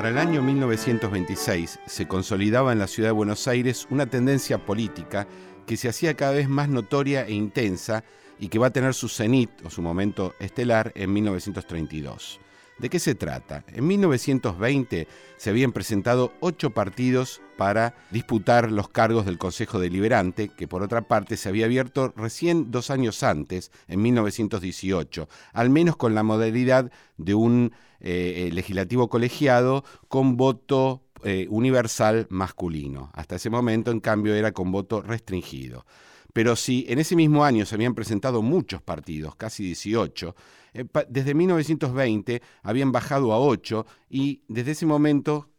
Para 0.00 0.08
el 0.08 0.16
año 0.16 0.40
1926 0.40 1.80
se 1.84 2.08
consolidaba 2.08 2.72
en 2.72 2.78
la 2.78 2.86
ciudad 2.86 3.10
de 3.10 3.12
Buenos 3.12 3.46
Aires 3.46 3.86
una 3.90 4.06
tendencia 4.06 4.56
política 4.56 5.28
que 5.66 5.76
se 5.76 5.90
hacía 5.90 6.14
cada 6.14 6.32
vez 6.32 6.48
más 6.48 6.70
notoria 6.70 7.26
e 7.26 7.32
intensa 7.32 8.02
y 8.38 8.48
que 8.48 8.58
va 8.58 8.68
a 8.68 8.72
tener 8.72 8.94
su 8.94 9.10
cenit 9.10 9.50
o 9.62 9.68
su 9.68 9.82
momento 9.82 10.32
estelar 10.40 10.90
en 10.94 11.12
1932. 11.12 12.40
¿De 12.80 12.88
qué 12.88 12.98
se 12.98 13.14
trata? 13.14 13.62
En 13.68 13.86
1920 13.86 15.06
se 15.36 15.50
habían 15.50 15.72
presentado 15.72 16.32
ocho 16.40 16.70
partidos 16.70 17.42
para 17.58 17.94
disputar 18.10 18.72
los 18.72 18.88
cargos 18.88 19.26
del 19.26 19.36
Consejo 19.36 19.78
Deliberante, 19.78 20.48
que 20.48 20.66
por 20.66 20.82
otra 20.82 21.02
parte 21.02 21.36
se 21.36 21.50
había 21.50 21.66
abierto 21.66 22.14
recién 22.16 22.70
dos 22.70 22.88
años 22.88 23.22
antes, 23.22 23.70
en 23.86 24.00
1918, 24.00 25.28
al 25.52 25.68
menos 25.68 25.96
con 25.96 26.14
la 26.14 26.22
modalidad 26.22 26.90
de 27.18 27.34
un 27.34 27.72
eh, 28.00 28.46
eh, 28.48 28.52
legislativo 28.54 29.10
colegiado 29.10 29.84
con 30.08 30.38
voto 30.38 31.02
eh, 31.22 31.48
universal 31.50 32.28
masculino. 32.30 33.10
Hasta 33.12 33.36
ese 33.36 33.50
momento, 33.50 33.90
en 33.90 34.00
cambio, 34.00 34.34
era 34.34 34.52
con 34.52 34.72
voto 34.72 35.02
restringido. 35.02 35.84
Pero 36.32 36.56
si 36.56 36.84
en 36.88 36.98
ese 36.98 37.16
mismo 37.16 37.44
año 37.44 37.66
se 37.66 37.74
habían 37.74 37.94
presentado 37.94 38.42
muchos 38.42 38.82
partidos, 38.82 39.36
casi 39.36 39.64
18, 39.64 40.34
eh, 40.74 40.84
desde 41.08 41.34
1920 41.34 42.42
habían 42.62 42.92
bajado 42.92 43.32
a 43.32 43.40
8 43.40 43.86
y 44.08 44.42
desde 44.48 44.72
ese 44.72 44.86
momento 44.86 45.50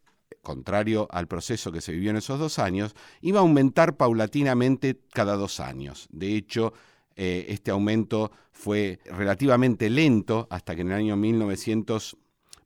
contrario 0.42 1.06
al 1.10 1.28
proceso 1.28 1.72
que 1.72 1.80
se 1.80 1.92
vivió 1.92 2.10
en 2.10 2.16
esos 2.16 2.38
dos 2.38 2.58
años, 2.58 2.94
iba 3.20 3.38
a 3.38 3.42
aumentar 3.42 3.96
paulatinamente 3.96 4.98
cada 5.12 5.36
dos 5.36 5.60
años. 5.60 6.08
De 6.10 6.34
hecho, 6.34 6.74
eh, 7.14 7.46
este 7.48 7.70
aumento 7.70 8.32
fue 8.50 8.98
relativamente 9.04 9.88
lento 9.88 10.46
hasta 10.50 10.74
que 10.74 10.82
en 10.82 10.88
el 10.88 10.94
año 10.94 11.16
1900 11.16 12.16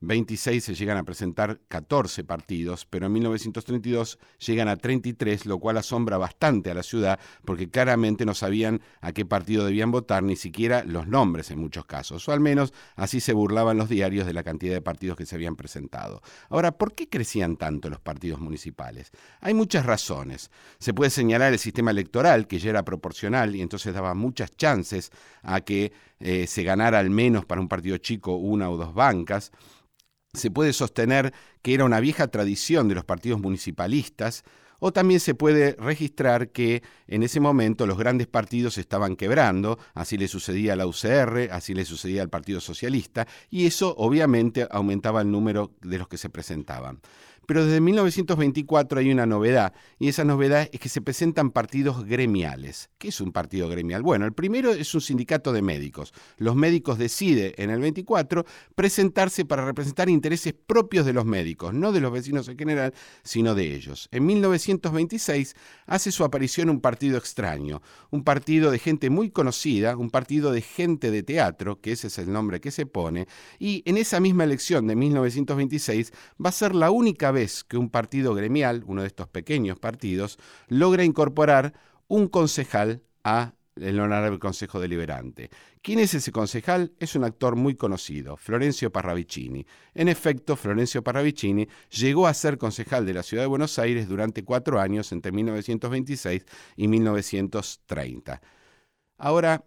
26 0.06 0.62
se 0.62 0.74
llegan 0.74 0.96
a 0.96 1.04
presentar 1.04 1.60
14 1.68 2.24
partidos, 2.24 2.86
pero 2.86 3.06
en 3.06 3.12
1932 3.12 4.18
llegan 4.38 4.68
a 4.68 4.76
33, 4.76 5.46
lo 5.46 5.58
cual 5.58 5.76
asombra 5.78 6.16
bastante 6.16 6.70
a 6.70 6.74
la 6.74 6.82
ciudad 6.82 7.18
porque 7.44 7.68
claramente 7.68 8.24
no 8.24 8.34
sabían 8.34 8.80
a 9.00 9.12
qué 9.12 9.24
partido 9.24 9.64
debían 9.64 9.90
votar, 9.90 10.22
ni 10.22 10.36
siquiera 10.36 10.84
los 10.84 11.06
nombres 11.06 11.50
en 11.50 11.58
muchos 11.58 11.84
casos, 11.86 12.28
o 12.28 12.32
al 12.32 12.40
menos 12.40 12.72
así 12.94 13.20
se 13.20 13.32
burlaban 13.32 13.76
los 13.76 13.88
diarios 13.88 14.26
de 14.26 14.32
la 14.32 14.42
cantidad 14.42 14.74
de 14.74 14.82
partidos 14.82 15.16
que 15.16 15.26
se 15.26 15.34
habían 15.34 15.56
presentado. 15.56 16.22
Ahora, 16.48 16.72
¿por 16.72 16.94
qué 16.94 17.08
crecían 17.08 17.56
tanto 17.56 17.90
los 17.90 18.00
partidos 18.00 18.40
municipales? 18.40 19.10
Hay 19.40 19.54
muchas 19.54 19.84
razones. 19.86 20.50
Se 20.78 20.94
puede 20.94 21.10
señalar 21.10 21.52
el 21.52 21.58
sistema 21.58 21.90
electoral, 21.90 22.46
que 22.46 22.58
ya 22.58 22.70
era 22.70 22.84
proporcional 22.84 23.56
y 23.56 23.62
entonces 23.62 23.92
daba 23.94 24.14
muchas 24.14 24.56
chances 24.56 25.10
a 25.42 25.60
que 25.60 25.92
eh, 26.18 26.46
se 26.46 26.62
ganara 26.62 26.98
al 26.98 27.10
menos 27.10 27.44
para 27.44 27.60
un 27.60 27.68
partido 27.68 27.98
chico 27.98 28.36
una 28.36 28.70
o 28.70 28.76
dos 28.76 28.94
bancas 28.94 29.52
se 30.36 30.50
puede 30.50 30.72
sostener 30.72 31.32
que 31.62 31.74
era 31.74 31.84
una 31.84 32.00
vieja 32.00 32.28
tradición 32.28 32.88
de 32.88 32.94
los 32.94 33.04
partidos 33.04 33.40
municipalistas, 33.40 34.44
o 34.78 34.92
también 34.92 35.20
se 35.20 35.34
puede 35.34 35.74
registrar 35.78 36.50
que 36.50 36.82
en 37.08 37.22
ese 37.22 37.40
momento 37.40 37.86
los 37.86 37.98
grandes 37.98 38.26
partidos 38.26 38.78
estaban 38.78 39.16
quebrando, 39.16 39.78
así 39.94 40.18
le 40.18 40.28
sucedía 40.28 40.74
a 40.74 40.76
la 40.76 40.86
UCR, 40.86 41.48
así 41.50 41.74
le 41.74 41.84
sucedía 41.84 42.22
al 42.22 42.28
Partido 42.28 42.60
Socialista, 42.60 43.26
y 43.50 43.66
eso 43.66 43.94
obviamente 43.96 44.66
aumentaba 44.70 45.22
el 45.22 45.30
número 45.30 45.72
de 45.82 45.98
los 45.98 46.08
que 46.08 46.18
se 46.18 46.28
presentaban. 46.28 47.00
Pero 47.46 47.64
desde 47.64 47.80
1924 47.80 49.00
hay 49.00 49.10
una 49.10 49.26
novedad, 49.26 49.72
y 49.98 50.08
esa 50.08 50.24
novedad 50.24 50.68
es 50.72 50.80
que 50.80 50.88
se 50.88 51.00
presentan 51.00 51.50
partidos 51.50 52.04
gremiales. 52.04 52.90
¿Qué 52.98 53.08
es 53.08 53.20
un 53.20 53.32
partido 53.32 53.68
gremial? 53.68 54.02
Bueno, 54.02 54.26
el 54.26 54.32
primero 54.32 54.72
es 54.72 54.94
un 54.94 55.00
sindicato 55.00 55.52
de 55.52 55.62
médicos. 55.62 56.12
Los 56.38 56.56
médicos 56.56 56.98
deciden 56.98 57.54
en 57.56 57.70
el 57.70 57.80
24 57.80 58.44
presentarse 58.74 59.44
para 59.44 59.64
representar 59.64 60.08
intereses 60.08 60.54
propios 60.54 61.06
de 61.06 61.12
los 61.12 61.24
médicos, 61.24 61.72
no 61.72 61.92
de 61.92 62.00
los 62.00 62.12
vecinos 62.12 62.48
en 62.48 62.58
general, 62.58 62.94
sino 63.22 63.54
de 63.54 63.74
ellos. 63.74 64.08
En 64.10 64.26
1926 64.26 65.54
hace 65.86 66.12
su 66.12 66.24
aparición 66.24 66.70
un 66.70 66.80
partido 66.80 67.18
extraño, 67.18 67.82
un 68.10 68.24
partido 68.24 68.70
de 68.70 68.78
gente 68.78 69.10
muy 69.10 69.30
conocida, 69.30 69.96
un 69.96 70.10
partido 70.10 70.52
de 70.52 70.62
gente 70.62 71.10
de 71.10 71.22
teatro, 71.22 71.80
que 71.80 71.92
ese 71.92 72.08
es 72.08 72.18
el 72.18 72.32
nombre 72.32 72.60
que 72.60 72.70
se 72.70 72.86
pone, 72.86 73.26
y 73.58 73.82
en 73.86 73.96
esa 73.96 74.20
misma 74.20 74.44
elección 74.44 74.86
de 74.86 74.96
1926 74.96 76.12
va 76.44 76.50
a 76.50 76.52
ser 76.52 76.74
la 76.74 76.90
única 76.90 77.30
vez 77.36 77.62
que 77.64 77.76
un 77.76 77.90
partido 77.90 78.34
gremial, 78.34 78.82
uno 78.86 79.02
de 79.02 79.08
estos 79.08 79.28
pequeños 79.28 79.78
partidos, 79.78 80.38
logra 80.68 81.04
incorporar 81.04 81.74
un 82.08 82.28
concejal 82.28 83.02
a 83.24 83.52
el 83.76 84.00
Honorable 84.00 84.38
Consejo 84.38 84.80
Deliberante. 84.80 85.50
¿Quién 85.82 85.98
es 85.98 86.14
ese 86.14 86.32
concejal? 86.32 86.94
Es 86.98 87.14
un 87.14 87.24
actor 87.24 87.56
muy 87.56 87.74
conocido, 87.74 88.38
Florencio 88.38 88.90
Parravicini. 88.90 89.66
En 89.94 90.08
efecto, 90.08 90.56
Florencio 90.56 91.04
Parravicini 91.04 91.68
llegó 91.90 92.26
a 92.26 92.32
ser 92.32 92.56
concejal 92.56 93.04
de 93.04 93.12
la 93.12 93.22
Ciudad 93.22 93.42
de 93.42 93.48
Buenos 93.48 93.78
Aires 93.78 94.08
durante 94.08 94.44
cuatro 94.44 94.80
años, 94.80 95.12
entre 95.12 95.30
1926 95.30 96.46
y 96.76 96.88
1930. 96.88 98.40
Ahora, 99.18 99.62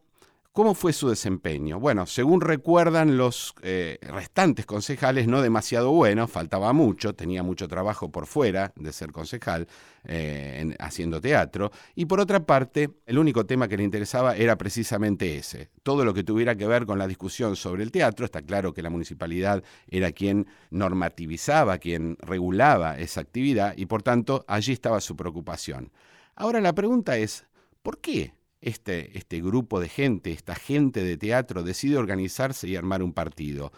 ¿Cómo 0.51 0.73
fue 0.73 0.93
su 0.93 1.07
desempeño? 1.07 1.79
Bueno, 1.79 2.07
según 2.07 2.41
recuerdan 2.41 3.17
los 3.17 3.53
eh, 3.61 3.99
restantes 4.01 4.65
concejales, 4.65 5.27
no 5.27 5.43
demasiado 5.43 5.91
bueno, 5.91 6.27
faltaba 6.27 6.73
mucho, 6.73 7.13
tenía 7.13 7.43
mucho 7.43 7.67
trabajo 7.67 8.11
por 8.11 8.25
fuera 8.25 8.73
de 8.75 8.91
ser 8.91 9.11
concejal, 9.11 9.67
eh, 10.05 10.75
haciendo 10.79 11.21
teatro, 11.21 11.71
y 11.93 12.07
por 12.07 12.19
otra 12.19 12.47
parte, 12.47 12.89
el 13.05 13.19
único 13.19 13.45
tema 13.45 13.67
que 13.67 13.77
le 13.77 13.83
interesaba 13.83 14.35
era 14.35 14.57
precisamente 14.57 15.37
ese. 15.37 15.69
Todo 15.83 16.03
lo 16.03 16.15
que 16.15 16.23
tuviera 16.23 16.55
que 16.55 16.65
ver 16.65 16.87
con 16.87 16.97
la 16.97 17.07
discusión 17.07 17.55
sobre 17.55 17.83
el 17.83 17.91
teatro, 17.91 18.25
está 18.25 18.41
claro 18.41 18.73
que 18.73 18.81
la 18.81 18.89
municipalidad 18.89 19.63
era 19.87 20.11
quien 20.11 20.47
normativizaba, 20.71 21.77
quien 21.77 22.17
regulaba 22.21 22.97
esa 22.97 23.21
actividad, 23.21 23.75
y 23.77 23.85
por 23.85 24.01
tanto 24.01 24.45
allí 24.47 24.73
estaba 24.73 24.99
su 24.99 25.15
preocupación. 25.15 25.91
Ahora 26.35 26.59
la 26.59 26.73
pregunta 26.73 27.17
es, 27.17 27.45
¿por 27.83 27.99
qué 27.99 28.33
este, 28.61 29.17
este 29.17 29.41
grupo 29.41 29.79
de 29.79 29.89
gente, 29.89 30.31
esta 30.31 30.55
gente 30.55 31.03
de 31.03 31.17
teatro, 31.17 31.63
decide 31.63 31.97
organizarse 31.97 32.67
y 32.67 32.75
armar 32.75 33.03
un 33.03 33.13
partido. 33.13 33.71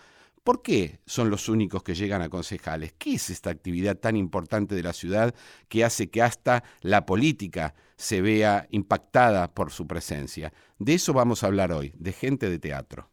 ¿Por 0.43 0.63
qué 0.63 0.99
son 1.05 1.29
los 1.29 1.49
únicos 1.49 1.83
que 1.83 1.93
llegan 1.93 2.23
a 2.23 2.29
concejales? 2.29 2.93
¿Qué 2.97 3.13
es 3.13 3.29
esta 3.29 3.51
actividad 3.51 3.97
tan 3.97 4.15
importante 4.15 4.73
de 4.73 4.81
la 4.81 4.93
ciudad 4.93 5.35
que 5.67 5.83
hace 5.85 6.09
que 6.09 6.23
hasta 6.23 6.63
la 6.81 7.05
política 7.05 7.75
se 7.95 8.21
vea 8.21 8.67
impactada 8.71 9.53
por 9.53 9.71
su 9.71 9.85
presencia? 9.85 10.51
De 10.79 10.95
eso 10.95 11.13
vamos 11.13 11.43
a 11.43 11.47
hablar 11.47 11.71
hoy, 11.71 11.93
de 11.95 12.11
gente 12.11 12.49
de 12.49 12.57
teatro. 12.57 13.09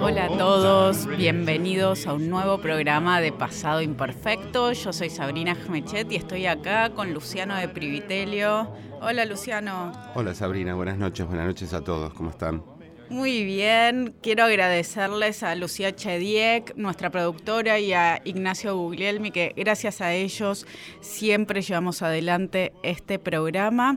Hola 0.00 0.26
a 0.26 0.28
todos, 0.28 1.06
bienvenidos 1.16 2.06
a 2.06 2.12
un 2.12 2.28
nuevo 2.28 2.58
programa 2.58 3.22
de 3.22 3.32
Pasado 3.32 3.80
Imperfecto. 3.80 4.70
Yo 4.72 4.92
soy 4.92 5.08
Sabrina 5.08 5.54
Jmechet 5.54 6.12
y 6.12 6.16
estoy 6.16 6.44
acá 6.44 6.90
con 6.90 7.14
Luciano 7.14 7.56
de 7.56 7.68
Privitelio. 7.68 8.70
Hola 9.00 9.24
Luciano. 9.24 9.92
Hola 10.14 10.34
Sabrina, 10.34 10.74
buenas 10.74 10.98
noches, 10.98 11.26
buenas 11.26 11.46
noches 11.46 11.72
a 11.72 11.82
todos, 11.82 12.12
¿cómo 12.12 12.28
están? 12.28 12.62
Muy 13.08 13.44
bien, 13.44 14.14
quiero 14.20 14.44
agradecerles 14.44 15.42
a 15.42 15.54
Lucía 15.54 15.96
Chediek, 15.96 16.76
nuestra 16.76 17.08
productora, 17.08 17.78
y 17.78 17.94
a 17.94 18.20
Ignacio 18.24 18.76
Guglielmi, 18.76 19.30
que 19.30 19.54
gracias 19.56 20.02
a 20.02 20.12
ellos 20.12 20.66
siempre 21.00 21.62
llevamos 21.62 22.02
adelante 22.02 22.74
este 22.82 23.18
programa. 23.18 23.96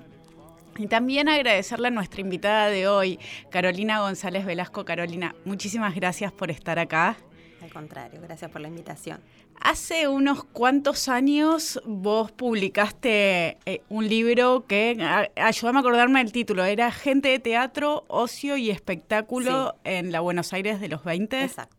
Y 0.77 0.87
también 0.87 1.27
agradecerle 1.29 1.89
a 1.89 1.91
nuestra 1.91 2.21
invitada 2.21 2.67
de 2.67 2.87
hoy, 2.87 3.19
Carolina 3.49 3.99
González 3.99 4.45
Velasco. 4.45 4.85
Carolina, 4.85 5.35
muchísimas 5.45 5.95
gracias 5.95 6.31
por 6.31 6.51
estar 6.51 6.79
acá. 6.79 7.17
Al 7.61 7.71
contrario, 7.71 8.19
gracias 8.21 8.49
por 8.49 8.61
la 8.61 8.69
invitación. 8.69 9.19
Hace 9.59 10.07
unos 10.07 10.43
cuantos 10.43 11.07
años 11.07 11.79
vos 11.85 12.31
publicaste 12.31 13.59
eh, 13.65 13.83
un 13.89 14.07
libro 14.07 14.65
que, 14.65 14.97
ayúdame 15.35 15.77
a 15.77 15.81
acordarme 15.81 16.19
del 16.23 16.31
título, 16.31 16.63
era 16.65 16.91
Gente 16.91 17.29
de 17.29 17.37
Teatro, 17.37 18.03
Ocio 18.07 18.57
y 18.57 18.71
Espectáculo 18.71 19.75
en 19.83 20.11
la 20.11 20.21
Buenos 20.21 20.51
Aires 20.53 20.81
de 20.81 20.87
los 20.87 21.03
20. 21.03 21.43
Exacto. 21.43 21.75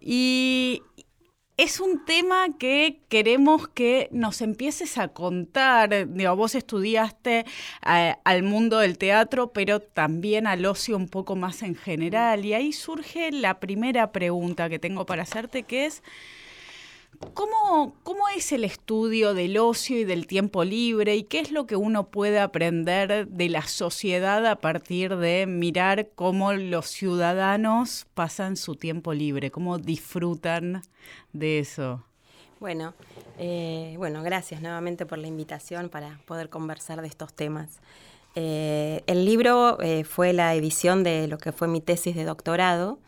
Y, 0.00 0.82
es 1.56 1.78
un 1.78 2.04
tema 2.04 2.48
que 2.58 3.00
queremos 3.08 3.68
que 3.68 4.08
nos 4.10 4.40
empieces 4.40 4.98
a 4.98 5.08
contar. 5.08 6.06
Vos 6.06 6.54
estudiaste 6.54 7.44
eh, 7.86 8.14
al 8.24 8.42
mundo 8.42 8.78
del 8.78 8.98
teatro, 8.98 9.52
pero 9.52 9.80
también 9.80 10.48
al 10.48 10.66
ocio 10.66 10.96
un 10.96 11.08
poco 11.08 11.36
más 11.36 11.62
en 11.62 11.76
general. 11.76 12.44
Y 12.44 12.54
ahí 12.54 12.72
surge 12.72 13.30
la 13.30 13.60
primera 13.60 14.10
pregunta 14.10 14.68
que 14.68 14.80
tengo 14.80 15.06
para 15.06 15.22
hacerte, 15.22 15.62
que 15.62 15.86
es, 15.86 16.02
¿Cómo, 17.32 17.94
¿Cómo, 18.02 18.28
es 18.36 18.52
el 18.52 18.64
estudio 18.64 19.32
del 19.32 19.56
ocio 19.58 19.98
y 19.98 20.04
del 20.04 20.26
tiempo 20.26 20.64
libre 20.64 21.16
y 21.16 21.22
qué 21.22 21.40
es 21.40 21.50
lo 21.50 21.66
que 21.66 21.76
uno 21.76 22.08
puede 22.08 22.40
aprender 22.40 23.28
de 23.28 23.48
la 23.48 23.62
sociedad 23.62 24.44
a 24.46 24.56
partir 24.56 25.16
de 25.16 25.46
mirar 25.46 26.08
cómo 26.14 26.52
los 26.52 26.86
ciudadanos 26.86 28.06
pasan 28.14 28.56
su 28.56 28.74
tiempo 28.74 29.14
libre, 29.14 29.50
cómo 29.50 29.78
disfrutan 29.78 30.82
de 31.32 31.60
eso? 31.60 32.04
Bueno, 32.60 32.94
eh, 33.38 33.94
bueno, 33.98 34.22
gracias 34.22 34.60
nuevamente 34.60 35.06
por 35.06 35.18
la 35.18 35.26
invitación 35.26 35.88
para 35.88 36.18
poder 36.24 36.48
conversar 36.48 37.02
de 37.02 37.08
estos 37.08 37.32
temas. 37.34 37.80
Eh, 38.36 39.02
el 39.06 39.24
libro 39.24 39.80
eh, 39.80 40.04
fue 40.04 40.32
la 40.32 40.54
edición 40.54 41.04
de 41.04 41.28
lo 41.28 41.38
que 41.38 41.52
fue 41.52 41.68
mi 41.68 41.80
tesis 41.80 42.16
de 42.16 42.24
doctorado, 42.24 42.98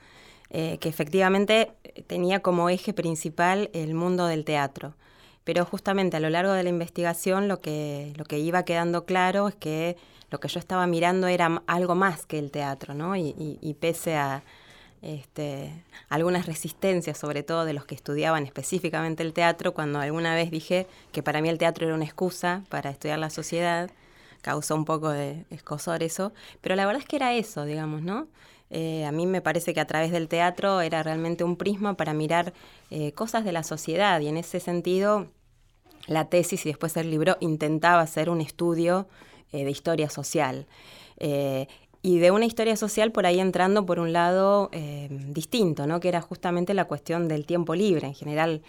que 0.51 0.89
efectivamente 0.89 1.73
tenía 2.07 2.41
como 2.41 2.71
eje 2.71 2.93
principal 2.93 3.71
el 3.73 3.95
mundo 3.95 4.27
del 4.27 4.45
teatro. 4.45 4.95
Pero 5.45 5.65
justamente 5.65 6.17
a 6.17 6.21
lo 6.21 6.31
largo 6.31 6.53
de 6.53 6.63
la 6.63 6.71
investigación 6.71 7.47
lo 7.49 7.61
que, 7.61 8.13
lo 8.17 8.25
que 8.25 8.39
iba 8.39 8.65
quedando 8.65 9.05
claro 9.05 9.49
es 9.49 9.55
que 9.55 9.97
lo 10.31 10.41
que 10.41 10.49
yo 10.49 10.59
estaba 10.59 10.87
mirando 10.87 11.27
era 11.27 11.63
algo 11.67 11.95
más 11.95 12.27
que 12.27 12.39
el 12.39 12.51
teatro, 12.51 12.95
¿no? 12.95 13.17
y 13.17 13.77
pese 13.81 14.17
a, 14.17 14.43
este, 15.03 15.73
algunas 16.09 16.47
resistencias, 16.47 17.19
sobre 17.19 17.43
todo 17.43 17.65
de 17.65 17.73
los 17.73 17.85
que 17.85 17.95
estudiaban 17.95 18.45
específicamente 18.45 19.23
el 19.23 19.33
teatro, 19.33 19.73
cuando 19.73 20.01
alguna 20.01 20.35
vez 20.35 20.51
dije 20.51 20.87
que 21.13 21.23
para 21.23 21.41
mí 21.41 21.49
el 21.49 21.59
teatro 21.59 21.87
era 21.87 21.95
una 21.95 22.05
excusa 22.05 22.65
para 22.69 22.91
estudiar 22.91 23.19
la 23.19 23.31
sociedad, 23.31 23.91
causó 24.43 24.75
un 24.75 24.85
poco 24.85 25.11
de 25.11 25.45
escosor 25.51 26.03
eso, 26.03 26.33
pero 26.61 26.77
la 26.77 26.87
verdad 26.87 27.03
es 27.03 27.09
que 27.09 27.17
era 27.17 27.35
eso, 27.35 27.65
digamos, 27.65 28.03
¿no? 28.03 28.27
Eh, 28.71 29.05
a 29.05 29.13
mí 29.13 29.27
me 29.27 29.41
parece 29.41 29.75
que 29.75 29.81
a 29.81 29.87
través 29.87 30.11
del 30.11 30.29
teatro 30.29 30.81
era 30.81 31.03
realmente 31.03 31.45
un 31.45 31.57
prisma 31.57 31.95
para 31.95 32.15
mirar 32.15 32.53
eh, 32.91 33.13
cosas 33.13 33.45
de 33.45 33.53
la 33.53 33.63
sociedad 33.63 34.21
y 34.21 34.29
en 34.29 34.37
ese 34.37 34.59
sentido 34.61 35.29
la 36.07 36.29
tesis 36.29 36.67
y 36.67 36.71
después 36.71 36.97
el 36.97 37.11
libro 37.11 37.37
intentaba 37.41 38.01
hacer 38.01 38.29
un 38.29 38.41
estudio 38.41 39.09
eh, 39.53 39.65
de 39.65 39.71
historia 39.71 40.11
social 40.11 40.67
y 42.07 42.21
de 42.21 42.31
una 42.31 42.45
historia 42.45 42.77
social 42.77 43.11
por 43.11 43.27
ahí 43.27 43.41
entrando 43.41 43.85
por 43.85 43.99
un 43.99 44.13
lado 44.13 44.69
eh, 44.71 45.09
distinto, 45.11 45.89
¿no? 45.89 45.99
que 45.99 46.07
era 46.07 46.21
justamente 46.21 46.73
la 46.73 46.85
cuestión 46.85 47.27
del 47.27 47.47
tiempo 47.47 47.75
libre. 47.75 48.07
En 48.07 48.15
general, 48.15 48.63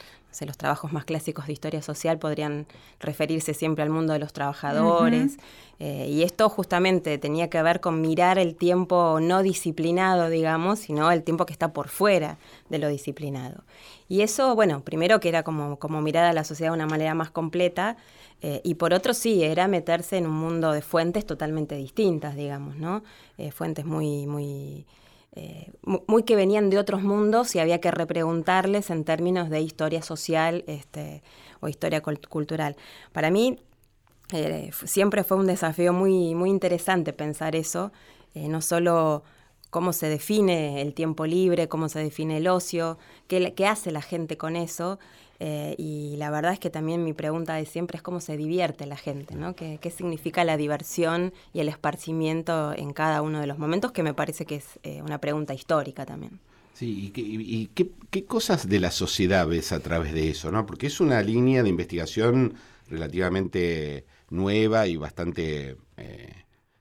los 0.44 0.57
trabajos 0.57 0.92
más 0.92 1.06
clásicos 1.06 1.45
de 1.45 1.54
historia 1.54 1.84
social 1.84 2.18
podrían 2.18 2.66
referirse 3.00 3.54
siempre 3.54 3.84
al 3.84 3.92
mundo 3.92 4.13
de 4.13 4.18
los 4.18 4.34
trabajadores. 4.34 5.38
Eh, 5.78 6.07
y 6.10 6.24
esto 6.24 6.50
justamente 6.50 7.19
tenía 7.19 7.48
que 7.51 7.62
ver 7.62 7.80
con 7.80 8.01
mirar 8.01 8.39
el 8.39 8.56
tiempo 8.56 9.19
no 9.22 9.44
disciplinado, 9.44 10.30
digamos, 10.30 10.80
sino 10.80 11.12
el 11.12 11.22
tiempo 11.22 11.45
que 11.45 11.54
está 11.54 11.74
por 11.74 11.89
fuera 11.89 12.39
de 12.69 12.80
lo 12.80 12.88
disciplinado. 12.88 13.63
Y 14.10 14.22
eso, 14.22 14.56
bueno, 14.56 14.81
primero 14.81 15.19
que 15.19 15.30
era 15.30 15.44
como, 15.44 15.78
como 15.78 16.01
mirar 16.01 16.25
a 16.25 16.34
la 16.34 16.44
sociedad 16.44 16.72
de 16.72 16.78
una 16.78 16.88
manera 16.88 17.13
más 17.13 17.30
completa, 17.30 17.98
eh, 18.42 18.62
y 18.63 18.75
por 18.75 18.94
otro 18.94 19.13
sí, 19.13 19.44
era 19.44 19.68
meterse 19.68 20.18
en 20.18 20.28
un 20.28 20.36
mundo 20.36 20.72
de 20.72 20.81
fuentes 20.81 21.25
totalmente 21.25 21.75
distintas, 21.75 22.36
digamos, 22.36 22.75
¿no? 22.75 23.04
Eh, 23.38 23.51
fuentes 23.51 23.86
muy, 23.86 24.28
muy, 24.28 24.86
eh, 25.34 25.72
muy 25.84 26.24
que 26.24 26.36
venían 26.36 26.69
de 26.69 26.78
otros 26.78 27.01
mundos 27.01 27.56
y 27.56 27.60
había 27.60 27.81
que 27.81 27.89
repreguntarles 27.89 28.89
en 28.92 29.06
términos 29.06 29.50
de 29.50 29.62
historia 29.62 30.01
social 30.04 30.63
este, 30.68 31.24
o 31.62 31.68
historia 31.68 32.01
cultural. 32.01 32.75
Para 33.12 33.31
mí 33.31 33.60
siempre 34.86 35.24
fue 35.24 35.38
un 35.38 35.48
desafío 35.48 35.94
muy, 35.94 36.36
muy 36.36 36.50
interesante 36.50 37.13
pensar 37.13 37.56
eso, 37.56 37.94
no 38.36 38.62
solo 38.62 39.24
cómo 39.69 39.93
se 39.93 40.07
define 40.09 40.81
el 40.81 40.93
tiempo 40.93 41.25
libre, 41.25 41.67
cómo 41.67 41.89
se 41.89 41.99
define 41.99 42.37
el 42.37 42.47
ocio, 42.47 42.97
qué, 43.27 43.53
hace 43.67 43.91
la 43.91 44.01
gente 44.01 44.37
con 44.37 44.55
eso, 44.55 44.99
eh, 45.39 45.75
y 45.77 46.15
la 46.17 46.31
verdad 46.31 46.53
es 46.53 46.59
que 46.59 46.69
también 46.69 47.03
mi 47.03 47.13
pregunta 47.13 47.53
de 47.55 47.65
siempre 47.65 47.97
es 47.97 48.03
cómo 48.03 48.19
se 48.19 48.37
divierte 48.37 48.85
la 48.87 48.97
gente, 48.97 49.35
¿no? 49.35 49.55
¿Qué, 49.55 49.79
significa 49.95 50.43
la 50.43 50.57
diversión 50.57 51.33
y 51.53 51.59
el 51.59 51.69
esparcimiento 51.69 52.73
en 52.75 52.91
cada 52.93 53.21
uno 53.21 53.39
de 53.39 53.47
los 53.47 53.59
momentos? 53.59 53.91
Que 53.91 54.03
me 54.03 54.13
parece 54.13 54.45
que 54.45 54.55
es 54.55 54.79
eh, 54.83 55.01
una 55.03 55.19
pregunta 55.19 55.53
histórica 55.53 56.05
también. 56.05 56.39
Sí, 56.73 57.11
y, 57.15 57.67
qué, 57.73 58.25
cosas 58.25 58.69
de 58.69 58.79
la 58.79 58.91
sociedad 58.91 59.47
ves 59.47 59.71
a 59.71 59.79
través 59.79 60.13
de 60.13 60.29
eso, 60.29 60.51
¿no? 60.51 60.65
Porque 60.67 60.87
es 60.87 60.99
una 60.99 61.21
línea 61.23 61.63
de 61.63 61.69
investigación 61.69 62.53
relativamente 62.87 64.05
nueva 64.29 64.87
y 64.87 64.95
bastante 64.95 65.77
eh, 65.97 66.33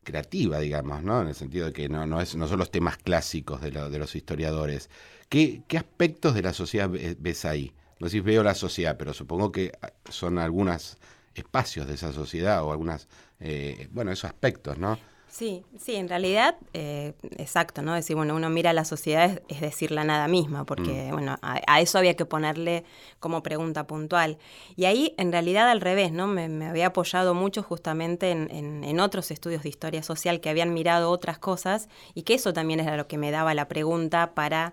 creativa, 0.06 0.58
digamos, 0.61 1.03
¿no? 1.03 1.20
En 1.20 1.29
el 1.29 1.35
sentido 1.35 1.67
de 1.67 1.73
que 1.75 1.91
no, 1.91 2.06
no, 2.06 2.23
es, 2.23 2.35
no 2.35 2.49
son 2.49 2.58
los 2.58 2.70
temas 2.70 2.97
clásicos 2.97 3.61
de, 3.61 3.70
de 3.70 3.99
los 3.99 4.14
historiadores. 4.17 4.88
¿Qué, 5.29 5.62
¿Qué 5.69 5.76
aspectos 5.76 6.35
de 6.35 6.43
la 6.43 6.55
sociedad 6.55 6.88
ves 7.19 7.44
ahí? 7.44 7.75
no 7.99 8.08
sé 8.08 8.12
si 8.12 8.20
veo 8.20 8.43
la 8.43 8.55
sociedad, 8.55 8.97
pero 8.99 9.12
supongo 9.12 9.53
que 9.53 9.73
ah, 9.82 9.91
son 10.11 10.38
algunos 10.38 10.99
espacios 11.35 11.87
de 11.87 11.94
esa 11.94 12.12
sociedad 12.12 12.62
o 12.62 12.73
algunas, 12.73 13.08
eh, 13.41 13.88
bueno, 13.93 14.12
esos 14.12 14.26
aspectos, 14.31 14.79
¿no? 14.79 14.99
Sí, 15.36 15.66
sí, 15.78 15.96
en 15.96 16.08
realidad, 16.08 16.56
eh, 16.72 17.12
exacto, 17.36 17.82
¿no? 17.82 17.92
Decir, 17.92 18.16
bueno, 18.16 18.34
uno 18.34 18.48
mira 18.48 18.70
a 18.70 18.72
la 18.72 18.86
sociedad 18.86 19.42
es, 19.48 19.60
decir 19.60 19.90
la 19.90 20.02
nada 20.02 20.28
misma, 20.28 20.64
porque, 20.64 21.08
mm. 21.10 21.12
bueno, 21.12 21.36
a, 21.42 21.80
eso 21.82 21.98
había 21.98 22.16
que 22.16 22.24
ponerle 22.24 22.84
como 23.20 23.42
pregunta 23.42 23.86
puntual. 23.86 24.38
Y 24.76 24.86
ahí, 24.86 25.14
en 25.18 25.32
realidad, 25.32 25.68
al 25.68 25.82
revés, 25.82 26.10
¿no? 26.10 26.26
Me, 26.26 26.66
había 26.66 26.86
apoyado 26.86 27.34
mucho 27.34 27.62
justamente 27.62 28.30
en, 28.30 28.48
en, 28.82 28.98
otros 28.98 29.30
estudios 29.30 29.62
de 29.62 29.68
historia 29.68 30.02
social 30.02 30.40
que 30.40 30.48
habían 30.48 30.72
mirado 30.72 31.10
otras 31.10 31.38
cosas 31.38 31.90
y 32.14 32.22
que 32.22 32.32
eso 32.32 32.54
también 32.54 32.80
era 32.80 32.96
lo 32.96 33.06
que 33.06 33.18
me 33.18 33.30
daba 33.30 33.52
la 33.52 33.68
pregunta 33.68 34.32
para 34.32 34.72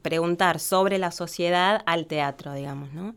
preguntar 0.00 0.58
sobre 0.58 0.96
la 0.96 1.10
sociedad 1.10 1.82
al 1.84 2.06
teatro, 2.06 2.54
digamos, 2.54 2.94
¿no? 2.94 3.14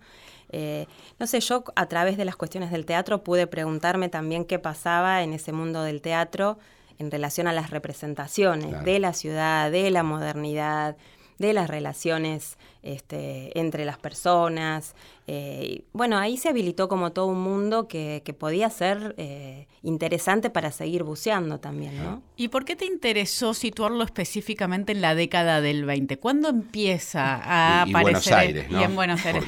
Eh, 0.49 0.87
no 1.19 1.25
sé, 1.25 1.39
yo 1.39 1.63
a 1.77 1.85
través 1.85 2.17
de 2.17 2.25
las 2.25 2.35
cuestiones 2.35 2.69
del 2.69 2.85
teatro 2.85 3.23
pude 3.23 3.47
preguntarme 3.47 4.09
también 4.09 4.43
qué 4.43 4.59
pasaba 4.59 5.23
en 5.23 5.31
ese 5.31 5.53
mundo 5.53 5.83
del 5.83 6.01
teatro 6.01 6.59
en 6.99 7.11
relación 7.11 7.47
a 7.47 7.53
las 7.53 7.69
representaciones 7.69 8.83
de 8.83 8.99
la 8.99 9.13
ciudad, 9.13 9.71
de 9.71 9.89
la 9.91 10.03
modernidad, 10.03 10.97
de 11.41 11.53
las 11.53 11.69
relaciones 11.69 12.57
este, 12.83 13.59
entre 13.59 13.83
las 13.83 13.97
personas. 13.97 14.95
Eh, 15.27 15.83
bueno, 15.91 16.17
ahí 16.17 16.37
se 16.37 16.49
habilitó 16.49 16.87
como 16.87 17.11
todo 17.11 17.25
un 17.25 17.41
mundo 17.41 17.87
que, 17.87 18.23
podía 18.39 18.69
ser 18.69 19.13
eh, 19.17 19.67
interesante 19.83 20.49
para 20.49 20.71
seguir 20.71 21.03
buceando 21.03 21.59
también, 21.59 22.01
¿no? 22.01 22.21
¿Y 22.37 22.47
por 22.47 22.63
qué 22.63 22.75
te 22.75 22.85
interesó 22.85 23.53
situarlo 23.53 24.03
específicamente 24.03 24.93
en 24.93 25.01
la 25.01 25.15
década 25.15 25.59
del 25.59 25.83
20? 25.83 26.17
¿Cuándo 26.17 26.47
empieza 26.49 27.35
a 27.35 27.81
aparecer? 27.81 28.01
Buenos 28.01 28.27
Aires, 28.31 28.67
Y 28.69 28.83
en 28.83 28.95
Buenos 28.95 29.25
Aires. 29.25 29.43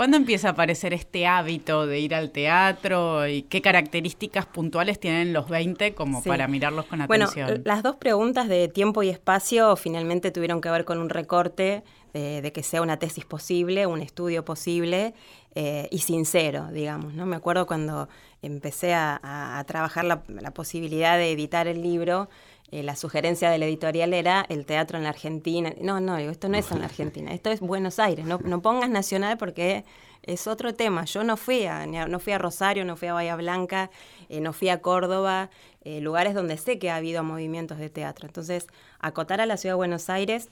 ¿Cuándo 0.00 0.16
empieza 0.16 0.48
a 0.48 0.52
aparecer 0.52 0.94
este 0.94 1.26
hábito 1.26 1.86
de 1.86 2.00
ir 2.00 2.14
al 2.14 2.30
teatro 2.30 3.28
y 3.28 3.42
qué 3.42 3.60
características 3.60 4.46
puntuales 4.46 4.98
tienen 4.98 5.34
los 5.34 5.46
20 5.50 5.92
como 5.92 6.22
para 6.22 6.48
mirarlos 6.48 6.86
con 6.86 7.02
atención? 7.02 7.46
Bueno, 7.46 7.62
las 7.66 7.82
dos 7.82 7.96
preguntas 7.96 8.48
de 8.48 8.68
tiempo 8.68 9.02
y 9.02 9.10
espacio 9.10 9.76
finalmente 9.76 10.30
tuvieron 10.30 10.62
que 10.62 10.70
ver 10.70 10.86
con 10.86 10.96
un 10.96 11.10
recorte 11.10 11.84
de, 12.14 12.50
que 12.50 12.62
sea 12.62 12.80
una 12.80 12.98
tesis 12.98 13.26
posible, 13.26 13.86
un 13.86 14.00
estudio 14.00 14.42
posible 14.42 15.12
eh, 15.54 15.86
y 15.90 15.98
sincero, 15.98 16.68
digamos. 16.72 17.12
¿no? 17.12 17.26
Me 17.26 17.36
acuerdo 17.36 17.66
cuando 17.66 18.08
empecé 18.40 18.94
a, 18.94 19.62
trabajar 19.66 20.06
la, 20.06 20.22
posibilidad 20.54 21.18
de 21.18 21.30
editar 21.32 21.68
el 21.68 21.82
libro, 21.82 22.30
eh, 22.70 22.82
la 22.82 22.96
sugerencia 22.96 23.50
de 23.50 23.58
la 23.58 23.66
editorial 23.66 24.14
era 24.14 24.46
el 24.48 24.66
teatro 24.66 24.98
en 24.98 25.04
la 25.04 25.10
Argentina. 25.10 25.72
No, 25.80 26.00
no, 26.00 26.16
esto 26.18 26.48
no 26.48 26.56
es 26.56 26.70
en 26.70 26.80
la 26.80 26.86
Argentina, 26.86 27.32
esto 27.32 27.50
es 27.50 27.60
Buenos 27.60 27.98
Aires, 27.98 28.24
no, 28.24 28.38
no 28.44 28.62
pongas 28.62 28.90
nacional 28.90 29.38
porque 29.38 29.84
es 30.22 30.46
otro 30.46 30.74
tema. 30.74 31.04
Yo 31.04 31.24
no 31.24 31.36
fui 31.36 31.64
a, 31.66 31.86
no 31.86 32.20
fui 32.20 32.32
a 32.32 32.38
Rosario, 32.38 32.84
no 32.84 32.96
fui 32.96 33.08
a 33.08 33.14
Bahía 33.14 33.36
Blanca, 33.36 33.90
eh, 34.28 34.40
no 34.40 34.52
fui 34.52 34.68
a 34.68 34.80
Córdoba, 34.80 35.50
lugares 35.82 36.34
donde 36.34 36.58
sé 36.58 36.78
que 36.78 36.90
ha 36.90 36.96
habido 36.96 37.24
movimientos 37.24 37.78
de 37.78 37.88
teatro. 37.88 38.26
Entonces, 38.26 38.66
acotar 38.98 39.40
a 39.40 39.46
la 39.46 39.56
ciudad 39.56 39.72
de 39.72 39.76
Buenos 39.76 40.10
Aires 40.10 40.50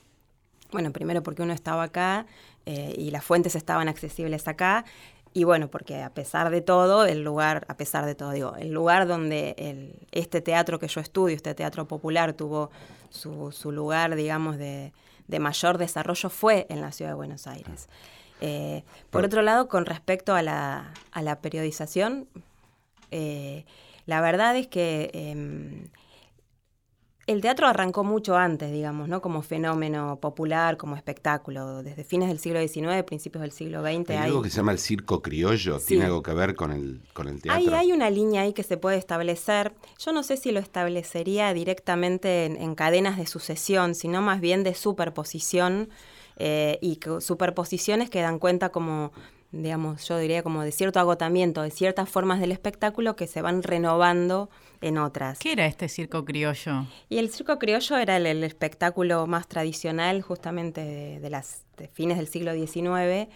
bueno, 0.71 0.93
primero 0.93 1.23
porque 1.23 1.43
uno 1.43 1.53
estaba 1.53 1.85
acá 1.85 2.27
eh, 2.67 2.95
y 2.99 3.11
las 3.11 3.25
fuentes 3.25 3.55
estaban 3.55 3.89
accesibles 3.89 4.49
acá. 4.49 4.85
Y 5.33 5.45
bueno, 5.45 5.69
porque 5.69 6.03
a 6.03 6.11
pesar 6.11 6.51
de 6.51 6.61
todo, 6.61 7.05
el 7.05 7.23
lugar, 7.23 7.65
a 7.69 7.77
pesar 7.77 8.07
de 8.07 8.15
todo, 8.15 8.33
digo, 8.33 8.57
el 8.57 8.73
lugar 8.73 9.07
donde 9.07 9.55
el, 9.59 9.95
este 10.11 10.41
teatro 10.41 10.79
que 10.79 10.89
yo 10.89 11.01
estudio, 11.01 11.37
este 11.37 11.55
teatro 11.55 11.87
popular, 11.87 12.33
tuvo 12.33 12.71
su, 13.11 13.53
su 13.53 13.73
lugar, 13.73 14.17
digamos, 14.17 14.59
de, 14.59 14.93
de, 15.27 15.39
mayor 15.39 15.79
desarrollo 15.79 16.31
fue 16.31 16.67
en 16.71 16.81
la 16.81 16.93
ciudad 16.93 17.13
de 17.13 17.17
Buenos 17.17 17.47
Aires. 17.47 17.89
Eh, 18.41 18.85
por 19.11 19.25
otro 19.25 19.43
lado, 19.43 19.69
con 19.69 19.85
respecto 19.87 20.35
a 20.35 20.43
la, 20.43 20.93
a 21.13 21.23
la 21.23 21.41
periodización, 21.41 22.29
eh, 23.11 23.65
la 24.07 24.21
verdad 24.21 24.57
es 24.57 24.67
que 24.69 25.11
em, 25.13 25.89
el 27.29 27.43
teatro 27.43 27.67
arrancó 27.67 28.05
mucho 28.05 28.37
antes, 28.37 28.73
digamos, 28.73 29.07
¿no? 29.07 29.21
Como 29.21 29.43
fenómeno 29.43 30.19
popular, 30.19 30.79
como 30.79 30.97
espectáculo, 30.97 31.83
desde 31.83 32.03
fines 32.03 32.29
del 32.29 32.39
siglo 32.39 32.59
XIX, 32.67 33.03
principios 33.05 33.43
del 33.43 33.53
siglo 33.53 33.83
XX. 33.83 34.11
¿Hay, 34.11 34.17
algo 34.17 34.41
que 34.41 34.49
se 34.49 34.57
llama 34.57 34.73
el 34.73 34.79
circo 34.79 35.21
criollo? 35.21 35.79
¿Tiene 35.79 36.07
algo 36.07 36.23
que 36.23 36.33
ver 36.33 36.55
con 36.55 36.73
el, 36.73 37.03
con 37.13 37.29
el 37.29 37.43
teatro? 37.43 37.63
Hay, 37.63 37.69
hay 37.69 37.93
una 37.93 38.09
línea 38.09 38.43
ahí 38.43 38.55
que 38.55 38.63
se 38.63 38.79
puede 38.79 38.97
establecer. 38.97 39.75
Yo 39.99 40.13
no 40.13 40.23
sé 40.23 40.39
si 40.39 40.53
lo 40.53 40.59
establecería 40.59 41.53
directamente 41.53 42.47
en, 42.47 42.75
cadenas 42.75 43.19
de 43.19 43.27
sucesión, 43.27 43.95
sino 43.95 44.23
más 44.23 44.41
bien 44.41 44.65
de 44.65 44.75
superposición. 44.75 45.91
Eh, 46.41 46.79
y 46.81 47.01
superposiciones 47.19 48.11
que 48.11 48.21
dan 48.21 48.39
cuenta 48.39 48.69
como 48.69 49.11
digamos, 49.51 50.07
yo 50.07 50.19
diría 50.19 50.43
como 50.43 50.63
de 50.63 50.73
cierto 50.73 51.01
agotamiento 51.01 51.63
de 51.63 51.71
ciertas 51.71 52.09
formas 52.09 52.41
del 52.41 52.53
espectáculo 52.53 53.17
que 53.17 53.27
se 53.27 53.43
van 53.43 53.63
renovando 53.63 54.51
en 54.81 54.99
otras. 54.99 55.39
¿Qué 55.39 55.53
era 55.53 55.67
este 55.67 55.89
circo 55.89 56.25
criollo? 56.25 56.87
Y 57.09 57.19
el 57.19 57.31
circo 57.31 57.59
criollo 57.59 57.97
era 57.97 58.17
el, 58.17 58.45
espectáculo 58.45 59.27
más 59.27 59.49
tradicional 59.49 60.23
justamente 60.23 61.19
de, 61.21 61.31
las 61.31 61.63
fines 61.93 62.19
del 62.19 62.29
siglo 62.29 62.53
XIX. 62.53 63.29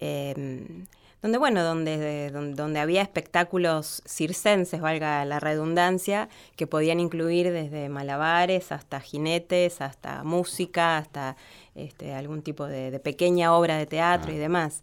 Em, 0.00 0.86
donde 1.24 1.38
bueno, 1.38 1.64
donde, 1.64 2.30
donde, 2.30 2.80
había 2.80 3.00
espectáculos 3.00 4.02
circenses, 4.06 4.82
valga 4.82 5.24
la 5.24 5.40
redundancia, 5.40 6.28
que 6.54 6.66
podían 6.66 7.00
incluir 7.00 7.50
desde 7.50 7.88
malabares 7.88 8.70
hasta 8.72 9.00
jinetes, 9.00 9.80
hasta 9.80 10.22
música, 10.22 10.98
hasta 10.98 11.36
este, 11.74 12.12
algún 12.12 12.42
tipo 12.42 12.66
de, 12.66 13.00
pequeña 13.00 13.56
obra 13.56 13.78
de 13.78 13.86
teatro 13.86 14.34
y 14.34 14.36
demás. 14.36 14.82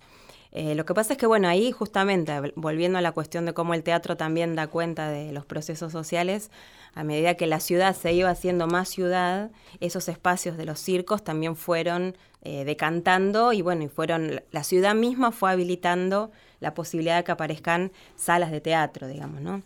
Eh, 0.53 0.75
lo 0.75 0.85
que 0.85 0.93
pasa 0.93 1.13
es 1.13 1.19
que, 1.19 1.25
bueno, 1.25 1.47
ahí 1.47 1.71
justamente, 1.71 2.53
volviendo 2.55 2.97
a 2.97 3.01
la 3.01 3.13
cuestión 3.13 3.45
de 3.45 3.53
cómo 3.53 3.73
el 3.73 3.83
teatro 3.83 4.17
también 4.17 4.55
da 4.55 4.67
cuenta 4.67 5.09
de 5.09 5.31
los 5.31 5.45
procesos 5.45 5.91
sociales, 5.91 6.51
a 6.93 7.03
medida 7.03 7.35
que 7.35 7.47
la 7.47 7.61
ciudad 7.61 7.95
se 7.95 8.11
iba 8.13 8.29
haciendo 8.29 8.67
más 8.67 8.89
ciudad, 8.89 9.51
esos 9.79 10.09
espacios 10.09 10.57
de 10.57 10.65
los 10.65 10.79
circos 10.79 11.23
también 11.23 11.55
fueron 11.55 12.17
eh, 12.43 12.65
decantando 12.65 13.53
y 13.53 13.61
bueno, 13.61 13.83
y 13.83 13.87
fueron, 13.87 14.41
la 14.51 14.63
ciudad 14.63 14.93
misma 14.93 15.31
fue 15.31 15.51
habilitando 15.51 16.31
la 16.59 16.73
posibilidad 16.73 17.17
de 17.17 17.23
que 17.23 17.31
aparezcan 17.31 17.91
salas 18.17 18.51
de 18.51 18.59
teatro, 18.59 19.07
digamos, 19.07 19.41
¿no? 19.41 19.61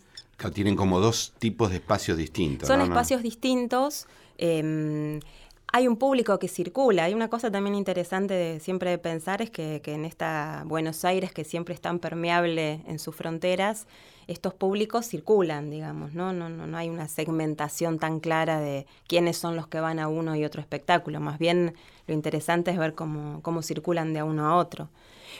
tienen 0.52 0.76
como 0.76 1.00
dos 1.00 1.32
tipos 1.38 1.70
de 1.70 1.76
espacios 1.76 2.18
distintos. 2.18 2.68
Son 2.68 2.80
espacios 2.80 3.22
distintos. 3.22 4.06
Em, 4.38 5.20
hay 5.72 5.88
un 5.88 5.96
público 5.96 6.38
que 6.38 6.48
circula. 6.48 7.04
Hay 7.04 7.14
una 7.14 7.28
cosa 7.28 7.50
también 7.50 7.74
interesante 7.74 8.34
de 8.34 8.60
siempre 8.60 8.90
de 8.90 8.98
pensar 8.98 9.42
es 9.42 9.50
que, 9.50 9.82
en 9.84 10.04
esta 10.04 10.62
Buenos 10.66 11.04
Aires, 11.04 11.32
que 11.32 11.44
siempre 11.44 11.74
es 11.74 11.80
tan 11.80 11.98
permeable 11.98 12.80
en 12.86 12.98
sus 12.98 13.14
fronteras, 13.14 13.86
estos 14.26 14.54
públicos 14.54 15.06
circulan, 15.06 15.70
digamos, 15.70 16.12
¿no? 16.12 16.32
No, 16.32 16.48
no, 16.48 16.66
no 16.66 16.76
hay 16.76 16.88
una 16.88 17.08
segmentación 17.08 17.98
tan 17.98 18.20
clara 18.20 18.58
de 18.60 18.86
quiénes 19.06 19.36
son 19.36 19.54
los 19.54 19.68
que 19.68 19.80
van 19.80 19.98
a 19.98 20.08
uno 20.08 20.34
y 20.34 20.44
otro 20.44 20.60
espectáculo. 20.60 21.20
Más 21.20 21.38
bien 21.38 21.74
lo 22.06 22.14
interesante 22.14 22.70
es 22.70 22.78
ver 22.78 22.94
cómo, 22.94 23.40
cómo 23.42 23.62
circulan 23.62 24.14
de 24.14 24.22
uno 24.22 24.46
a 24.46 24.56
otro. 24.56 24.88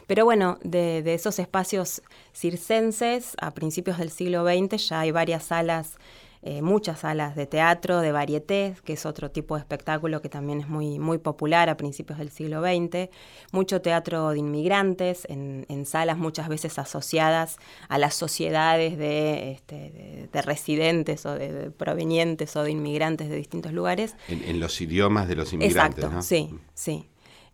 Pero 0.07 0.25
bueno, 0.25 0.59
de, 0.63 1.03
de 1.03 1.15
esos 1.15 1.39
espacios 1.39 2.03
circenses, 2.33 3.35
a 3.41 3.53
principios 3.55 3.99
del 3.99 4.11
siglo 4.11 4.45
XX 4.45 4.89
ya 4.89 5.01
hay 5.01 5.11
varias 5.11 5.45
salas 5.45 5.97
eh, 6.43 6.63
muchas 6.63 7.01
salas 7.01 7.35
de 7.35 7.47
teatro, 7.47 8.01
de 8.01 8.13
varieté, 8.13 8.75
que 8.85 8.93
es 8.93 9.07
otro 9.07 9.31
tipo 9.31 9.55
de 9.57 9.61
espectáculo 9.61 10.23
que 10.23 10.29
también 10.29 10.61
es 10.61 10.69
muy, 10.69 10.99
muy 10.99 11.19
popular 11.19 11.69
a 11.69 11.77
principios 11.77 12.19
del 12.19 12.31
siglo 12.31 12.63
XX, 12.63 13.11
mucho 13.53 13.81
teatro 13.81 14.31
de 14.31 14.39
inmigrantes, 14.39 15.27
en, 15.29 15.65
salas 15.87 16.19
muchas 16.19 16.49
veces 16.49 16.79
asociadas 16.79 17.59
a 17.89 17.99
las 17.99 18.15
sociedades 18.15 18.99
de, 18.99 19.53
este, 19.53 20.29
de, 20.33 20.43
residentes 20.43 21.25
o 21.27 21.35
de, 21.35 21.71
provenientes 21.71 22.57
o 22.57 22.63
de 22.63 22.71
inmigrantes 22.73 23.29
de 23.29 23.37
distintos 23.37 23.73
lugares. 23.73 24.17
En, 24.29 24.59
los 24.61 24.81
idiomas 24.81 25.29
de 25.29 25.37
los 25.37 25.53
inmigrantes. 25.53 26.05
Exacto, 26.05 26.23
sí, 26.23 26.51
sí. 26.75 27.09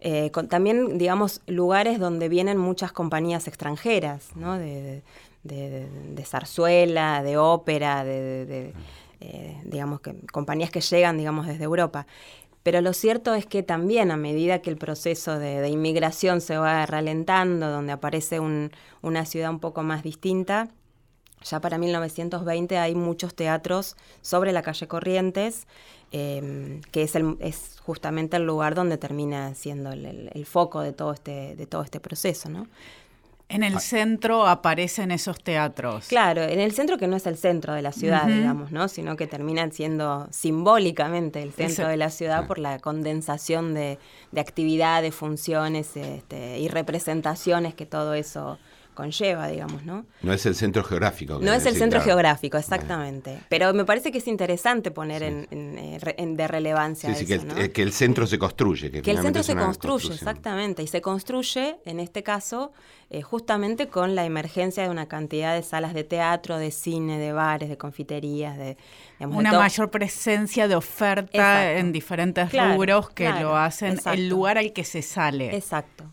Eh, 0.05 0.31
también, 0.49 0.99
digamos, 0.99 1.43
lugares 1.47 2.01
donde 2.01 2.29
vienen 2.29 2.59
muchas 2.59 2.91
compañías 2.91 3.47
extranjeras, 3.47 4.35
¿no? 4.35 4.59
de, 4.59 5.03
de, 5.45 6.25
zarzuela, 6.25 7.23
de 7.23 7.37
ópera, 7.37 8.05
de, 8.05 8.73
eh, 9.21 9.61
digamos 9.65 10.01
que 10.01 10.15
compañías 10.33 10.71
que 10.71 10.81
llegan, 10.81 11.19
digamos, 11.19 11.47
desde 11.47 11.65
Europa. 11.65 12.07
Pero 12.63 12.81
lo 12.81 12.93
cierto 12.93 13.35
es 13.35 13.45
que 13.45 13.63
también 13.63 14.11
a 14.13 14.17
medida 14.17 14.63
que 14.63 14.71
el 14.71 14.77
proceso 14.77 15.39
de, 15.39 15.69
inmigración 15.69 16.41
se 16.41 16.57
va 16.59 16.87
ralentando, 16.87 17.71
donde 17.71 17.93
aparece 17.93 18.39
una 18.41 19.27
ciudad 19.27 19.51
un 19.51 19.59
poco 19.59 19.83
más 19.83 20.03
distinta, 20.03 20.69
ya 21.45 21.61
para 21.61 21.79
1920 21.79 22.79
hay 22.79 22.95
muchos 22.95 23.35
teatros 23.35 23.97
sobre 24.21 24.53
la 24.53 24.63
calle 24.63 24.87
Corrientes, 24.87 25.67
em, 26.13 26.81
que 26.93 27.03
es, 27.03 27.15
el, 27.17 27.37
es 27.41 27.81
justamente 27.81 28.37
el 28.37 28.45
lugar 28.45 28.75
donde 28.75 28.99
termina 28.99 29.55
siendo 29.55 29.93
el, 29.93 30.31
el, 30.33 30.47
foco 30.47 30.83
de 30.83 30.93
todo 30.93 31.13
este, 31.13 31.57
de 31.57 31.67
todo 31.67 31.83
este 31.83 32.01
proceso, 32.01 32.49
¿no? 32.49 32.69
En 33.53 33.63
el 33.63 33.79
centro 33.81 34.47
aparecen 34.47 35.11
esos 35.11 35.39
teatros. 35.43 36.09
Claro, 36.09 36.43
en 36.43 36.59
el 36.59 36.73
centro 36.73 36.97
que 36.97 37.07
no 37.07 37.17
es 37.17 37.27
el 37.27 37.37
centro 37.37 37.75
de 37.75 37.83
la 37.83 37.93
ciudad, 37.93 38.27
digamos, 38.27 38.73
¿no? 38.73 38.89
Sino 38.89 39.17
que 39.17 39.27
terminan 39.27 39.73
siendo 39.73 40.27
simbólicamente 40.31 41.43
el 41.43 41.53
centro 41.53 41.87
de 41.89 41.99
la 41.99 42.09
ciudad 42.09 42.47
por 42.47 42.59
la 42.59 42.79
condensación 42.79 43.75
de, 43.75 43.99
de 44.31 44.41
actividades, 44.41 45.15
funciones 45.15 45.97
este, 45.97 46.59
y 46.61 46.69
representaciones 46.69 47.75
que 47.75 47.85
todo 47.85 48.15
eso 48.15 48.59
conlleva, 48.95 49.49
digamos, 49.49 49.85
¿no? 49.85 50.05
No 50.23 50.33
es 50.33 50.45
el 50.47 50.55
centro 50.55 50.85
geográfico. 50.85 51.39
No 51.41 51.53
es 51.53 51.67
el 51.67 51.77
centro 51.77 52.01
geográfico, 52.01 52.59
exactamente. 52.59 53.39
Pero 53.49 53.73
me 53.73 53.85
parece 53.85 54.13
que 54.13 54.19
es 54.19 54.29
interesante 54.29 54.91
poner 54.91 55.23
en, 55.23 55.47
eh, 55.51 55.99
de 56.27 56.49
relevancia 56.49 57.15
sí, 57.15 57.25
eso, 57.25 57.47
que, 57.47 57.63
el, 57.63 57.73
que 57.73 57.83
el 57.83 57.93
centro 57.93 58.27
se 58.27 58.39
construye. 58.39 58.91
Que, 58.91 59.11
el 59.11 59.19
centro 59.19 59.43
se 59.43 59.55
construye, 59.55 60.13
exactamente. 60.13 60.83
Y 60.83 60.87
se 60.87 61.01
construye, 61.01 61.77
en 61.85 62.01
este 62.01 62.23
caso, 62.23 62.73
eh, 63.11 63.23
justamente 63.23 63.89
con 63.89 64.15
la 64.15 64.25
emergencia 64.25 64.83
de 64.83 64.91
una 64.91 65.07
cantidad 65.07 65.55
de 65.55 65.63
salas 65.63 65.95
de 65.95 66.05
teatro, 66.05 66.59
de 66.59 66.71
cine, 66.71 67.19
de 67.19 67.33
bares, 67.33 67.69
de 67.69 67.77
confiterías, 67.79 68.57
de... 68.57 68.77
una 69.21 69.53
mayor 69.53 69.91
presencia 69.91 70.69
de 70.69 70.75
oferta 70.75 71.73
en 71.73 71.93
diferentes 71.93 72.53
rubros 72.53 73.11
que 73.11 73.31
lo 73.31 73.57
hacen 73.57 73.99
el 74.13 74.29
lugar 74.29 74.59
al 74.59 74.73
que 74.73 74.85
se 74.85 75.03
sale. 75.03 75.55
Exacto. 75.57 76.12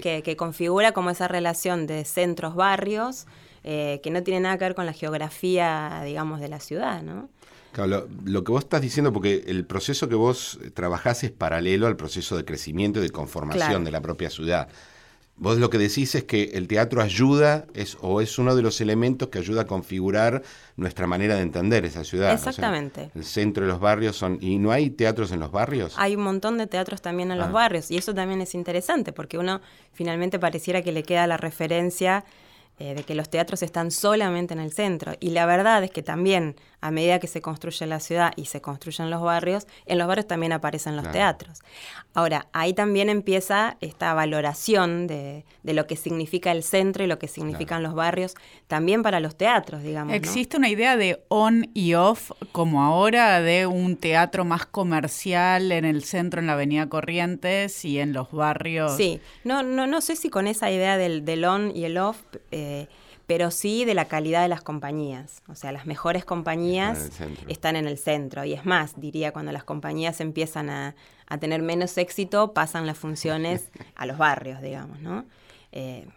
Que, 0.00 0.36
configura 0.36 0.92
como 0.92 1.10
esa 1.10 1.26
relación 1.26 1.86
de 1.86 2.04
centros-barrios 2.04 3.26
eh, 3.64 4.00
que 4.02 4.10
no 4.10 4.22
tiene 4.22 4.40
nada 4.40 4.58
que 4.58 4.64
ver 4.64 4.74
con 4.74 4.86
la 4.86 4.92
geografía, 4.92 6.02
digamos, 6.04 6.40
de 6.40 6.48
la 6.48 6.60
ciudad, 6.60 7.02
¿no? 7.02 7.28
Claro, 7.72 8.08
lo, 8.24 8.44
que 8.44 8.52
vos 8.52 8.64
estás 8.64 8.82
diciendo, 8.82 9.12
porque 9.12 9.44
el 9.46 9.64
proceso 9.64 10.08
que 10.08 10.16
vos 10.16 10.58
trabajás 10.74 11.22
es 11.22 11.30
paralelo 11.30 11.86
al 11.86 11.96
proceso 11.96 12.36
de 12.36 12.44
crecimiento 12.44 12.98
y 12.98 13.02
de 13.02 13.10
conformación 13.10 13.84
de 13.84 13.90
la 13.92 14.00
propia 14.00 14.28
ciudad. 14.28 14.68
Vos 15.40 15.56
lo 15.56 15.70
que 15.70 15.78
decís 15.78 16.14
es 16.14 16.24
que 16.24 16.50
el 16.52 16.68
teatro 16.68 17.00
ayuda, 17.00 17.64
es, 17.72 17.96
o 18.02 18.20
es 18.20 18.38
uno 18.38 18.54
de 18.54 18.60
los 18.60 18.82
elementos 18.82 19.30
que 19.30 19.38
ayuda 19.38 19.62
a 19.62 19.66
configurar 19.66 20.42
nuestra 20.76 21.06
manera 21.06 21.34
de 21.34 21.40
entender 21.40 21.86
esa 21.86 22.04
ciudad. 22.04 22.34
Exactamente. 22.34 23.10
el 23.14 23.24
centro 23.24 23.64
de 23.64 23.72
los 23.72 23.80
barrios 23.80 24.16
son... 24.16 24.36
¿Y 24.42 24.58
no 24.58 24.70
hay 24.70 24.90
teatros 24.90 25.32
en 25.32 25.40
los 25.40 25.50
barrios? 25.50 25.94
Hay 25.96 26.14
un 26.14 26.24
montón 26.24 26.58
de 26.58 26.66
teatros 26.66 27.00
también 27.00 27.30
en 27.30 27.38
los 27.38 27.48
ah. 27.48 27.52
barrios, 27.52 27.90
y 27.90 27.96
eso 27.96 28.14
también 28.14 28.42
es 28.42 28.54
interesante, 28.54 29.14
porque 29.14 29.38
uno 29.38 29.62
finalmente 29.94 30.38
pareciera 30.38 30.82
que 30.82 30.92
le 30.92 31.04
queda 31.04 31.26
la 31.26 31.38
referencia 31.38 32.22
eh, 32.78 32.94
de 32.94 33.02
que 33.02 33.14
los 33.14 33.30
teatros 33.30 33.62
están 33.62 33.90
solamente 33.90 34.52
en 34.52 34.60
el 34.60 34.72
centro. 34.72 35.14
Y 35.20 35.30
la 35.30 35.46
verdad 35.46 35.82
es 35.84 35.90
que 35.90 36.02
también, 36.02 36.54
a 36.80 36.90
medida 36.90 37.18
que 37.18 37.26
se 37.26 37.42
construye 37.42 37.86
la 37.86 38.00
ciudad 38.00 38.32
y 38.36 38.46
se 38.46 38.60
construyen 38.60 39.10
los 39.10 39.22
barrios, 39.22 39.66
en 39.86 39.98
los 39.98 40.08
barrios 40.08 40.26
también 40.26 40.52
aparecen 40.52 40.96
los 40.96 41.10
teatros. 41.10 41.60
Ahora, 42.14 42.48
ahí 42.52 42.72
también 42.72 43.08
empieza 43.08 43.76
esta 43.80 44.14
valoración 44.14 45.06
de, 45.06 45.44
lo 45.62 45.86
que 45.86 45.96
significa 45.96 46.52
el 46.52 46.62
centro 46.62 47.04
y 47.04 47.06
lo 47.06 47.18
que 47.18 47.28
significan 47.28 47.82
los 47.82 47.94
barrios, 47.94 48.34
también 48.66 49.02
para 49.02 49.20
los 49.20 49.36
teatros, 49.36 49.82
digamos. 49.82 50.14
¿Existe 50.14 50.56
una 50.56 50.68
idea 50.68 50.96
de 50.96 51.22
on 51.28 51.70
y 51.74 51.94
off, 51.94 52.32
como 52.52 52.82
ahora, 52.82 53.40
de 53.40 53.66
un 53.66 53.96
teatro 53.96 54.44
más 54.44 54.66
comercial 54.66 55.70
en 55.72 55.84
el 55.84 56.02
centro, 56.04 56.40
en 56.40 56.46
la 56.46 56.54
Avenida 56.54 56.88
Corrientes 56.88 57.84
y 57.84 58.00
en 58.00 58.12
los 58.12 58.32
barrios? 58.32 58.96
Sí, 58.96 59.20
no, 59.44 59.62
no, 59.62 59.86
no 59.86 60.00
sé 60.00 60.16
si 60.16 60.30
con 60.30 60.46
esa 60.46 60.70
idea 60.70 60.96
del, 60.96 61.24
del 61.24 61.44
on 61.44 61.76
y 61.76 61.84
el 61.84 61.98
off. 61.98 62.22
Eh, 62.50 62.88
pero 63.30 63.52
sí 63.52 63.84
de 63.84 63.94
la 63.94 64.06
calidad 64.06 64.42
de 64.42 64.48
las 64.48 64.60
compañías. 64.60 65.44
O 65.46 65.54
sea, 65.54 65.70
las 65.70 65.86
mejores 65.86 66.24
compañías 66.24 67.12
están 67.46 67.76
en 67.76 67.86
el 67.86 67.96
centro. 67.96 68.44
Y 68.44 68.54
es 68.54 68.66
más, 68.66 69.00
diría, 69.00 69.30
cuando 69.30 69.52
las 69.52 69.62
compañías 69.62 70.20
empiezan 70.20 70.68
a, 70.68 70.96
tener 71.38 71.62
menos 71.62 71.96
éxito, 71.96 72.52
pasan 72.52 72.88
las 72.88 72.98
funciones 72.98 73.68
a 73.94 74.06
los 74.06 74.18
barrios, 74.18 74.60
digamos, 74.60 74.98
¿no? 74.98 75.26
Eh, 75.70 76.08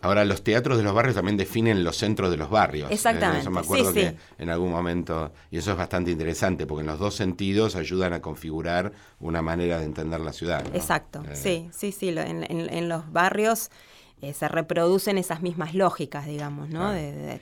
Ahora, 0.00 0.24
los 0.24 0.42
teatros 0.42 0.78
de 0.78 0.82
los 0.82 0.94
barrios 0.94 1.14
también 1.14 1.36
definen 1.36 1.84
los 1.84 1.98
centros 1.98 2.30
de 2.30 2.38
los 2.38 2.48
barrios. 2.48 2.90
¿eh? 2.90 2.94
Exactamente. 2.94 3.50
me 3.50 3.60
acuerdo 3.60 3.92
que 3.92 4.16
en 4.38 4.48
algún 4.48 4.70
momento, 4.70 5.30
y 5.50 5.58
eso 5.58 5.72
es 5.72 5.76
bastante 5.76 6.10
interesante, 6.10 6.66
porque 6.66 6.80
en 6.80 6.86
los 6.86 6.98
dos 6.98 7.14
sentidos 7.14 7.76
ayudan 7.76 8.14
a 8.14 8.22
configurar 8.22 8.92
una 9.20 9.42
manera 9.42 9.78
de 9.78 9.84
entender 9.84 10.20
la 10.20 10.32
ciudad. 10.32 10.64
Exacto, 10.74 11.22
eh. 11.30 11.36
sí, 11.36 11.68
sí, 11.70 11.92
sí. 11.92 12.08
en 12.16 12.88
los 12.88 13.12
barrios 13.12 13.70
eh, 14.22 14.32
se 14.34 14.46
reproducen 14.46 15.18
esas 15.18 15.42
mismas 15.42 15.74
lógicas, 15.74 16.26
digamos, 16.26 16.68
¿no? 16.68 16.92
De, 16.92 17.40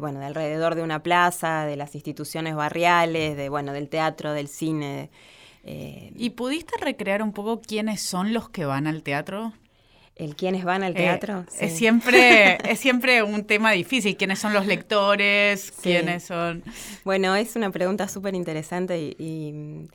bueno, 0.00 0.20
de 0.20 0.26
alrededor 0.26 0.74
de 0.74 0.82
una 0.82 1.02
plaza, 1.02 1.64
de 1.64 1.76
las 1.76 1.94
instituciones 1.94 2.54
barriales, 2.54 3.34
de, 3.34 3.48
bueno, 3.48 3.72
del 3.72 3.88
teatro, 3.88 4.34
del 4.34 4.48
cine. 4.48 5.08
Eh, 5.64 6.12
¿Y 6.14 6.30
pudiste 6.30 6.74
recrear 6.78 7.22
un 7.22 7.32
poco 7.32 7.62
quiénes 7.62 8.02
son 8.02 8.34
los 8.34 8.50
que 8.50 8.66
van 8.66 8.86
al 8.86 9.02
teatro? 9.02 9.54
¿El 10.14 10.36
quiénes 10.36 10.64
van 10.64 10.82
al 10.82 10.92
eh, 10.92 10.96
teatro? 10.96 11.46
es, 11.58 11.72
siempre, 11.72 12.58
es 12.70 12.78
siempre 12.78 13.22
un 13.22 13.44
tema 13.44 13.72
difícil. 13.72 14.14
¿Quiénes 14.18 14.38
son 14.38 14.52
los 14.52 14.66
lectores? 14.66 15.72
¿Quiénes 15.82 16.24
son...? 16.24 16.62
Bueno, 17.04 17.34
es 17.34 17.56
una 17.56 17.70
pregunta 17.70 18.06
súper 18.08 18.34
interesante 18.34 19.14
y, 19.18 19.52
mm, 19.52 19.88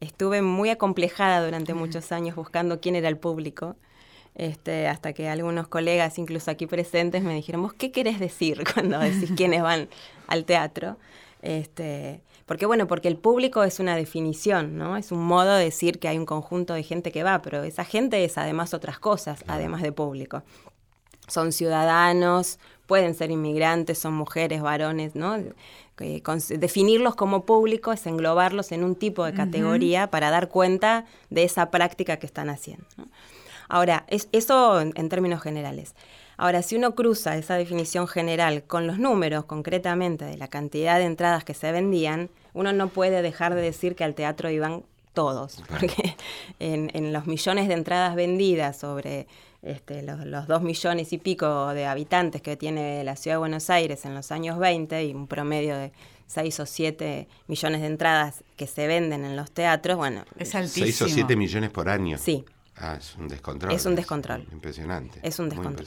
estuve 0.00 0.42
muy 0.42 0.68
acomplejada 0.68 1.42
durante 1.42 1.72
muchos 1.72 2.12
años 2.12 2.36
buscando 2.36 2.82
quién 2.82 2.96
era 2.96 3.08
el 3.08 3.16
público. 3.16 3.76
Este, 4.34 4.88
hasta 4.88 5.12
que 5.12 5.28
algunos 5.28 5.68
colegas, 5.68 6.18
incluso 6.18 6.50
aquí 6.50 6.66
presentes, 6.66 7.22
me 7.22 7.34
dijeron, 7.34 7.62
¿vos 7.62 7.72
qué 7.72 7.92
querés 7.92 8.18
decir 8.18 8.64
cuando 8.74 8.98
decís 8.98 9.32
quiénes 9.36 9.62
van 9.62 9.88
al 10.26 10.44
teatro? 10.44 10.96
Este, 11.42 12.20
porque 12.46 12.66
bueno, 12.66 12.86
porque 12.86 13.08
el 13.08 13.16
público 13.16 13.62
es 13.62 13.78
una 13.78 13.96
definición, 13.96 14.76
¿no? 14.76 14.96
Es 14.96 15.12
un 15.12 15.24
modo 15.24 15.54
de 15.54 15.64
decir 15.64 15.98
que 15.98 16.08
hay 16.08 16.18
un 16.18 16.26
conjunto 16.26 16.74
de 16.74 16.82
gente 16.82 17.12
que 17.12 17.22
va, 17.22 17.42
pero 17.42 17.62
esa 17.62 17.84
gente 17.84 18.24
es 18.24 18.36
además 18.36 18.74
otras 18.74 18.98
cosas, 18.98 19.44
además 19.46 19.82
de 19.82 19.92
público. 19.92 20.42
son 21.26 21.52
ciudadanos, 21.52 22.58
pueden 22.86 23.14
ser 23.14 23.30
inmigrantes, 23.30 23.98
son 23.98 24.14
mujeres, 24.14 24.60
varones, 24.62 25.14
¿no? 25.14 25.36
definirlos 25.96 27.14
como 27.14 27.46
público 27.46 27.92
es 27.92 28.04
englobarlos 28.06 28.72
en 28.72 28.82
un 28.82 28.96
tipo 28.96 29.24
de 29.24 29.32
categoría 29.32 30.10
para 30.10 30.30
dar 30.30 30.48
cuenta 30.48 31.06
de 31.30 31.44
esa 31.44 31.70
práctica 31.70 32.18
que 32.18 32.26
están 32.26 32.50
haciendo. 32.50 32.84
Ahora, 33.68 34.04
es, 34.08 34.28
eso 34.32 34.80
en, 34.80 35.08
términos 35.08 35.42
generales. 35.42 35.94
Ahora, 36.36 36.62
si 36.62 36.76
uno 36.76 36.94
cruza 36.94 37.36
esa 37.36 37.54
definición 37.54 38.08
general 38.08 38.64
con 38.64 38.86
los 38.86 38.98
números 38.98 39.44
concretamente 39.44 40.24
de 40.24 40.36
la 40.36 40.48
cantidad 40.48 40.98
de 40.98 41.04
entradas 41.04 41.44
que 41.44 41.54
se 41.54 41.70
vendían, 41.70 42.28
uno 42.54 42.72
no 42.72 42.88
puede 42.88 43.22
dejar 43.22 43.54
de 43.54 43.62
decir 43.62 43.94
que 43.94 44.04
al 44.04 44.14
teatro 44.14 44.50
iban 44.50 44.82
todos, 45.12 45.62
porque 45.68 46.16
en, 46.58 47.12
los 47.12 47.26
millones 47.26 47.68
de 47.68 47.74
entradas 47.74 48.16
vendidas 48.16 48.76
sobre 48.76 49.26
este, 49.62 50.02
los, 50.02 50.46
dos 50.46 50.62
millones 50.62 51.12
y 51.12 51.18
pico 51.18 51.72
de 51.72 51.86
habitantes 51.86 52.42
que 52.42 52.56
tiene 52.56 53.04
la 53.04 53.16
ciudad 53.16 53.36
de 53.36 53.38
Buenos 53.38 53.70
Aires 53.70 54.04
en 54.04 54.14
los 54.14 54.32
años 54.32 54.58
20 54.58 55.04
y 55.04 55.14
un 55.14 55.26
promedio 55.26 55.76
de 55.76 55.92
6 56.26 56.60
o 56.60 56.66
7 56.66 57.28
millones 57.46 57.80
de 57.80 57.86
entradas 57.86 58.44
que 58.56 58.66
se 58.66 58.86
venden 58.86 59.24
en 59.24 59.36
los 59.36 59.52
teatros, 59.52 59.96
bueno. 59.96 60.24
Es 60.38 60.54
altísimo. 60.54 60.86
6 60.86 61.02
o 61.02 61.08
7 61.08 61.36
millones 61.36 61.70
por 61.70 61.88
año. 61.88 62.18
Sí. 62.18 62.44
Ah, 62.76 62.96
es 62.98 63.14
un 63.16 63.28
descontrol. 63.28 63.72
Es 63.72 63.86
un 63.86 63.94
descontrol. 63.94 64.46
impresionante. 64.52 65.20
Es 65.22 65.38
un 65.38 65.48
descontrol. 65.48 65.86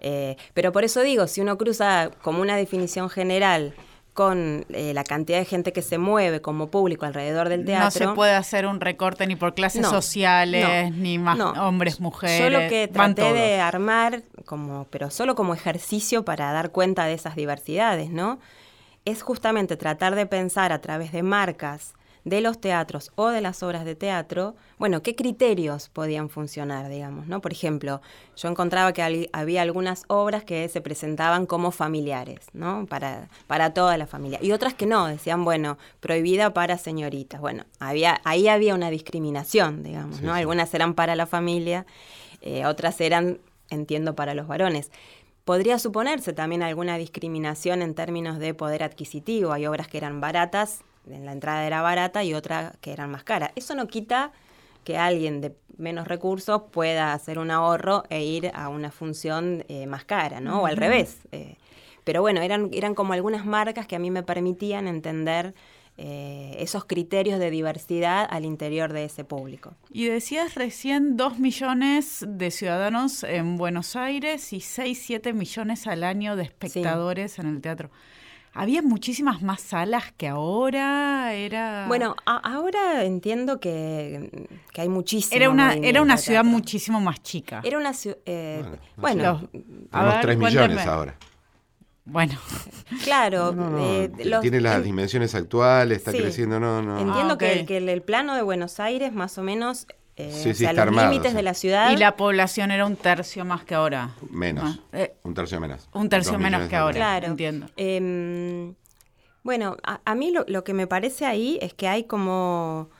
Eh, 0.00 0.36
pero 0.54 0.72
por 0.72 0.84
eso 0.84 1.02
digo, 1.02 1.26
si 1.26 1.40
uno 1.40 1.58
cruza 1.58 2.10
como 2.22 2.40
una 2.40 2.56
definición 2.56 3.10
general 3.10 3.74
con 4.12 4.66
eh, 4.70 4.92
la 4.92 5.04
cantidad 5.04 5.38
de 5.38 5.44
gente 5.44 5.72
que 5.72 5.82
se 5.82 5.96
mueve 5.96 6.40
como 6.40 6.68
público 6.68 7.06
alrededor 7.06 7.48
del 7.48 7.64
teatro. 7.64 7.84
No 7.84 7.90
se 7.90 8.14
puede 8.14 8.34
hacer 8.34 8.66
un 8.66 8.80
recorte 8.80 9.26
ni 9.26 9.36
por 9.36 9.54
clases 9.54 9.86
sociales, 9.86 10.92
ni 10.92 11.18
más 11.18 11.38
hombres, 11.58 12.00
mujeres. 12.00 12.40
Yo 12.40 12.50
lo 12.50 12.68
que 12.68 12.88
traté 12.88 13.32
de 13.32 13.60
armar, 13.60 14.22
como, 14.44 14.86
pero 14.90 15.10
solo 15.10 15.34
como 15.34 15.54
ejercicio 15.54 16.24
para 16.24 16.52
dar 16.52 16.70
cuenta 16.70 17.04
de 17.04 17.14
esas 17.14 17.36
diversidades, 17.36 18.10
¿no? 18.10 18.40
Es 19.04 19.22
justamente 19.22 19.76
tratar 19.76 20.14
de 20.14 20.26
pensar 20.26 20.72
a 20.72 20.80
través 20.80 21.12
de 21.12 21.22
marcas 21.22 21.94
de 22.24 22.40
los 22.40 22.60
teatros 22.60 23.12
o 23.14 23.28
de 23.28 23.40
las 23.40 23.62
obras 23.62 23.84
de 23.84 23.94
teatro, 23.94 24.54
bueno, 24.78 25.02
qué 25.02 25.14
criterios 25.14 25.88
podían 25.88 26.28
funcionar, 26.28 26.88
digamos, 26.88 27.26
¿no? 27.26 27.40
Por 27.40 27.52
ejemplo, 27.52 28.00
yo 28.36 28.48
encontraba 28.48 28.92
que 28.92 29.28
había 29.32 29.62
algunas 29.62 30.04
obras 30.08 30.44
que 30.44 30.68
se 30.68 30.80
presentaban 30.80 31.46
como 31.46 31.70
familiares, 31.70 32.46
¿no? 32.52 32.86
Para, 32.86 33.28
para 33.46 33.72
toda 33.72 33.96
la 33.96 34.06
familia. 34.06 34.38
Y 34.42 34.52
otras 34.52 34.74
que 34.74 34.86
no, 34.86 35.06
decían, 35.06 35.44
bueno, 35.44 35.78
prohibida 36.00 36.52
para 36.52 36.78
señoritas. 36.78 37.40
Bueno, 37.40 37.64
había, 37.78 38.20
ahí 38.24 38.48
había 38.48 38.74
una 38.74 38.90
discriminación, 38.90 39.82
digamos, 39.82 40.20
¿no? 40.20 40.34
Algunas 40.34 40.72
eran 40.74 40.94
para 40.94 41.16
la 41.16 41.26
familia, 41.26 41.86
eh, 42.42 42.66
otras 42.66 43.00
eran, 43.00 43.38
entiendo, 43.70 44.14
para 44.14 44.34
los 44.34 44.46
varones. 44.46 44.90
Podría 45.44 45.78
suponerse 45.78 46.32
también 46.32 46.62
alguna 46.62 46.98
discriminación 46.98 47.82
en 47.82 47.94
términos 47.94 48.38
de 48.38 48.54
poder 48.54 48.82
adquisitivo. 48.82 49.52
Hay 49.52 49.66
obras 49.66 49.88
que 49.88 49.98
eran 49.98 50.20
baratas 50.20 50.82
en 51.08 51.24
la 51.24 51.32
entrada 51.32 51.66
era 51.66 51.82
barata 51.82 52.24
y 52.24 52.34
otra 52.34 52.74
que 52.80 52.92
eran 52.92 53.10
más 53.10 53.24
cara. 53.24 53.52
Eso 53.56 53.74
no 53.74 53.86
quita 53.86 54.32
que 54.84 54.96
alguien 54.96 55.40
de 55.40 55.54
menos 55.76 56.06
recursos 56.06 56.62
pueda 56.70 57.12
hacer 57.12 57.38
un 57.38 57.50
ahorro 57.50 58.04
e 58.10 58.22
ir 58.22 58.50
a 58.54 58.68
una 58.68 58.90
función 58.90 59.64
eh, 59.68 59.86
más 59.86 60.04
cara, 60.04 60.40
¿no? 60.40 60.62
O 60.62 60.66
al 60.66 60.76
revés. 60.76 61.18
Eh. 61.32 61.56
pero 62.04 62.20
bueno, 62.20 62.40
eran, 62.40 62.70
eran 62.72 62.94
como 62.94 63.12
algunas 63.12 63.46
marcas 63.46 63.86
que 63.86 63.96
a 63.96 63.98
mí 63.98 64.10
me 64.10 64.22
permitían 64.22 64.86
entender 64.86 65.54
eh, 66.02 66.56
esos 66.58 66.86
criterios 66.86 67.38
de 67.38 67.50
diversidad 67.50 68.26
al 68.30 68.46
interior 68.46 68.92
de 68.92 69.04
ese 69.04 69.22
público. 69.22 69.74
Y 69.90 70.06
decías 70.06 70.54
recién 70.54 71.18
dos 71.18 71.38
millones 71.38 72.24
de 72.26 72.50
ciudadanos 72.50 73.22
en 73.22 73.58
Buenos 73.58 73.96
Aires 73.96 74.54
y 74.54 74.60
6, 74.60 74.98
7 74.98 75.34
millones 75.34 75.86
al 75.86 76.04
año 76.04 76.36
de 76.36 76.44
espectadores 76.44 77.38
en 77.38 77.48
el 77.48 77.60
teatro. 77.60 77.90
Había 78.52 78.82
muchísimas 78.82 79.42
más 79.42 79.60
salas 79.60 80.12
que 80.16 80.26
ahora, 80.26 81.34
era... 81.34 81.84
Bueno, 81.86 82.16
ahora 82.24 83.04
entiendo 83.04 83.60
que, 83.60 84.48
hay 84.76 84.88
muchísimas. 84.88 85.36
Era 85.36 85.50
una, 85.50 85.74
era 85.74 86.02
una 86.02 86.16
ciudad 86.16 86.42
muchísimo 86.42 87.00
más 87.00 87.22
chica. 87.22 87.60
Era 87.62 87.78
una 87.78 87.92
ciudad... 87.92 88.18
Eh, 88.26 88.64
bueno, 88.96 89.48
tenemos 89.90 90.20
tres 90.20 90.38
millones 90.38 90.86
ahora. 90.86 91.16
Bueno. 92.04 92.34
Claro. 93.04 93.54
Eh, 93.78 94.10
tiene 94.40 94.60
las 94.60 94.82
dimensiones 94.82 95.34
actuales, 95.36 95.98
está 95.98 96.10
creciendo, 96.10 96.58
no, 96.58 96.82
no. 96.82 96.98
Entiendo 96.98 97.34
ah, 97.34 97.38
que, 97.38 97.64
que 97.66 97.76
el 97.76 98.02
plano 98.02 98.34
de 98.34 98.42
Buenos 98.42 98.80
Aires 98.80 99.12
más 99.12 99.38
o 99.38 99.42
menos 99.42 99.86
eh, 100.28 100.54
sí, 100.54 100.66
los 100.66 100.94
límites 100.94 101.34
de 101.34 101.42
la 101.42 101.54
ciudad. 101.54 101.90
Y 101.92 101.96
la 101.96 102.16
población 102.16 102.70
era 102.70 102.86
un 102.86 102.96
tercio 102.96 103.44
más 103.44 103.64
que 103.64 103.74
ahora. 103.74 104.10
Menos. 104.30 104.78
Ah, 104.92 104.98
eh, 104.98 105.14
un 105.22 105.34
tercio 105.34 105.60
menos. 105.60 105.88
Un 105.92 106.08
tercio 106.08 106.38
menos 106.38 106.68
que 106.68 106.76
ahora. 106.76 106.94
Claro. 106.94 107.26
Entiendo. 107.26 107.66
Em, 107.76 108.74
bueno, 109.42 109.76
a, 109.82 110.14
mí 110.14 110.32
lo, 110.46 110.64
que 110.64 110.74
me 110.74 110.86
parece 110.86 111.24
ahí 111.24 111.58
es 111.62 111.72
que 111.72 111.88
hay 111.88 112.04
como, 112.04 112.90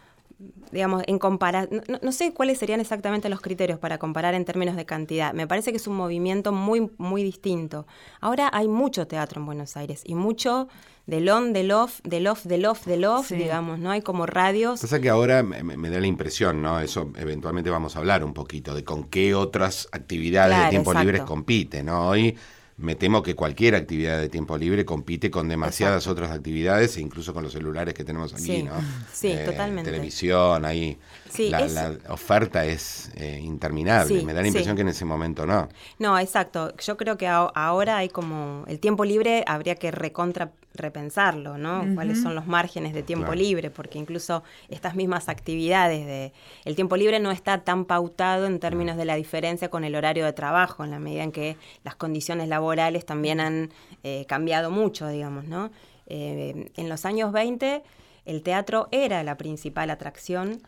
digamos, 0.72 1.02
en 1.06 1.18
comparación, 1.18 1.82
no, 2.00 2.12
sé 2.12 2.32
cuáles 2.32 2.58
serían 2.58 2.80
exactamente 2.80 3.28
los 3.28 3.42
criterios 3.42 3.78
para 3.78 3.98
comparar 3.98 4.34
en 4.34 4.46
términos 4.46 4.74
de 4.76 4.86
cantidad. 4.86 5.34
Me 5.34 5.46
parece 5.46 5.70
que 5.70 5.76
es 5.76 5.86
un 5.86 5.96
movimiento 5.96 6.52
muy, 6.52 6.90
muy 6.96 7.22
distinto. 7.22 7.86
Ahora 8.20 8.48
hay 8.52 8.68
mucho 8.68 9.06
teatro 9.06 9.40
en 9.40 9.46
Buenos 9.46 9.76
Aires 9.76 10.02
y 10.04 10.14
mucho 10.14 10.68
del 11.10 11.28
on, 11.28 11.52
del 11.52 11.72
off, 11.72 12.00
del 12.04 12.28
off, 12.28 12.44
del 12.44 12.66
off, 12.66 12.86
del 12.86 13.04
off, 13.04 13.32
digamos, 13.32 13.80
¿no? 13.80 13.90
Hay 13.90 14.00
como 14.00 14.26
radios. 14.26 14.80
Pasa 14.80 15.00
que 15.00 15.08
ahora 15.08 15.42
me, 15.42 15.90
da 15.90 15.98
la 15.98 16.06
impresión, 16.06 16.62
¿no? 16.62 16.78
Eso 16.78 17.10
eventualmente 17.16 17.68
vamos 17.68 17.96
a 17.96 17.98
hablar 17.98 18.22
un 18.22 18.32
poquito 18.32 18.74
de 18.74 18.84
con 18.84 19.04
qué 19.04 19.34
otras 19.34 19.88
actividades 19.90 20.56
de 20.56 20.70
tiempo 20.70 20.94
libre 20.94 21.24
compite, 21.24 21.82
¿no? 21.82 22.10
Hoy 22.10 22.38
me 22.76 22.94
temo 22.94 23.24
que 23.24 23.34
cualquier 23.34 23.74
actividad 23.74 24.20
de 24.20 24.28
tiempo 24.28 24.56
libre 24.56 24.84
compite 24.84 25.32
con 25.32 25.48
demasiadas 25.48 26.06
otras 26.06 26.30
actividades 26.30 26.96
e 26.96 27.00
incluso 27.00 27.34
con 27.34 27.42
los 27.42 27.52
celulares 27.52 27.92
que 27.92 28.04
tenemos 28.04 28.32
aquí, 28.32 28.62
¿no? 28.62 28.74
Sí, 29.12 29.32
eh, 29.32 29.42
totalmente. 29.44 29.90
Televisión, 29.90 30.64
ahí. 30.64 30.96
La, 31.38 31.96
oferta 32.08 32.64
es 32.64 33.10
eh, 33.16 33.40
interminable. 33.42 34.22
me 34.22 34.32
da 34.32 34.42
la 34.42 34.48
impresión 34.48 34.76
que 34.76 34.82
en 34.82 34.88
ese 34.88 35.04
momento 35.04 35.46
no. 35.46 35.68
No, 35.98 36.18
exacto. 36.18 36.74
Yo 36.78 36.96
creo 36.96 37.16
que 37.16 37.26
ahora 37.26 37.98
hay 37.98 38.08
como. 38.08 38.64
El 38.66 38.80
tiempo 38.80 39.04
libre 39.04 39.44
habría 39.46 39.74
que 39.74 39.90
recontra 39.90 40.52
repensarlo, 40.74 41.58
¿no? 41.58 41.84
¿Cuáles 41.94 42.22
son 42.22 42.34
los 42.34 42.46
márgenes 42.46 42.94
de 42.94 43.02
tiempo 43.02 43.34
libre? 43.34 43.70
Porque 43.70 43.98
incluso 43.98 44.42
estas 44.68 44.94
mismas 44.94 45.28
actividades 45.28 46.06
de... 46.06 46.32
El 46.64 46.76
tiempo 46.76 46.96
libre 46.96 47.18
no 47.18 47.30
está 47.32 47.58
tan 47.64 47.84
pautado 47.84 48.46
en 48.46 48.60
términos 48.60 48.96
de 48.96 49.04
la 49.04 49.16
diferencia 49.16 49.68
con 49.68 49.84
el 49.84 49.96
horario 49.96 50.24
de 50.24 50.32
trabajo, 50.32 50.84
en 50.84 50.92
la 50.92 50.98
medida 50.98 51.24
en 51.24 51.32
que 51.32 51.56
las 51.84 51.96
condiciones 51.96 52.48
laborales 52.48 53.04
también 53.04 53.40
han 53.40 53.70
eh, 54.04 54.24
cambiado 54.28 54.70
mucho, 54.70 55.08
digamos, 55.08 55.44
¿no? 55.44 55.70
Eh, 56.06 56.70
en 56.76 56.88
los 56.88 57.04
años 57.04 57.32
20 57.32 57.82
el 58.24 58.42
teatro 58.42 58.88
era 58.90 59.22
la 59.22 59.36
principal 59.36 59.90
atracción 59.90 60.60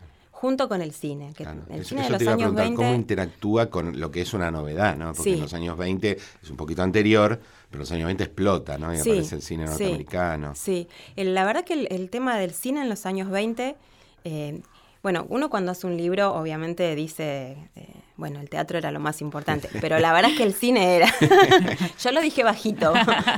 junto 0.43 0.69
con 0.69 0.83
el 0.83 0.91
cine. 0.91 1.33
Que 1.37 1.45
el 1.71 1.85
cine 1.85 2.03
de 2.03 2.11
los 2.11 2.27
años 2.27 2.53
20... 2.53 2.75
cómo 2.75 2.95
interactúa 2.95 3.71
con 3.71 4.01
lo 4.01 4.11
que 4.11 4.23
es 4.23 4.35
una 4.35 4.51
novedad, 4.51 4.97
¿no? 4.97 5.13
Porque 5.15 5.35
en 5.35 5.41
los 5.41 5.55
años 5.55 5.79
20 5.79 6.19
es 6.43 6.51
un 6.51 6.57
poquito 6.57 6.83
anterior, 6.83 7.39
pero 7.71 7.77
en 7.77 7.79
los 7.79 7.93
años 7.93 8.07
20 8.07 8.25
explota, 8.25 8.77
¿no? 8.77 8.93
Y 8.93 8.99
aparece 8.99 9.37
el 9.37 9.43
cine 9.43 9.67
norteamericano. 9.67 10.53
Sí, 10.57 10.89
la 11.15 11.45
verdad 11.45 11.63
que 11.63 11.87
el, 11.89 12.11
tema 12.11 12.37
del 12.39 12.51
cine 12.51 12.83
en 12.83 12.89
los 12.89 13.07
años 13.07 13.31
20... 13.31 13.77
Eh, 14.25 14.61
bueno, 15.01 15.27
uno 15.29 15.49
cuando 15.49 15.71
hace 15.71 15.87
un 15.87 15.97
libro 15.97 16.35
obviamente 16.35 16.97
dice, 16.97 17.57
eh, 17.77 17.95
bueno, 18.17 18.41
el 18.41 18.49
teatro 18.49 18.79
era 18.79 18.91
lo 18.91 18.99
más 18.99 19.21
importante, 19.21 19.69
pero 19.81 20.01
la 20.01 20.13
verdad 20.13 20.33
es 20.33 20.39
que 20.39 20.45
el 20.45 20.55
cine 20.55 20.97
era. 20.97 21.09
Yo 22.03 22.11
lo 22.11 22.21
dije 22.21 22.43
bajito, 22.43 22.93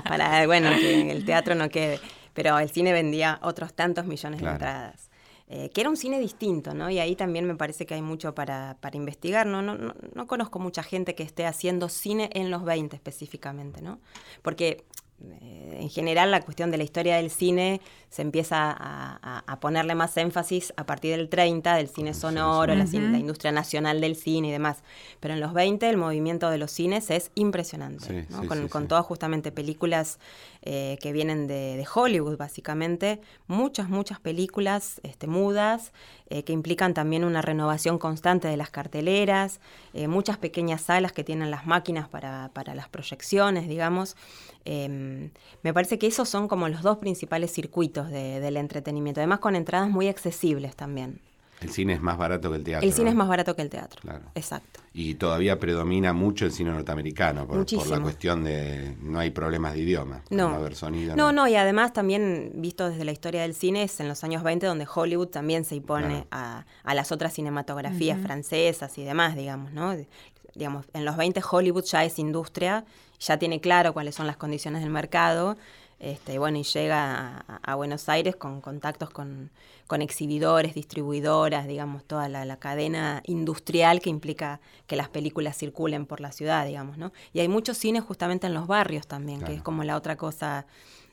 para, 0.09 0.47
bueno, 0.47 0.71
que 0.71 1.11
el 1.11 1.27
teatro 1.27 1.55
no 1.55 1.69
quede, 1.69 2.01
pero 2.33 2.59
el 2.59 2.71
cine 2.71 2.95
vendía 2.95 3.41
otros 3.43 3.75
tantos 3.75 4.07
millones 4.07 4.41
de 4.41 4.49
entradas. 4.49 5.11
Eh, 5.57 5.71
que 5.73 5.83
era 5.83 5.89
un 5.89 5.97
cine 5.97 6.19
distinto, 6.19 6.75
¿no? 6.75 6.91
Y 6.91 6.99
ahí 6.99 7.15
también 7.15 7.47
me 7.47 7.55
parece 7.55 7.87
que 7.87 7.95
hay 7.95 8.03
mucho 8.03 8.35
para, 8.35 8.77
para 8.81 8.97
investigar, 8.97 9.47
¿no? 9.47 9.63
No, 9.63 9.77
¿no? 9.77 9.95
no, 10.13 10.27
conozco 10.27 10.59
mucha 10.59 10.83
gente 10.83 11.15
que 11.15 11.23
esté 11.23 11.47
haciendo 11.47 11.89
cine 11.89 12.29
en 12.33 12.51
los 12.51 12.65
20 12.65 12.97
específicamente, 12.97 13.81
¿no? 13.81 14.01
Porque 14.43 14.85
eh, 15.23 15.79
en 15.81 15.91
general 15.91 16.31
la 16.31 16.41
cuestión 16.43 16.71
de 16.71 16.77
la 16.77 16.83
historia 16.83 17.17
del 17.17 17.31
cine 17.31 17.81
se 18.11 18.23
empieza 18.23 18.77
a, 18.77 19.61
ponerle 19.61 19.95
más 19.95 20.17
énfasis 20.17 20.73
a 20.77 20.87
partir 20.87 21.17
del 21.17 21.29
30, 21.29 21.77
del 21.77 21.89
cine 21.89 22.15
sonoro, 22.15 22.75
la, 22.75 22.85
industria 22.85 23.51
nacional 23.51 24.01
del 24.01 24.17
cine 24.17 24.49
y 24.49 24.51
demás. 24.51 24.83
Pero 25.21 25.35
en 25.35 25.41
los 25.41 25.53
20 25.53 25.89
el 25.89 25.97
movimiento 25.97 26.51
de 26.51 26.59
los 26.59 26.71
cines 26.71 27.11
es 27.11 27.31
impresionante, 27.35 28.27
con, 28.69 28.89
todas 28.89 29.07
justamente 29.07 29.53
películas 29.53 30.19
eh, 30.67 30.99
que 31.01 31.13
vienen 31.13 31.47
de, 31.47 31.87
Hollywood, 31.95 32.37
básicamente. 32.37 33.21
Muchas, 33.47 33.89
muchas 33.89 34.19
películas 34.19 35.01
este, 35.03 35.27
mudas 35.27 35.93
eh, 36.31 36.43
que 36.43 36.53
implican 36.53 36.95
también 36.95 37.23
una 37.23 37.43
renovación 37.43 37.99
constante 37.99 38.49
de 38.49 38.57
las 38.57 38.71
carteleras, 38.71 39.61
muchas 40.09 40.39
pequeñas 40.39 40.81
salas 40.83 41.13
que 41.13 41.23
tienen 41.23 41.51
las 41.51 41.67
máquinas 41.67 42.09
para, 42.09 42.51
para 42.53 42.75
las 42.75 42.89
proyecciones, 42.89 43.69
digamos. 43.69 44.17
Em, 44.65 45.31
me 45.63 45.75
parece 45.75 45.99
que 45.99 46.07
esos 46.07 46.29
son 46.29 46.49
como 46.49 46.69
los 46.69 46.83
dos 46.83 46.99
principales 46.99 47.53
circuitos 47.53 48.11
del 48.11 48.57
entretenimiento, 48.57 49.21
además 49.21 49.41
con 49.41 49.57
entradas 49.57 49.91
muy 49.91 50.09
accesibles 50.09 50.75
también. 50.75 51.21
El 51.65 51.71
cine 51.71 51.95
es 51.95 52.01
más 52.01 52.17
barato 52.19 52.51
que 52.51 52.57
el 52.57 52.65
teatro. 52.65 52.87
El 52.87 52.93
cine 52.95 53.05
¿no? 53.07 53.11
es 53.11 53.17
más 53.17 53.29
barato 53.29 53.57
que 53.57 53.63
el 53.63 53.71
teatro. 53.71 54.01
Claro. 54.03 54.25
Exacto. 54.35 54.81
Y 54.93 55.15
todavía 55.15 55.59
predomina 55.59 56.13
mucho 56.13 56.45
el 56.45 56.53
cine 56.53 56.71
norteamericano 56.71 57.47
por, 57.47 57.67
por 57.67 57.87
la 57.89 58.01
cuestión 58.01 58.45
de 58.45 58.95
no 59.01 59.19
hay 59.19 59.31
problemas 59.31 59.75
de 59.75 59.81
idioma. 59.81 60.23
No. 60.31 60.51
No 60.51 60.55
haber 60.57 60.77
sonido. 60.77 61.17
No, 61.17 61.33
no, 61.33 61.49
y 61.49 61.57
además 61.57 61.93
también, 61.93 62.53
visto 62.55 62.89
desde 62.89 63.05
la 63.05 63.13
historia 63.13 63.43
del 63.43 63.55
cine, 63.55 63.83
es 63.83 63.99
en 64.01 64.09
los 64.09 64.23
años 64.23 64.43
20 64.43 64.67
donde 64.67 64.87
Hollywood 64.93 65.29
también 65.29 65.65
se 65.65 65.75
impone 65.75 66.05
Claro. 66.07 66.27
a, 66.31 66.65
a 66.85 66.95
las 66.95 67.11
otras 67.13 67.33
cinematografías 67.33 68.21
francesas 68.21 68.97
y 68.99 69.05
demás, 69.05 69.35
digamos, 69.37 69.73
¿no? 69.73 69.95
Digamos, 70.55 70.87
en 70.93 71.05
los 71.05 71.17
20 71.17 71.41
Hollywood 71.51 71.85
ya 71.85 72.05
es 72.05 72.19
industria, 72.21 72.85
ya 73.19 73.39
tiene 73.39 73.61
claro 73.61 73.93
cuáles 73.93 74.15
son 74.15 74.27
las 74.29 74.37
condiciones 74.37 74.83
del 74.83 74.91
mercado, 74.91 75.57
este, 75.99 76.35
y 76.35 76.39
bueno, 76.39 76.59
y 76.59 76.63
llega 76.63 77.45
a, 77.47 77.57
a 77.63 77.75
Buenos 77.75 78.09
Aires 78.09 78.37
con 78.37 78.61
contactos 78.61 79.11
con, 79.11 79.51
con 79.87 80.03
exhibidores, 80.03 80.75
distribuidoras, 80.75 81.67
digamos, 81.67 82.05
toda 82.05 82.29
la, 82.29 82.45
la 82.45 82.59
cadena 82.59 83.23
industrial 83.27 84.01
que 84.01 84.11
implica 84.11 84.61
que 84.87 84.97
las 84.97 85.09
películas 85.09 85.57
circulen 85.57 86.07
por 86.07 86.21
la 86.21 86.33
ciudad, 86.33 86.67
digamos, 86.67 86.99
¿no? 86.99 87.13
Y 87.33 87.41
hay 87.41 87.49
muchos 87.49 87.79
cines 87.79 88.03
justamente 88.03 88.47
en 88.47 88.55
los 88.55 88.67
barrios 88.67 89.07
también, 89.07 89.43
que 89.43 89.55
es 89.55 89.63
como 89.63 89.85
la 89.85 89.97
otra 89.97 90.17
cosa 90.17 90.67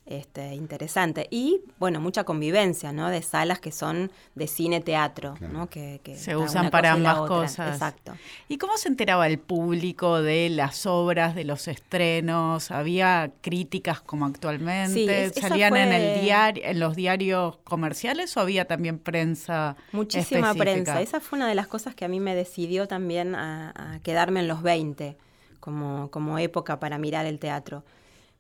este, 0.06 0.56
interesante. 0.56 1.28
Y, 1.30 1.62
bueno, 1.80 2.02
mucha 2.02 2.24
convivencia, 2.24 2.92
¿no? 2.92 3.10
De 3.10 3.22
salas 3.22 3.60
que 3.60 3.72
son 3.72 4.12
de 4.36 4.48
cine-teatro, 4.48 5.36
Claro. 5.36 5.54
¿no? 5.54 5.70
Que, 5.70 6.02
que 6.04 6.18
Se 6.18 6.36
usan 6.36 6.70
para 6.70 6.90
cosa 6.94 7.12
ambas 7.12 7.28
cosas. 7.30 7.74
Exacto. 7.76 8.14
¿Y 8.50 8.58
cómo 8.58 8.76
se 8.78 8.90
enteraba 8.90 9.28
el 9.28 9.40
público 9.40 10.22
de 10.22 10.50
las 10.50 10.86
obras, 10.86 11.36
de 11.36 11.44
los 11.46 11.68
estrenos? 11.68 12.72
¿Había 12.72 13.32
críticas 13.42 14.02
como 14.02 14.26
actualmente? 14.26 14.94
Sí, 14.94 15.08
es- 15.10 15.38
esa 15.38 15.50
¿Salían 15.50 15.78
en, 15.78 15.94
el 15.94 16.22
diario, 16.22 16.64
en 16.66 16.80
los 16.80 16.96
diarios 16.96 17.58
comerciales 17.64 18.36
o 18.36 18.42
había 18.42 18.66
también 18.66 18.98
prensa 19.00 19.76
Muchísima 19.92 20.52
específica? 20.52 20.64
prensa. 20.94 21.02
Esa 21.02 21.20
fue 21.20 21.38
una 21.38 21.48
de 21.48 21.56
las 21.56 21.68
cosas 21.68 21.96
que 21.96 22.06
a 22.06 22.08
mí 22.08 22.20
me 22.20 22.36
decidió 22.36 22.88
también 22.88 23.36
a, 23.36 23.72
a 23.76 24.00
quedarme 24.00 24.42
en 24.42 24.48
los 24.48 24.62
20 24.64 25.16
como, 25.60 26.10
como 26.12 26.38
época 26.40 26.80
para 26.80 26.98
mirar 26.98 27.26
el 27.28 27.40
teatro. 27.40 27.84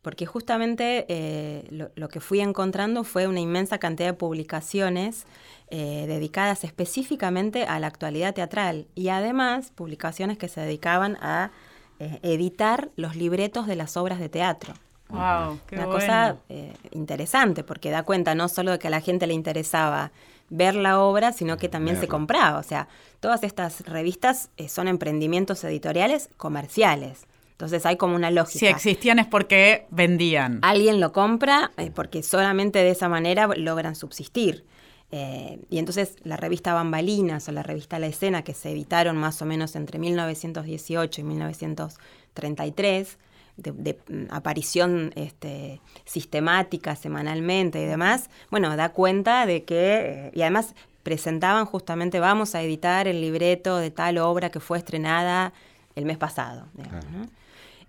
Porque 0.01 0.25
justamente 0.25 1.05
eh, 1.09 1.67
lo, 1.69 1.91
lo 1.95 2.09
que 2.09 2.19
fui 2.19 2.39
encontrando 2.39 3.03
fue 3.03 3.27
una 3.27 3.39
inmensa 3.39 3.77
cantidad 3.77 4.09
de 4.09 4.13
publicaciones 4.13 5.25
eh, 5.69 6.05
dedicadas 6.07 6.63
específicamente 6.63 7.63
a 7.65 7.79
la 7.79 7.87
actualidad 7.87 8.33
teatral 8.33 8.87
y 8.95 9.09
además 9.09 9.71
publicaciones 9.73 10.37
que 10.37 10.47
se 10.47 10.59
dedicaban 10.61 11.17
a 11.21 11.51
eh, 11.99 12.19
editar 12.23 12.89
los 12.95 13.15
libretos 13.15 13.67
de 13.67 13.75
las 13.75 13.95
obras 13.95 14.19
de 14.19 14.27
teatro. 14.27 14.73
Wow, 15.09 15.59
qué 15.67 15.75
Una 15.75 15.85
bueno. 15.85 15.99
cosa 15.99 16.37
eh, 16.49 16.73
interesante, 16.91 17.63
porque 17.63 17.91
da 17.91 18.01
cuenta 18.01 18.33
no 18.33 18.49
solo 18.49 18.71
de 18.71 18.79
que 18.79 18.87
a 18.87 18.89
la 18.89 19.01
gente 19.01 19.27
le 19.27 19.35
interesaba 19.35 20.11
ver 20.49 20.73
la 20.73 20.99
obra, 20.99 21.31
sino 21.31 21.57
que 21.57 21.69
también 21.69 21.99
se 21.99 22.07
compraba. 22.07 22.57
O 22.57 22.63
sea, 22.63 22.87
todas 23.19 23.43
estas 23.43 23.81
revistas 23.81 24.49
eh, 24.57 24.67
son 24.67 24.87
emprendimientos 24.87 25.63
editoriales 25.63 26.29
comerciales. 26.37 27.27
Entonces 27.61 27.85
hay 27.85 27.95
como 27.95 28.15
una 28.15 28.31
lógica. 28.31 28.57
Si 28.57 28.65
existían 28.65 29.19
es 29.19 29.27
porque 29.27 29.85
vendían. 29.91 30.57
Alguien 30.63 30.99
lo 30.99 31.11
compra 31.11 31.69
eh, 31.77 31.91
porque 31.93 32.23
solamente 32.23 32.79
de 32.79 32.89
esa 32.89 33.07
manera 33.07 33.47
logran 33.55 33.95
subsistir. 33.95 34.65
Eh, 35.11 35.59
y 35.69 35.77
entonces 35.77 36.15
la 36.23 36.37
revista 36.37 36.73
Bambalinas 36.73 37.47
o 37.47 37.51
la 37.51 37.61
revista 37.61 37.99
La 37.99 38.07
Escena, 38.07 38.43
que 38.43 38.55
se 38.55 38.71
editaron 38.71 39.15
más 39.15 39.43
o 39.43 39.45
menos 39.45 39.75
entre 39.75 39.99
1918 39.99 41.21
y 41.21 41.23
1933, 41.23 43.19
de, 43.57 43.71
de, 43.73 43.99
mm, 44.07 44.33
aparición 44.33 45.11
este, 45.15 45.81
sistemática 46.03 46.95
semanalmente 46.95 47.79
y 47.79 47.85
demás, 47.85 48.31
bueno, 48.49 48.75
da 48.75 48.89
cuenta 48.89 49.45
de 49.45 49.65
que, 49.65 50.29
eh, 50.29 50.31
y 50.33 50.41
además 50.41 50.73
presentaban 51.03 51.65
justamente, 51.65 52.19
vamos 52.19 52.55
a 52.55 52.63
editar 52.63 53.07
el 53.07 53.21
libreto 53.21 53.77
de 53.77 53.91
tal 53.91 54.17
obra 54.17 54.49
que 54.49 54.59
fue 54.59 54.79
estrenada 54.79 55.53
el 55.93 56.05
mes 56.05 56.17
pasado. 56.17 56.65
digamos, 56.73 57.05
Claro. 57.05 57.19
¿no? 57.19 57.40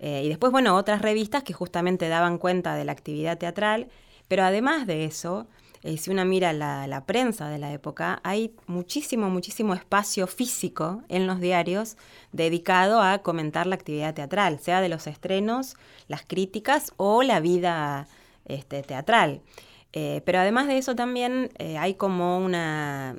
Eh, 0.03 0.23
y 0.25 0.29
después, 0.29 0.53
bueno, 0.53 0.77
otras 0.77 1.01
revistas 1.01 1.45
que 1.45 1.55
justamente 1.55 2.09
daban 2.09 2.37
cuenta 2.37 2.75
de 2.75 2.85
la 2.85 2.93
actividad 2.93 3.39
teatral, 3.39 3.89
pero 4.29 4.43
además 4.43 4.87
de 4.87 5.05
eso, 5.05 5.47
eh, 5.85 5.97
si 5.97 6.11
uno 6.11 6.25
mira 6.25 6.53
la, 6.53 6.87
la 6.89 7.07
prensa 7.07 7.49
de 7.49 7.59
la 7.59 7.73
época, 7.73 8.21
hay 8.25 8.53
muchísimo, 8.67 9.31
muchísimo 9.31 9.75
espacio 9.75 10.27
físico 10.27 11.03
en 11.09 11.27
los 11.29 11.41
diarios 11.41 11.97
dedicado 12.33 13.01
a 13.01 13.19
comentar 13.19 13.67
la 13.67 13.77
actividad 13.77 14.13
teatral, 14.13 14.59
sea 14.59 14.81
de 14.81 14.89
los 14.89 15.07
estrenos, 15.07 15.77
las 16.09 16.23
críticas 16.27 16.93
o 16.97 17.23
la 17.23 17.39
vida 17.41 18.09
este, 18.45 18.83
teatral. 18.83 19.41
Eh, 19.93 20.23
pero 20.25 20.39
además 20.41 20.67
de 20.69 20.79
eso 20.79 20.97
también 20.97 21.51
eh, 21.59 21.77
hay 21.79 21.95
como 21.95 22.39
una, 22.39 23.15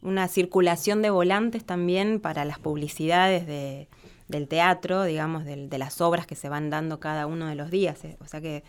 una 0.00 0.28
circulación 0.28 1.02
de 1.02 1.10
volantes 1.10 1.64
también 1.64 2.20
para 2.20 2.44
las 2.44 2.58
publicidades 2.58 3.46
de, 3.46 3.88
del 4.34 4.48
teatro, 4.48 5.04
digamos, 5.04 5.44
del- 5.44 5.68
de 5.70 5.78
las 5.78 6.00
obras 6.00 6.26
que 6.26 6.34
se 6.34 6.48
van 6.48 6.68
dando 6.70 6.98
cada 7.00 7.26
uno 7.26 7.46
de 7.46 7.54
los 7.54 7.70
días. 7.70 8.04
eh. 8.04 8.16
O 8.20 8.26
sea 8.26 8.40
que, 8.40 8.64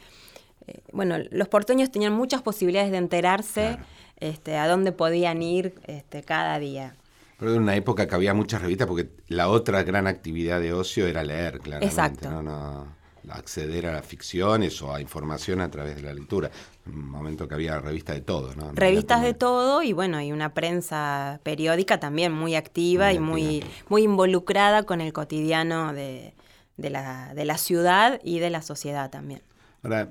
eh, 0.68 0.80
bueno, 0.94 1.16
los 1.32 1.48
porteños 1.48 1.92
tenían 1.92 2.14
muchas 2.14 2.42
posibilidades 2.42 2.92
de 2.92 2.98
enterarse 2.98 3.62
Claro. 3.76 3.84
este, 4.20 4.58
a 4.58 4.68
dónde 4.68 4.92
podían 4.92 5.42
ir 5.42 5.74
este, 5.88 6.22
cada 6.24 6.60
día. 6.60 6.96
Pero 7.38 7.54
en 7.56 7.62
una 7.64 7.76
época 7.76 8.08
que 8.08 8.16
había 8.16 8.34
muchas 8.34 8.62
revistas 8.62 8.88
porque 8.88 9.10
la 9.28 9.50
otra 9.50 9.84
gran 9.84 10.08
actividad 10.08 10.62
de 10.62 10.72
ocio 10.74 11.06
era 11.08 11.24
leer, 11.24 11.60
claramente. 11.60 11.86
Exacto. 11.94 12.30
¿no? 12.32 12.42
No, 12.42 12.88
acceder 13.30 13.88
a 13.88 13.94
las 13.94 14.06
ficciones 14.06 14.82
o 14.82 14.94
a 14.94 15.02
información 15.02 15.62
a 15.62 15.70
través 15.70 15.96
de 15.96 16.02
la 16.02 16.14
lectura. 16.14 16.50
Un 16.86 17.10
momento 17.10 17.48
que 17.48 17.56
había 17.56 17.80
revistas 17.80 18.16
de 18.16 18.22
todo, 18.22 18.54
¿no? 18.56 18.72
Revistas 18.74 19.22
de 19.22 19.34
todo 19.34 19.82
y 19.84 19.94
bueno, 19.94 20.22
y 20.22 20.32
una 20.32 20.54
prensa 20.54 21.40
periódica 21.44 22.00
también 22.00 22.32
muy 22.32 22.56
activa 22.56 23.08
Muy 23.08 23.16
y 23.16 23.20
muy, 23.20 23.58
activa. 23.60 23.86
muy 23.90 24.04
involucrada 24.04 24.84
con 24.84 25.02
el 25.02 25.14
cotidiano 25.14 25.94
de, 25.94 26.34
de 26.78 26.90
la, 26.90 27.34
de 27.34 27.46
la 27.46 27.58
ciudad 27.58 28.20
y 28.24 28.40
de 28.40 28.50
la 28.50 28.62
sociedad 28.62 29.10
también. 29.10 29.42
Ahora, 29.84 30.10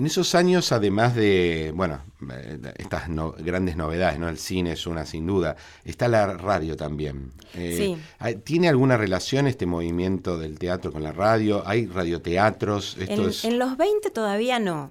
en 0.00 0.06
esos 0.06 0.34
años, 0.34 0.72
además 0.72 1.14
de, 1.14 1.72
bueno, 1.74 2.00
eh, 2.32 2.58
estas 2.78 3.08
no- 3.10 3.32
grandes 3.38 3.76
novedades, 3.76 4.18
¿no? 4.18 4.28
El 4.30 4.38
cine 4.38 4.72
es 4.72 4.86
una 4.86 5.04
sin 5.04 5.26
duda, 5.26 5.56
está 5.84 6.08
la 6.08 6.34
radio 6.38 6.74
también. 6.76 7.32
Eh, 7.54 7.96
Sí. 8.20 8.34
¿Tiene 8.44 8.68
alguna 8.70 8.96
relación 8.96 9.46
este 9.46 9.66
movimiento 9.66 10.38
del 10.38 10.58
teatro 10.58 10.90
con 10.90 11.02
la 11.02 11.12
radio? 11.12 11.62
¿Hay 11.66 11.86
radioteatros? 11.86 12.96
Esto 12.98 13.12
En, 13.24 13.28
es... 13.28 13.44
en 13.44 13.58
los 13.58 13.76
20 13.76 14.10
todavía 14.10 14.58
no. 14.58 14.90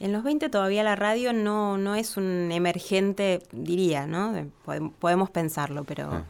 En 0.00 0.12
los 0.12 0.22
20 0.22 0.50
todavía 0.50 0.82
la 0.84 0.96
radio 0.96 1.32
no, 1.32 1.78
no 1.78 1.94
es 1.94 2.18
un 2.18 2.52
emergente, 2.52 3.40
diría, 3.52 4.06
¿no? 4.06 4.32
De- 4.34 4.46
podem- 4.66 4.92
Podemos 4.98 5.30
pensarlo, 5.30 5.84
pero 5.84 6.10
Ah. 6.12 6.24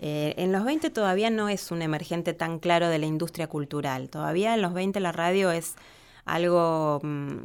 eh, 0.00 0.34
en 0.36 0.50
los 0.50 0.64
20 0.64 0.90
todavía 0.90 1.30
no 1.30 1.48
es 1.48 1.70
un 1.70 1.82
emergente 1.82 2.32
tan 2.32 2.58
claro 2.58 2.88
de 2.88 2.98
la 2.98 3.06
industria 3.06 3.46
cultural. 3.46 4.08
Todavía 4.08 4.52
en 4.54 4.62
los 4.62 4.74
20 4.74 4.98
la 4.98 5.12
radio 5.12 5.52
es 5.52 5.76
algo 6.24 7.00
mm, 7.02 7.36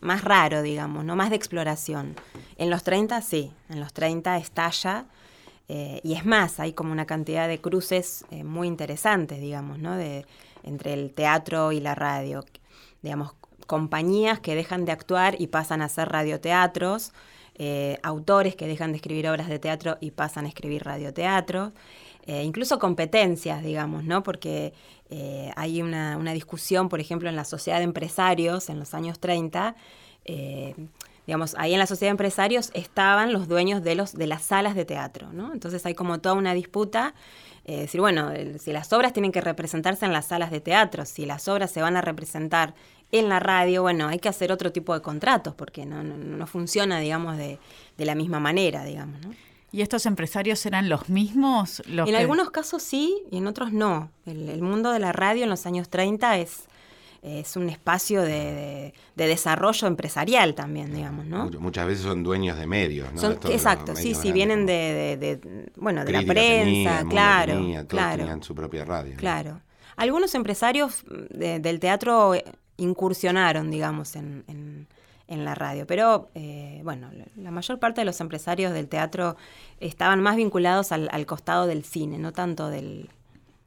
más 0.00 0.24
raro, 0.24 0.62
digamos, 0.62 1.04
¿no? 1.04 1.16
Más 1.16 1.30
de 1.30 1.36
exploración. 1.36 2.14
En 2.56 2.70
los 2.70 2.82
30 2.82 3.20
sí, 3.22 3.52
en 3.68 3.80
los 3.80 3.92
30 3.92 4.36
estalla. 4.38 5.06
eh, 5.68 6.00
y 6.02 6.14
es 6.14 6.24
más, 6.26 6.60
hay 6.60 6.72
como 6.72 6.92
una 6.92 7.06
cantidad 7.06 7.48
de 7.48 7.60
cruces 7.60 8.24
eh, 8.30 8.44
muy 8.44 8.66
interesantes, 8.68 9.40
digamos, 9.40 9.78
¿no? 9.78 9.96
De, 9.96 10.26
entre 10.64 10.94
el 10.94 11.12
teatro 11.12 11.72
y 11.72 11.80
la 11.80 11.94
radio. 11.94 12.44
Digamos, 13.02 13.34
compañías 13.66 14.40
que 14.40 14.54
dejan 14.54 14.84
de 14.84 14.92
actuar 14.92 15.36
y 15.40 15.48
pasan 15.48 15.82
a 15.82 15.86
hacer 15.86 16.08
radioteatros, 16.08 17.12
eh, 17.54 17.98
autores 18.02 18.56
que 18.56 18.66
dejan 18.66 18.92
de 18.92 18.96
escribir 18.96 19.28
obras 19.28 19.48
de 19.48 19.58
teatro 19.58 19.98
y 20.00 20.10
pasan 20.10 20.46
a 20.46 20.48
escribir 20.48 20.84
radioteatros, 20.84 21.72
eh, 22.26 22.42
incluso 22.44 22.78
competencias, 22.78 23.62
digamos, 23.62 24.04
¿no? 24.04 24.22
Porque 24.22 24.72
eh, 25.14 25.52
hay 25.56 25.82
una, 25.82 26.16
una 26.16 26.32
discusión, 26.32 26.88
por 26.88 26.98
ejemplo, 26.98 27.28
en 27.28 27.36
la 27.36 27.44
sociedad 27.44 27.78
de 27.78 27.84
empresarios 27.84 28.70
en 28.70 28.78
los 28.78 28.94
años 28.94 29.20
30, 29.20 29.74
eh, 30.24 30.74
digamos, 31.26 31.54
ahí 31.58 31.74
en 31.74 31.78
la 31.78 31.86
sociedad 31.86 32.08
de 32.08 32.12
empresarios 32.12 32.70
estaban 32.72 33.30
los 33.32 33.46
dueños 33.46 33.82
de, 33.82 33.94
los, 33.94 34.14
de 34.14 34.26
las 34.26 34.42
salas 34.42 34.74
de 34.74 34.86
teatro, 34.86 35.30
¿no? 35.32 35.52
Entonces 35.52 35.84
hay 35.84 35.94
como 35.94 36.20
toda 36.20 36.34
una 36.34 36.54
disputa, 36.54 37.14
eh, 37.66 37.80
decir, 37.80 38.00
bueno, 38.00 38.30
si 38.58 38.72
las 38.72 38.90
obras 38.94 39.12
tienen 39.12 39.32
que 39.32 39.42
representarse 39.42 40.06
en 40.06 40.14
las 40.14 40.26
salas 40.26 40.50
de 40.50 40.60
teatro, 40.60 41.04
si 41.04 41.26
las 41.26 41.46
obras 41.46 41.70
se 41.70 41.82
van 41.82 41.98
a 41.98 42.00
representar 42.00 42.74
en 43.12 43.28
la 43.28 43.38
radio, 43.38 43.82
bueno, 43.82 44.08
hay 44.08 44.18
que 44.18 44.30
hacer 44.30 44.50
otro 44.50 44.72
tipo 44.72 44.94
de 44.94 45.02
contratos, 45.02 45.54
porque 45.54 45.84
no, 45.84 46.02
no, 46.02 46.16
no 46.16 46.46
funciona, 46.46 46.98
digamos, 47.00 47.36
de, 47.36 47.58
de 47.98 48.04
la 48.06 48.14
misma 48.14 48.40
manera, 48.40 48.82
digamos, 48.84 49.20
¿no? 49.20 49.34
¿Y 49.72 49.80
estos 49.82 50.04
empresarios 50.06 50.64
eran 50.66 50.88
los 50.88 51.08
mismos? 51.08 51.82
Los 51.86 52.06
En 52.08 52.14
que- 52.14 52.20
algunos 52.20 52.50
casos 52.50 52.82
sí 52.82 53.22
y 53.30 53.38
en 53.38 53.46
otros 53.46 53.72
no. 53.72 54.10
El, 54.26 54.48
el 54.50 54.62
mundo 54.62 54.92
de 54.92 54.98
la 54.98 55.12
radio 55.12 55.44
en 55.44 55.50
los 55.50 55.64
años 55.66 55.88
30 55.88 56.36
es, 56.38 56.64
es 57.22 57.56
un 57.56 57.68
espacio 57.70 58.20
de, 58.22 58.28
de- 58.28 58.94
de 59.16 59.26
desarrollo 59.26 59.88
empresarial 59.88 60.54
también, 60.54 60.92
digamos, 60.94 61.24
¿no? 61.24 61.46
Much- 61.50 61.58
Muchas 61.58 61.86
veces 61.86 62.02
son 62.04 62.22
dueños 62.22 62.58
de 62.58 62.66
medios, 62.66 63.12
¿no? 63.14 63.20
Son- 63.20 63.32
exacto, 63.50 63.96
sí, 63.96 64.02
medios 64.08 64.18
sí, 64.18 64.28
grandes, 64.28 64.34
vienen 64.34 64.66
de, 64.66 65.16
de- 65.18 65.36
de- 65.36 65.72
bueno, 65.76 66.04
de 66.04 66.12
la 66.12 66.22
prensa, 66.22 66.98
tenía, 66.98 67.04
claro, 67.08 67.52
tenía, 67.54 67.78
todos 67.80 67.88
claro, 68.02 68.18
tenían 68.18 68.42
su 68.42 68.54
propia 68.54 68.84
radio. 68.84 69.12
¿no? 69.14 69.18
claro. 69.18 69.60
Algunos 69.96 70.34
empresarios 70.34 71.04
de- 71.30 71.60
del 71.60 71.78
teatro 71.80 72.34
eh, 72.34 72.44
incursionaron, 72.76 73.70
digamos, 73.70 74.16
en, 74.16 74.44
en- 74.48 74.86
en 75.32 75.44
la 75.44 75.54
radio. 75.54 75.86
Pero 75.86 76.30
eh, 76.34 76.80
bueno, 76.84 77.10
la 77.36 77.50
mayor 77.50 77.78
parte 77.78 78.00
de 78.00 78.04
los 78.04 78.20
empresarios 78.20 78.72
del 78.72 78.88
teatro 78.88 79.36
estaban 79.80 80.20
más 80.20 80.36
vinculados 80.36 80.92
al, 80.92 81.26
costado 81.26 81.66
del 81.66 81.84
cine, 81.84 82.18
no 82.18 82.32
tanto 82.32 82.68
del... 82.68 83.08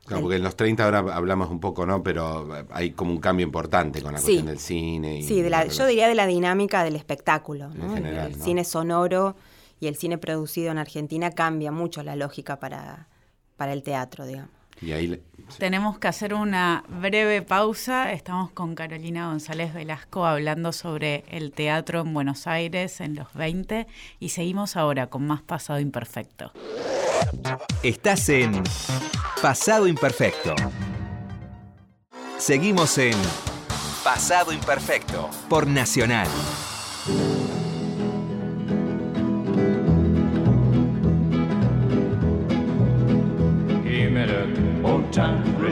Claro, 0.06 0.22
porque 0.22 0.36
en 0.36 0.44
los 0.44 0.56
30 0.56 0.86
ahora 0.86 1.00
hablamos 1.00 1.50
un 1.50 1.60
poco, 1.60 1.88
¿no? 1.88 2.04
Pero 2.04 2.48
hay 2.70 2.92
como 2.92 3.12
un 3.12 3.18
cambio 3.18 3.44
importante 3.44 4.04
con 4.04 4.14
la 4.14 4.20
cuestión 4.20 4.46
del 4.46 4.60
cine. 4.60 5.24
sí, 5.24 5.44
yo 5.72 5.88
diría 5.88 6.08
de 6.08 6.14
la 6.14 6.28
dinámica 6.28 6.84
del 6.84 6.96
espectáculo, 6.96 7.70
¿no? 7.70 7.98
el, 7.98 8.36
cine 8.36 8.64
sonoro 8.66 9.36
y 9.80 9.88
el 9.88 9.96
cine 9.96 10.20
producido 10.20 10.70
en 10.70 10.78
Argentina 10.78 11.32
cambia 11.32 11.72
mucho 11.72 12.04
la 12.04 12.16
lógica 12.16 12.60
para, 12.60 13.08
para 13.58 13.74
el 13.74 13.82
teatro, 13.82 14.28
digamos. 14.28 14.55
Y 14.86 14.94
ahí 14.94 15.20
Tenemos 15.58 15.98
que 15.98 16.08
hacer 16.08 16.36
una 16.36 16.84
breve 16.88 17.42
pausa. 17.42 18.12
Estamos 18.12 18.52
con 18.52 18.76
Carolina 18.76 19.30
González 19.30 19.74
Velasco 19.74 20.28
hablando 20.28 20.72
sobre 20.74 21.24
el 21.28 21.54
teatro 21.54 22.02
en 22.02 22.14
Buenos 22.14 22.46
Aires 22.46 23.02
en 23.02 23.16
los 23.16 23.34
20 23.34 23.88
y 24.20 24.30
seguimos 24.30 24.76
ahora 24.76 25.08
con 25.08 25.26
más 25.26 25.42
Pasado 25.42 25.80
Imperfecto. 25.80 26.52
Estás 27.82 28.30
en 28.30 28.62
Pasado 29.42 29.88
Imperfecto. 29.88 30.54
Seguimos 32.38 33.00
en 33.00 33.18
Pasado 34.04 34.54
Imperfecto 34.54 35.32
por 35.50 35.66
Nacional. 35.66 36.28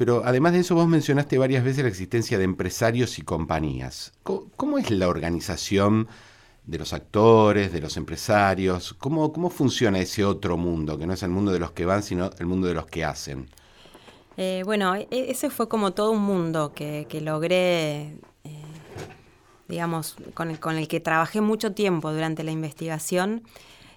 pero 0.00 0.22
además 0.24 0.54
de 0.54 0.60
eso 0.60 0.74
vos 0.74 0.88
mencionaste 0.88 1.36
varias 1.36 1.62
veces 1.62 1.82
la 1.82 1.90
existencia 1.90 2.38
de 2.38 2.44
empresarios 2.44 3.18
y 3.18 3.22
compañías. 3.22 4.14
¿Cómo, 4.22 4.78
es 4.78 4.90
la 4.90 5.08
organización 5.08 6.08
de 6.64 6.78
los 6.78 6.94
actores, 6.94 7.70
de 7.70 7.82
los 7.82 7.98
empresarios? 7.98 8.94
¿Cómo, 8.94 9.30
¿Cómo 9.30 9.50
funciona 9.50 9.98
ese 9.98 10.24
otro 10.24 10.56
mundo, 10.56 10.96
que 10.96 11.06
no 11.06 11.12
es 11.12 11.22
el 11.22 11.28
mundo 11.28 11.52
de 11.52 11.58
los 11.58 11.72
que 11.72 11.84
van, 11.84 12.02
sino 12.02 12.30
el 12.38 12.46
mundo 12.46 12.66
de 12.66 12.72
los 12.72 12.86
que 12.86 13.04
hacen? 13.04 13.50
Eh, 14.38 14.62
bueno, 14.64 14.94
e, 14.94 15.06
ese 15.10 15.50
fue 15.50 15.68
como 15.68 15.92
todo 15.92 16.12
un 16.12 16.22
mundo 16.22 16.72
que, 16.72 17.06
logré, 17.22 18.14
eh, 18.44 18.62
digamos, 19.68 20.16
con 20.32 20.56
con 20.56 20.78
el 20.78 20.88
que 20.88 21.00
trabajé 21.00 21.42
mucho 21.42 21.72
tiempo 21.72 22.10
durante 22.10 22.42
la 22.42 22.52
investigación 22.52 23.42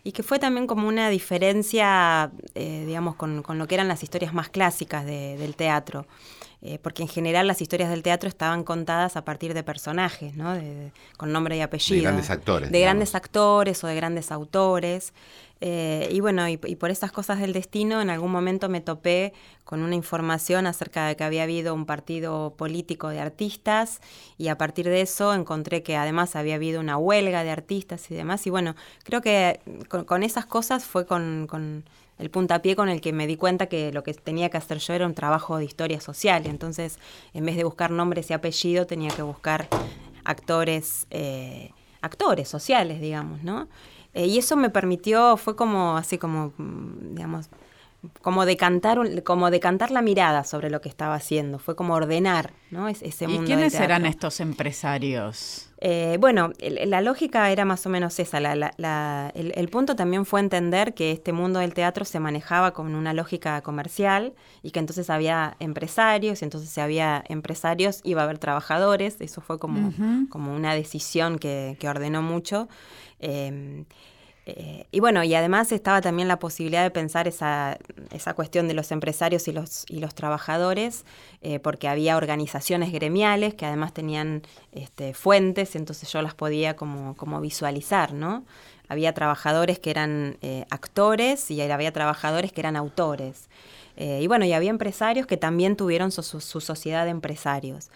y 0.03 0.11
que 0.11 0.23
fue 0.23 0.37
también 0.39 0.67
como 0.67 0.87
una 0.87 1.09
diferencia, 1.09 2.31
eh, 2.55 2.83
digamos, 2.85 3.15
con, 3.15 3.41
con, 3.41 3.57
lo 3.57 3.67
que 3.67 3.75
eran 3.75 3.87
las 3.87 4.03
historias 4.03 4.33
más 4.33 4.49
clásicas 4.49 5.05
del 5.05 5.55
teatro. 5.55 6.05
Eh, 6.65 6.79
porque 6.81 7.01
en 7.01 7.09
general 7.09 7.45
las 7.45 7.61
historias 7.61 7.89
del 7.89 8.03
teatro 8.03 8.29
estaban 8.29 8.63
contadas 8.63 9.17
a 9.17 9.25
partir 9.25 9.53
de 9.53 9.63
personajes, 9.63 10.37
¿no? 10.37 10.57
con 11.17 11.33
nombre 11.33 11.57
y 11.57 11.61
apellido. 11.61 11.97
De 11.97 12.03
grandes 12.03 12.29
actores. 12.29 12.71
De 12.71 12.79
grandes 12.79 13.15
actores 13.15 13.83
o 13.83 13.87
de 13.87 13.95
grandes 13.95 14.31
autores. 14.31 15.13
Eh, 15.65 16.09
y 16.11 16.19
bueno, 16.19 16.45
y, 16.49 16.57
por 16.57 16.91
estas 16.91 17.13
cosas 17.13 17.39
del 17.39 17.53
destino, 17.53 18.01
en 18.01 18.09
algún 18.09 18.33
momento 18.33 18.67
me 18.67 18.81
topé 18.81 19.31
con 19.63 19.81
una 19.81 19.95
información 19.95 20.67
acerca 20.67 21.07
de 21.07 21.15
que 21.15 21.23
había 21.23 21.43
habido 21.43 21.73
un 21.73 21.85
partido 21.85 22.53
político 22.57 23.07
de 23.07 23.21
artistas 23.21 24.01
y 24.37 24.49
a 24.49 24.57
partir 24.57 24.89
de 24.89 24.99
eso 24.99 25.33
encontré 25.33 25.81
que 25.81 25.95
además 25.95 26.35
había 26.35 26.55
habido 26.55 26.81
una 26.81 26.97
huelga 26.97 27.45
de 27.45 27.51
artistas 27.51 28.11
y 28.11 28.13
demás. 28.13 28.45
Y 28.45 28.49
bueno, 28.49 28.75
creo 29.05 29.21
que 29.21 29.61
con, 29.87 30.23
esas 30.23 30.45
cosas 30.45 30.83
fue 30.83 31.05
con, 31.05 31.47
con 31.47 31.85
el 32.19 32.29
puntapié 32.29 32.75
con 32.75 32.89
el 32.89 32.99
que 32.99 33.13
me 33.13 33.25
di 33.25 33.37
cuenta 33.37 33.67
que 33.67 33.93
lo 33.93 34.03
que 34.03 34.13
tenía 34.15 34.49
que 34.49 34.57
hacer 34.57 34.79
yo 34.79 34.93
era 34.93 35.05
un 35.05 35.13
trabajo 35.13 35.59
de 35.59 35.63
historia 35.63 36.01
social. 36.01 36.45
Entonces, 36.45 36.99
en 37.33 37.45
vez 37.45 37.55
de 37.55 37.63
buscar 37.63 37.89
nombres 37.89 38.29
y 38.29 38.33
apellido, 38.33 38.85
tenía 38.85 39.11
que 39.11 39.21
buscar 39.21 39.69
actores, 40.25 41.07
eh, 41.09 41.71
actores 42.01 42.49
sociales, 42.49 42.99
digamos, 42.99 43.43
¿no? 43.43 43.69
Eh, 44.13 44.27
y 44.27 44.37
eso 44.37 44.55
me 44.55 44.69
permitió, 44.69 45.37
fue 45.37 45.55
como 45.55 45.97
así 45.97 46.17
como, 46.17 46.53
mm, 46.57 47.15
digamos, 47.15 47.49
como 48.21 48.45
decantar, 48.45 49.23
como 49.23 49.49
decantar 49.49 49.91
la 49.91 50.01
mirada 50.01 50.43
sobre 50.43 50.69
lo 50.69 50.81
que 50.81 50.89
estaba 50.89 51.15
haciendo, 51.15 51.57
fue 51.57 51.75
como 51.75 51.93
ordenar 51.93 52.51
¿no? 52.69 52.89
ese 52.89 53.27
mundo. 53.27 53.43
¿Y 53.43 53.45
quiénes 53.45 53.75
eran 53.75 54.05
estos 54.05 54.41
empresarios? 54.41 55.69
Eh, 55.79 56.17
bueno, 56.19 56.51
la 56.59 57.01
lógica 57.01 57.51
era 57.51 57.65
más 57.65 57.85
o 57.85 57.89
menos 57.89 58.17
esa. 58.19 58.39
el, 58.39 59.69
punto 59.69 59.95
también 59.95 60.25
fue 60.25 60.39
entender 60.39 60.93
que 60.93 61.11
este 61.11 61.33
mundo 61.33 61.59
del 61.59 61.73
teatro 61.73 62.05
se 62.05 62.19
manejaba 62.19 62.71
con 62.71 62.95
una 62.95 63.13
lógica 63.13 63.61
comercial 63.61 64.33
y 64.61 64.71
que 64.71 64.79
entonces 64.79 65.09
había 65.09 65.57
empresarios, 65.59 66.41
y 66.41 66.45
entonces 66.45 66.69
si 66.69 66.79
había 66.79 67.23
empresarios 67.27 67.99
iba 68.03 68.21
a 68.21 68.23
haber 68.25 68.37
trabajadores. 68.37 69.17
Eso 69.19 69.41
fue 69.41 69.59
como, 69.59 69.91
como 70.29 70.53
una 70.53 70.73
decisión 70.73 71.37
que, 71.37 71.75
que 71.79 71.89
ordenó 71.89 72.21
mucho. 72.21 72.69
Em, 73.23 73.85
eh, 74.45 74.85
y 74.91 74.99
bueno, 74.99 75.23
y 75.23 75.33
además 75.33 75.71
estaba 75.71 76.01
también 76.01 76.27
la 76.27 76.37
posibilidad 76.37 76.83
de 76.83 76.91
pensar 76.91 77.29
esa, 77.29 77.77
esa 78.11 78.33
cuestión 78.33 78.67
de 78.67 78.73
los 78.73 78.91
empresarios 78.91 79.47
y 79.47 79.53
los, 79.53 79.85
y 79.87 79.99
los 79.99 80.13
trabajadores, 80.13 81.05
eh, 81.41 81.59
porque 81.59 81.87
había 81.87 82.17
organizaciones 82.17 82.91
gremiales 82.91 83.53
que 83.53 83.65
además 83.65 83.93
tenían 83.93 84.41
este, 84.73 85.13
fuentes, 85.13 85.77
entonces 85.77 86.11
yo 86.11 86.21
las 86.21 86.33
podía 86.35 86.75
como, 86.75 87.15
como 87.15 87.39
visualizar, 87.39 88.13
¿no? 88.13 88.43
Había 88.89 89.13
trabajadores 89.13 89.79
que 89.79 89.89
eran 89.91 90.37
eh, 90.41 90.65
actores 90.69 91.49
y 91.49 91.61
había 91.61 91.93
trabajadores 91.93 92.51
que 92.51 92.59
eran 92.61 92.75
autores. 92.75 93.49
y 93.95 94.27
bueno, 94.27 94.43
y 94.45 94.53
había 94.53 94.71
empresarios 94.71 95.27
que 95.27 95.37
también 95.37 95.75
tuvieron 95.77 96.11
su 96.11 96.41
sociedad 96.41 97.05
de 97.05 97.11
empresarios. 97.11 97.89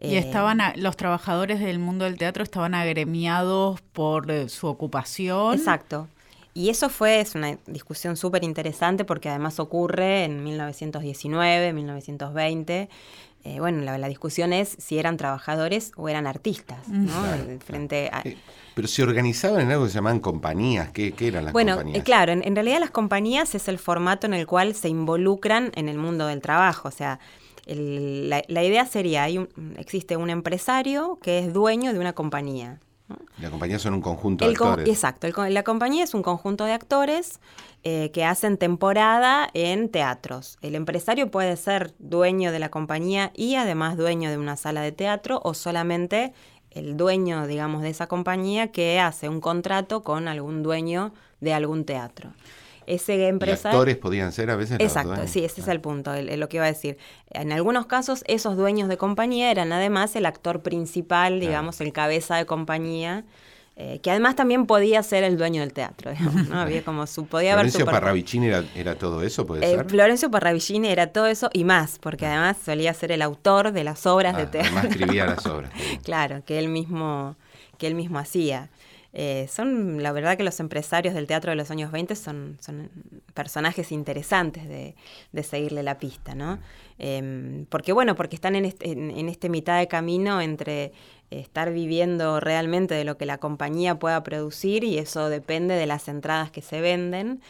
Y 0.00 0.14
eh, 0.14 0.18
estaban 0.18 0.60
los 0.76 0.96
trabajadores 0.96 1.60
del 1.60 1.78
mundo 1.78 2.04
del 2.04 2.16
teatro 2.16 2.42
estaban 2.42 2.74
agremiados 2.74 3.80
por 3.92 4.30
eh, 4.30 4.48
su 4.48 4.66
ocupación. 4.66 5.54
Exacto. 5.54 6.08
Y 6.54 6.70
eso 6.70 6.88
fue 6.88 7.20
es 7.20 7.34
una 7.34 7.58
discusión 7.66 8.16
súper 8.16 8.42
interesante 8.42 9.04
porque 9.04 9.28
además 9.28 9.60
ocurre 9.60 10.24
en 10.24 10.42
1919, 10.42 11.72
1920. 11.72 12.88
Eh, 13.42 13.58
bueno, 13.58 13.82
la, 13.82 14.08
discusión 14.08 14.52
es 14.52 14.76
si 14.78 14.98
eran 14.98 15.16
trabajadores 15.16 15.92
o 15.96 16.08
eran 16.08 16.26
artistas, 16.26 16.88
¿no? 16.88 17.12
Frente 17.64 18.10
pero 18.74 18.86
se 18.86 19.02
organizaban 19.02 19.62
en 19.62 19.70
algo 19.72 19.84
que 19.84 19.90
se 19.90 19.96
llamaban 19.96 20.20
compañías. 20.20 20.90
¿Qué, 20.90 21.14
eran 21.20 21.44
las 21.46 21.52
compañías? 21.52 21.84
Bueno, 21.84 22.04
claro, 22.04 22.32
en, 22.32 22.46
en, 22.46 22.54
realidad 22.54 22.80
las 22.80 22.90
compañías 22.90 23.54
es 23.54 23.68
el 23.68 23.78
formato 23.78 24.26
en 24.26 24.34
el 24.34 24.46
cual 24.46 24.74
se 24.74 24.88
involucran 24.88 25.72
en 25.74 25.88
el 25.88 25.98
mundo 25.98 26.26
del 26.26 26.40
trabajo. 26.40 26.88
O 26.88 26.90
sea, 26.90 27.18
la, 27.74 28.64
idea 28.64 28.86
sería, 28.86 29.24
hay 29.24 29.46
existe 29.76 30.16
un 30.16 30.30
empresario 30.30 31.18
que 31.22 31.38
es 31.38 31.52
dueño 31.52 31.92
de 31.92 31.98
una 31.98 32.12
compañía. 32.12 32.80
La 33.38 33.50
compañía 33.50 33.78
son 33.78 33.94
un 33.94 34.00
conjunto 34.00 34.44
de 34.44 34.52
actores. 34.52 34.88
exacto, 34.88 35.26
la 35.48 35.62
compañía 35.64 36.04
es 36.04 36.14
un 36.14 36.22
conjunto 36.22 36.64
de 36.64 36.72
actores 36.72 37.40
eh, 37.82 38.10
que 38.12 38.24
hacen 38.24 38.56
temporada 38.56 39.48
en 39.52 39.88
teatros. 39.88 40.58
El 40.62 40.76
empresario 40.76 41.30
puede 41.30 41.56
ser 41.56 41.92
dueño 41.98 42.52
de 42.52 42.60
la 42.60 42.70
compañía 42.70 43.32
y 43.34 43.56
además 43.56 43.96
dueño 43.96 44.30
de 44.30 44.38
una 44.38 44.56
sala 44.56 44.82
de 44.82 44.92
teatro 44.92 45.40
o 45.42 45.54
solamente 45.54 46.32
el 46.70 46.96
dueño, 46.96 47.48
digamos, 47.48 47.82
de 47.82 47.90
esa 47.90 48.06
compañía 48.06 48.70
que 48.70 49.00
hace 49.00 49.28
un 49.28 49.40
contrato 49.40 50.04
con 50.04 50.28
algún 50.28 50.62
dueño 50.62 51.12
de 51.40 51.52
algún 51.52 51.84
teatro 51.84 52.32
ese 52.94 53.28
empresario... 53.28 53.78
actores 53.78 53.96
podían 53.96 54.32
ser 54.32 54.50
a 54.50 54.56
veces. 54.56 54.78
Exacto, 54.80 55.26
sí, 55.26 55.44
ese 55.44 55.60
es 55.60 55.68
el 55.68 55.80
punto, 55.80 56.12
lo 56.20 56.48
que 56.48 56.56
iba 56.56 56.64
a 56.64 56.68
decir. 56.68 56.98
En 57.30 57.52
algunos 57.52 57.86
casos, 57.86 58.24
esos 58.26 58.56
dueños 58.56 58.88
de 58.88 58.96
compañía 58.96 59.50
eran 59.50 59.72
además 59.72 60.16
el 60.16 60.26
actor 60.26 60.62
principal, 60.62 61.40
digamos, 61.40 61.80
el 61.80 61.92
cabeza 61.92 62.36
de 62.36 62.46
compañía. 62.46 63.24
Eh, 63.82 63.98
que 64.02 64.10
además 64.10 64.36
también 64.36 64.66
podía 64.66 65.02
ser 65.02 65.24
el 65.24 65.38
dueño 65.38 65.62
del 65.62 65.72
teatro, 65.72 66.10
digamos, 66.18 66.48
¿no? 66.48 66.60
Había 66.60 66.84
como 66.84 67.06
su, 67.06 67.24
podía 67.24 67.54
Florencio 67.54 67.86
Parravicini 67.86 68.48
era, 68.48 68.62
era, 68.74 68.94
todo 68.96 69.22
eso, 69.22 69.46
puede 69.46 69.64
eh, 69.64 69.76
ser. 69.76 69.88
Florencio 69.88 70.30
Parravicini 70.30 70.88
era 70.88 71.06
todo 71.06 71.28
eso 71.28 71.48
y 71.54 71.64
más, 71.64 71.98
porque 71.98 72.26
ah. 72.26 72.32
además 72.32 72.58
solía 72.62 72.92
ser 72.92 73.10
el 73.10 73.22
autor 73.22 73.72
de 73.72 73.84
las 73.84 74.04
obras 74.04 74.36
de 74.36 74.42
ah, 74.42 74.50
teatro. 74.50 74.72
Además 74.76 74.84
escribía 74.90 75.24
las 75.24 75.46
obras. 75.46 75.70
claro, 76.02 76.42
que 76.44 76.58
él 76.58 76.68
mismo, 76.68 77.36
que 77.78 77.86
él 77.86 77.94
mismo 77.94 78.18
hacía. 78.18 78.68
Eh, 79.12 79.48
son, 79.48 80.02
la 80.02 80.12
verdad 80.12 80.36
que 80.36 80.44
los 80.44 80.60
empresarios 80.60 81.14
del 81.14 81.26
teatro 81.26 81.50
de 81.50 81.56
los 81.56 81.70
años 81.70 81.90
20 81.90 82.14
son, 82.14 82.58
son 82.60 82.90
personajes 83.34 83.90
interesantes 83.90 84.68
de, 84.68 84.94
seguirle 85.42 85.82
la 85.82 85.98
pista, 85.98 86.34
¿no? 86.34 86.58
Em, 86.98 87.66
porque 87.66 87.92
bueno, 87.92 88.14
porque 88.14 88.36
están 88.36 88.54
en 88.54 88.66
este, 88.66 88.92
en, 88.92 89.28
este 89.28 89.48
mitad 89.48 89.78
de 89.78 89.88
camino 89.88 90.40
entre 90.40 90.92
estar 91.30 91.72
viviendo 91.72 92.40
realmente 92.40 92.94
de 92.94 93.04
lo 93.04 93.16
que 93.16 93.26
la 93.26 93.38
compañía 93.38 93.98
pueda 93.98 94.22
producir 94.22 94.84
y 94.84 94.98
eso 94.98 95.28
depende 95.28 95.74
de 95.74 95.86
las 95.86 96.08
entradas 96.08 96.50
que 96.50 96.62
se 96.62 96.80
venden. 96.80 97.40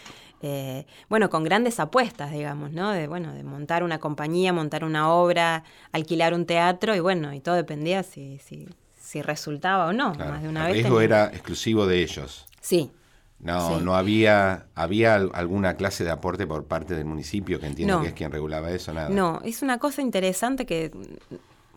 Eh, 0.43 0.87
bueno, 1.11 1.29
con 1.29 1.45
grandes 1.45 1.81
apuestas, 1.81 2.33
digamos, 2.33 2.73
¿no? 2.73 2.93
De, 2.93 3.07
bueno, 3.09 3.35
de 3.35 3.43
montar 3.43 3.83
una 3.83 3.99
compañía, 3.99 4.53
montar 4.53 4.85
una 4.85 5.13
obra, 5.13 5.65
alquilar 5.93 6.33
un 6.33 6.47
teatro 6.47 6.95
y 6.95 7.01
bueno, 7.01 7.35
y 7.35 7.41
todo 7.41 7.57
dependía 7.57 8.03
si, 8.03 8.39
si, 8.39 8.67
si 9.11 9.23
resultaba 9.23 9.87
o 9.87 9.93
no. 9.93 10.15
Más 10.15 10.41
de 10.41 10.49
una 10.49 10.69
el 10.69 10.75
riesgo 10.75 11.01
era 11.01 11.27
exclusivo 11.27 11.85
de 11.85 12.01
ellos. 12.01 12.47
Sí. 12.61 12.93
No, 13.41 13.81
no 13.81 13.97
había, 13.97 14.67
había 14.77 15.17
alguna 15.17 15.75
clase 15.75 16.05
de 16.05 16.11
aporte 16.11 16.47
por 16.47 16.67
parte 16.67 16.95
del 16.95 17.07
municipio 17.07 17.59
que 17.59 17.67
entiendo 17.67 18.01
que 18.03 18.09
es 18.09 18.15
quien 18.15 18.31
regulaba 18.31 18.71
eso, 18.71 18.93
nada. 18.93 19.09
No, 19.09 19.41
es 19.45 19.63
una 19.63 19.79
cosa 19.79 20.01
interesante 20.01 20.65
que, 20.65 20.93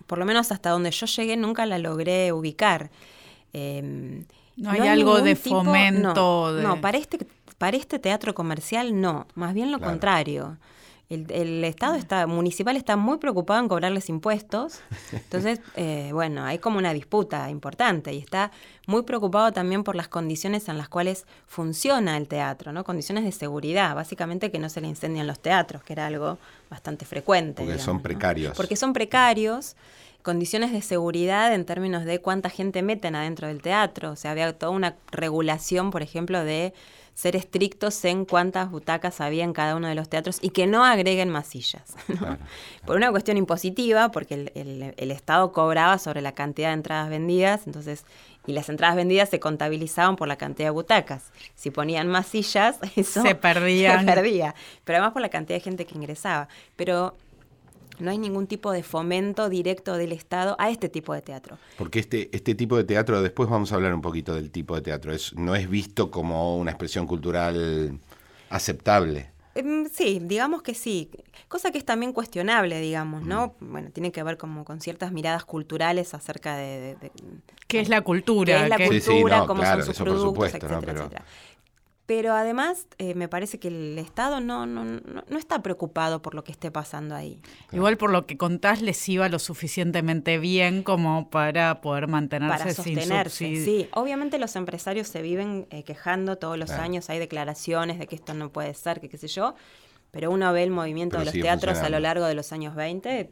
por 0.05 0.19
lo 0.19 0.25
menos 0.25 0.51
hasta 0.51 0.69
donde 0.69 0.91
yo 0.91 1.07
llegué, 1.07 1.35
nunca 1.35 1.65
la 1.65 1.79
logré 1.79 2.31
ubicar. 2.31 2.91
Em, 3.51 4.25
no, 4.55 4.69
hay 4.69 4.81
algo 4.81 5.21
de 5.21 5.35
fomento. 5.35 6.51
no, 6.61 6.81
para 6.81 6.99
este 6.99 7.25
para 7.57 7.77
este 7.77 7.97
teatro 7.97 8.35
comercial 8.35 8.99
no, 8.99 9.25
más 9.33 9.55
bien 9.55 9.71
lo 9.71 9.79
contrario. 9.79 10.57
El, 11.09 11.63
Estado 11.63 11.95
está, 11.95 12.25
municipal 12.25 12.75
está 12.75 12.95
muy 12.95 13.17
preocupado 13.17 13.59
en 13.59 13.67
cobrarles 13.67 14.09
impuestos. 14.09 14.79
Entonces, 15.11 15.59
eh, 15.75 16.09
bueno, 16.11 16.43
hay 16.43 16.57
como 16.57 16.77
una 16.79 16.93
disputa 16.93 17.49
importante 17.49 18.13
y 18.13 18.17
está 18.17 18.51
muy 18.87 19.03
preocupado 19.03 19.51
también 19.51 19.83
por 19.83 19.95
las 19.95 20.07
condiciones 20.07 20.69
en 20.69 20.77
las 20.77 20.89
cuales 20.89 21.25
funciona 21.45 22.17
el 22.17 22.27
teatro, 22.27 22.71
¿no? 22.71 22.83
Condiciones 22.83 23.25
de 23.25 23.31
seguridad, 23.31 23.93
básicamente 23.95 24.49
que 24.49 24.59
no 24.59 24.69
se 24.69 24.81
le 24.81 24.87
incendian 24.87 25.27
los 25.27 25.39
teatros, 25.39 25.83
que 25.83 25.93
era 25.93 26.07
algo 26.07 26.39
bastante 26.69 27.05
frecuente. 27.05 27.63
Porque 27.63 27.79
son 27.79 28.01
precarios. 28.01 28.57
Porque 28.57 28.75
son 28.75 28.93
precarios 28.93 29.75
condiciones 30.23 30.71
de 30.71 30.81
seguridad 30.81 31.53
en 31.53 31.65
términos 31.65 32.05
de 32.05 32.19
cuánta 32.19 32.49
gente 32.49 32.81
meten 32.81 33.15
adentro 33.15 33.47
del 33.47 33.61
teatro. 33.61 34.11
O 34.11 34.15
sea, 34.15 34.31
había 34.31 34.57
toda 34.57 34.71
una 34.71 34.95
regulación, 35.11 35.91
por 35.91 36.01
ejemplo, 36.01 36.43
de 36.43 36.73
ser 37.13 37.35
estrictos 37.35 38.03
en 38.05 38.25
cuántas 38.25 38.71
butacas 38.71 39.21
había 39.21 39.43
en 39.43 39.53
cada 39.53 39.75
uno 39.75 39.87
de 39.87 39.95
los 39.95 40.09
teatros 40.09 40.39
y 40.41 40.49
que 40.49 40.65
no 40.65 40.83
agreguen 40.83 41.29
más 41.29 41.47
sillas. 41.47 41.95
Por 42.85 42.97
una 42.97 43.11
cuestión 43.11 43.37
impositiva, 43.37 44.09
porque 44.09 44.51
el, 44.55 45.11
Estado 45.11 45.51
cobraba 45.51 45.99
sobre 45.99 46.21
la 46.21 46.33
cantidad 46.33 46.69
de 46.69 46.73
entradas 46.73 47.09
vendidas, 47.09 47.67
entonces, 47.67 48.03
y 48.47 48.53
las 48.53 48.67
entradas 48.67 48.95
vendidas 48.95 49.29
se 49.29 49.39
contabilizaban 49.39 50.15
por 50.15 50.27
la 50.27 50.37
cantidad 50.37 50.67
de 50.67 50.71
butacas. 50.71 51.31
Si 51.55 51.69
ponían 51.69 52.07
más 52.07 52.27
sillas, 52.27 52.79
eso 52.95 53.21
se 53.21 53.35
perdía. 53.35 53.99
Se 53.99 54.05
perdía. 54.05 54.55
Pero 54.83 54.97
además 54.97 55.13
por 55.13 55.21
la 55.21 55.29
cantidad 55.29 55.57
de 55.57 55.63
gente 55.63 55.85
que 55.85 55.95
ingresaba. 55.95 56.49
Pero 56.75 57.15
no 57.99 58.11
hay 58.11 58.17
ningún 58.17 58.47
tipo 58.47 58.71
de 58.71 58.83
fomento 58.83 59.49
directo 59.49 59.95
del 59.97 60.11
Estado 60.11 60.55
a 60.59 60.69
este 60.69 60.89
tipo 60.89 61.13
de 61.13 61.21
teatro. 61.21 61.57
Porque 61.77 61.99
este, 61.99 62.29
este 62.35 62.55
tipo 62.55 62.77
de 62.77 62.83
teatro, 62.83 63.21
después 63.21 63.49
vamos 63.49 63.71
a 63.71 63.75
hablar 63.75 63.93
un 63.93 64.01
poquito 64.01 64.35
del 64.35 64.51
tipo 64.51 64.75
de 64.75 64.81
teatro, 64.81 65.13
es, 65.13 65.33
no 65.35 65.55
es 65.55 65.69
visto 65.69 66.11
como 66.11 66.57
una 66.57 66.71
expresión 66.71 67.07
cultural 67.07 67.99
aceptable. 68.49 69.31
Em, 69.55 69.87
sí, 69.87 70.19
digamos 70.21 70.63
que 70.63 70.73
sí. 70.73 71.11
Cosa 71.47 71.71
que 71.71 71.77
es 71.77 71.85
también 71.85 72.13
cuestionable, 72.13 72.79
digamos, 72.79 73.23
¿no? 73.23 73.55
Mm. 73.59 73.71
Bueno, 73.71 73.89
tiene 73.91 74.11
que 74.11 74.23
ver 74.23 74.37
como 74.37 74.65
con 74.65 74.81
ciertas 74.81 75.11
miradas 75.11 75.45
culturales 75.45 76.13
acerca 76.13 76.55
de... 76.57 76.97
¿Qué 77.67 77.79
es 77.79 77.89
la 77.89 78.01
cultura? 78.01 78.57
¿Qué 78.57 78.63
es 78.63 78.69
la 78.69 78.87
cultura? 78.87 79.45
¿Cómo 79.45 79.63
son 79.63 79.83
sus 79.83 79.97
productos? 79.97 80.45
etcétera, 80.45 80.79
pero 80.81 81.09
además 82.21 82.87
eh, 82.97 83.15
me 83.15 83.27
parece 83.27 83.59
que 83.59 83.67
el 83.69 83.97
Estado 83.97 84.39
no, 84.39 84.65
no, 84.65 84.83
no, 84.85 85.37
está 85.37 85.61
preocupado 85.61 86.21
por 86.21 86.35
lo 86.35 86.43
que 86.43 86.51
esté 86.51 86.71
pasando 86.71 87.15
ahí. 87.15 87.41
Igual 87.71 87.97
por 87.97 88.11
lo 88.11 88.25
que 88.25 88.37
contás 88.37 88.81
les 88.81 89.07
iba 89.09 89.29
lo 89.29 89.39
suficientemente 89.39 90.37
bien 90.37 90.83
como 90.83 91.29
para 91.29 91.81
poder 91.81 92.07
mantenerse 92.07 92.57
para 92.57 92.73
sostenerse, 92.73 93.63
Sí, 93.63 93.87
obviamente 93.93 94.39
los 94.39 94.55
empresarios 94.55 95.07
se 95.07 95.21
viven 95.21 95.67
eh, 95.69 95.83
quejando 95.83 96.37
todos 96.37 96.57
los 96.57 96.71
años, 96.71 97.09
hay 97.09 97.19
declaraciones 97.19 97.99
de 97.99 98.07
que 98.07 98.15
esto 98.15 98.33
no 98.33 98.51
puede 98.51 98.73
ser, 98.73 98.99
que 98.99 99.09
qué 99.09 99.17
sé 99.17 99.27
yo, 99.27 99.55
pero 100.11 100.29
uno 100.29 100.51
ve 100.53 100.63
el 100.63 100.71
movimiento 100.71 101.17
de 101.17 101.25
los 101.25 101.33
teatros 101.33 101.79
a 101.79 101.89
lo 101.89 101.99
largo 101.99 102.25
de 102.25 102.35
los 102.35 102.51
años 102.51 102.75
20. 102.75 103.31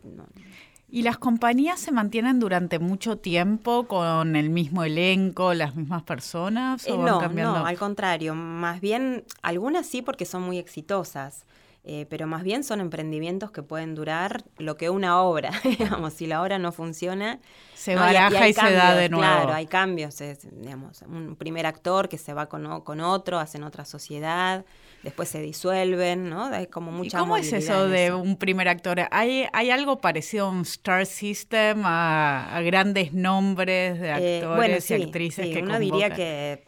¿Y 0.94 1.04
las 1.04 1.18
compañías 1.18 1.80
se 1.80 1.94
mantienen 1.94 2.40
durante 2.42 2.78
mucho 2.78 3.18
tiempo 3.18 3.88
con 3.88 4.36
el 4.36 4.50
mismo 4.50 4.84
elenco, 4.84 5.54
las 5.54 5.74
mismas 5.74 6.04
personas? 6.04 6.86
¿o 6.86 6.98
no, 6.98 7.30
no, 7.30 7.66
al 7.66 7.78
contrario. 7.78 8.36
Más 8.36 8.82
bien, 8.82 9.24
algunas 9.42 9.86
sí 9.88 10.02
porque 10.02 10.26
son 10.26 10.42
muy 10.42 10.58
exitosas. 10.58 11.46
Eh, 11.84 12.06
pero 12.10 12.28
más 12.28 12.44
bien 12.44 12.64
son 12.64 12.80
emprendimientos 12.80 13.50
que 13.50 13.64
pueden 13.64 13.96
durar 13.96 14.44
lo 14.60 14.78
que 14.78 14.92
una 14.92 15.20
obra, 15.24 15.50
digamos, 15.64 16.14
si 16.14 16.28
la 16.28 16.44
obra 16.44 16.60
no 16.60 16.72
funciona. 16.72 17.40
Se 17.74 17.96
baraja 17.96 18.50
y, 18.50 18.54
se 18.54 18.72
da 18.72 18.94
de 18.94 19.10
nuevo. 19.10 19.24
Claro, 19.24 19.54
hay 19.54 19.66
cambios, 19.66 20.22
digamos, 20.52 21.02
un 21.04 21.36
primer 21.38 21.66
actor 21.66 22.08
que 22.08 22.20
se 22.20 22.34
va 22.34 22.48
con, 22.48 22.82
con 22.82 23.00
otro, 23.00 23.40
hacen 23.40 23.64
otra 23.64 23.86
sociedad, 23.86 24.64
después 25.04 25.30
se 25.30 25.42
disuelven, 25.42 26.30
¿no? 26.30 26.46
Hay 26.46 26.68
como 26.68 26.92
mucha 26.92 27.18
¿Y 27.18 27.20
cómo 27.20 27.38
es 27.38 27.52
eso 27.54 27.88
de 27.88 28.14
un 28.14 28.38
primer 28.38 28.68
actor? 28.68 29.02
¿Hay, 29.12 29.46
¿Hay 29.54 29.72
algo 29.72 30.00
parecido 30.00 30.48
a 30.48 30.50
un 30.50 30.62
Star 30.62 31.06
System, 31.06 31.84
a, 31.86 32.62
grandes 32.64 33.14
nombres 33.14 34.00
de 34.00 34.08
eh, 34.08 34.44
actores 34.44 34.92
y 34.92 34.94
actrices 34.96 35.46
sí, 35.48 35.54
que 35.54 35.62
uno 35.62 35.80
diría 35.80 36.12
que 36.12 36.64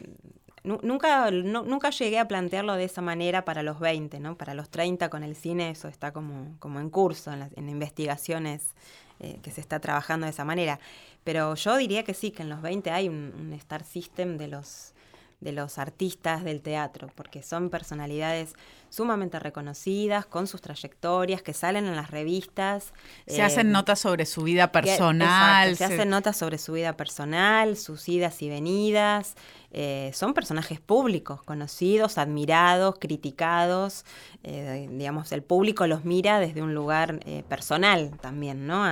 nunca, 0.63 1.30
nunca 1.32 1.89
llegué 1.91 2.19
a 2.19 2.28
plantearlo 2.28 2.76
de 2.76 2.86
esa 2.86 3.02
manera 3.02 3.46
para 3.46 3.63
los 3.63 3.80
20, 3.80 4.19
¿no? 4.19 4.36
Para 4.38 4.54
los 4.54 4.69
30 4.69 5.10
con 5.10 5.24
el 5.24 5.36
cine 5.36 5.69
eso 5.69 5.88
está 5.88 6.12
como, 6.12 6.56
como 6.60 6.80
en 6.80 6.89
curso, 6.89 7.32
en, 7.32 7.39
las, 7.39 7.52
en 7.56 7.69
investigaciones 7.69 8.69
eh, 9.19 9.39
que 9.43 9.52
se 9.52 9.62
está 9.62 9.80
trabajando 9.80 10.26
de 10.26 10.32
esa 10.32 10.46
manera. 10.46 10.80
Pero 11.24 11.56
yo 11.56 11.78
diría 11.78 12.04
que 12.04 12.13
sí, 12.13 12.32
que 12.32 12.43
en 12.43 12.50
los 12.50 12.62
20 12.62 12.91
hay 12.91 13.10
un 13.10 13.54
Star 13.54 13.84
System 13.84 14.38
de 14.38 14.48
los 14.48 14.92
de 15.43 15.51
los 15.51 15.77
artistas 15.77 16.43
del 16.43 16.62
teatro, 16.62 17.10
porque 17.15 17.43
son 17.43 17.69
personalidades 17.69 18.56
sumamente 18.93 19.39
reconocidas, 19.39 20.25
con 20.25 20.45
sus 20.45 20.62
trayectorias, 20.62 21.41
que 21.41 21.53
salen 21.53 21.88
en 21.88 21.95
las 21.95 22.12
revistas. 22.12 22.93
Se 23.25 23.41
hacen 23.41 23.67
eh, 23.67 23.71
notas 23.71 23.99
sobre 23.99 24.27
su 24.27 24.43
vida 24.43 24.71
personal. 24.71 25.75
se, 25.75 25.84
hacen 25.84 26.10
notas 26.10 26.38
sobre 26.38 26.60
su 26.60 26.73
vida 26.73 26.95
personal, 26.95 27.75
sus 27.75 28.08
idas 28.08 28.39
y 28.43 28.49
venidas. 28.49 29.36
Eh, 29.71 30.12
son 30.13 30.36
personajes 30.36 30.79
públicos, 30.79 31.41
conocidos, 31.41 32.19
admirados, 32.19 32.95
criticados. 32.99 34.06
Eh, 34.43 34.88
digamos, 34.91 35.32
el 35.32 35.41
público 35.41 35.88
los 35.88 36.06
mira 36.06 36.39
desde 36.39 36.62
un 36.62 36.75
lugar 36.75 37.19
personal 37.49 38.12
también, 38.21 38.67
¿no? 38.67 38.86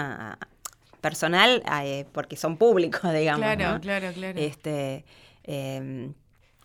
personal 1.00 1.64
porque 2.12 2.38
son 2.38 2.58
públicos, 2.58 3.02
digamos. 3.14 3.42
Claro, 3.42 3.80
claro, 3.82 4.12
claro. 4.14 4.40
Este, 4.40 5.06
em, 5.44 6.14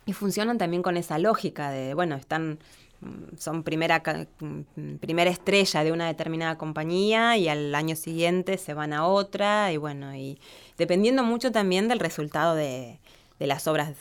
y 0.07 0.13
funcionan 0.13 0.57
también 0.57 0.83
con 0.83 0.97
esa 0.97 1.19
lógica 1.19 1.71
de, 1.71 1.93
bueno, 1.95 2.15
están 2.15 2.59
mm, 3.01 3.37
son 3.37 3.63
primera, 3.65 4.03
mm, 4.41 4.97
primera 5.01 5.31
estrella 5.31 5.85
de 5.85 5.93
una 5.93 6.07
determinada 6.07 6.57
compañía 6.57 7.37
y 7.37 7.49
al 7.49 7.75
año 7.75 7.97
siguiente 7.97 8.57
se 8.57 8.73
van 8.73 8.93
a 8.93 9.07
otra 9.07 9.73
y 9.73 9.77
bueno, 9.77 10.15
y 10.15 10.39
dependiendo 10.79 11.25
mucho 11.25 11.53
también 11.53 11.89
del 11.89 11.99
resultado 11.99 12.55
de, 12.55 12.99
de 13.39 13.47
las 13.47 13.67
obras 13.67 13.93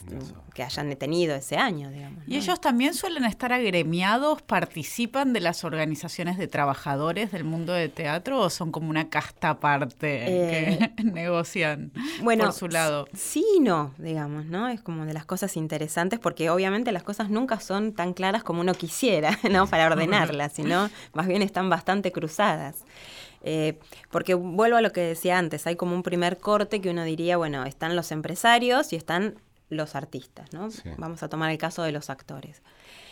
que 0.54 0.62
hayan 0.62 0.88
detenido 0.88 1.34
ese 1.34 1.56
año, 1.56 1.90
digamos. 1.90 2.24
¿Y 2.26 2.36
ellos 2.36 2.58
también 2.60 2.94
suelen 2.94 3.24
estar 3.24 3.52
agremiados, 3.52 4.40
participan 4.40 5.34
de 5.34 5.40
las 5.40 5.64
organizaciones 5.64 6.38
de 6.38 6.48
trabajadores 6.48 7.32
del 7.32 7.44
mundo 7.44 7.74
de 7.74 7.90
teatro 7.90 8.40
o 8.40 8.48
son 8.48 8.72
como 8.72 8.88
una 8.88 9.10
casta 9.10 9.50
aparte 9.50 9.90
que 9.98 10.68
eh, 10.84 10.94
negocian 11.04 11.92
por 12.24 12.52
su 12.54 12.68
lado? 12.68 13.06
Sí 13.12 13.44
y 13.56 13.60
no, 13.60 13.92
digamos, 13.98 14.46
¿no? 14.46 14.68
Es 14.68 14.80
como 14.80 15.04
de 15.04 15.12
las 15.12 15.26
cosas 15.26 15.56
interesantes 15.58 16.18
porque 16.18 16.48
obviamente 16.48 16.90
las 16.90 17.02
cosas 17.02 17.28
nunca 17.28 17.60
son 17.60 17.92
tan 17.92 18.14
claras 18.14 18.42
como 18.42 18.62
uno 18.62 18.72
quisiera, 18.72 19.38
¿no? 19.50 19.66
Para 19.66 19.86
ordenarlas, 19.86 20.54
sino 20.54 20.88
más 21.12 21.26
bien 21.26 21.42
están 21.42 21.68
bastante 21.68 22.10
cruzadas. 22.12 22.84
Eh, 23.42 23.78
porque 24.10 24.34
vuelvo 24.34 24.76
a 24.76 24.80
lo 24.80 24.92
que 24.92 25.00
decía 25.00 25.38
antes, 25.38 25.66
hay 25.66 25.76
como 25.76 25.94
un 25.94 26.02
primer 26.02 26.38
corte 26.38 26.80
que 26.80 26.90
uno 26.90 27.04
diría, 27.04 27.36
bueno, 27.36 27.64
están 27.64 27.96
los 27.96 28.10
empresarios 28.12 28.92
y 28.92 28.96
están 28.96 29.36
los 29.68 29.94
artistas, 29.94 30.52
¿no? 30.52 30.68
Vamos 30.98 31.22
a 31.22 31.28
tomar 31.28 31.50
el 31.50 31.58
caso 31.58 31.82
de 31.82 31.92
los 31.92 32.10
actores. 32.10 32.62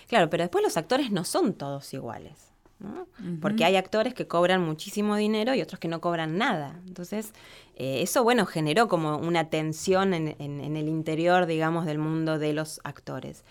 Claro, 0.08 0.30
pero 0.30 0.44
después 0.44 0.62
los 0.62 0.76
actores 0.76 1.10
no 1.10 1.24
son 1.24 1.54
todos 1.54 1.92
iguales. 1.94 2.54
¿no? 2.80 3.06
Porque 3.40 3.64
hay 3.64 3.76
actores 3.76 4.14
que 4.14 4.26
cobran 4.26 4.60
muchísimo 4.60 5.16
dinero 5.16 5.54
y 5.54 5.62
otros 5.62 5.78
que 5.78 5.88
no 5.88 6.00
cobran 6.00 6.36
nada. 6.36 6.80
Entonces, 6.86 7.32
eh, 7.76 8.02
eso, 8.02 8.24
bueno, 8.24 8.46
generó 8.46 8.88
como 8.88 9.16
una 9.16 9.48
tensión 9.48 10.12
en, 10.12 10.76
el 10.76 10.88
interior, 10.88 11.46
digamos, 11.46 11.86
del 11.86 11.98
mundo 11.98 12.38
de 12.38 12.52
los 12.52 12.80
actores. 12.84 13.44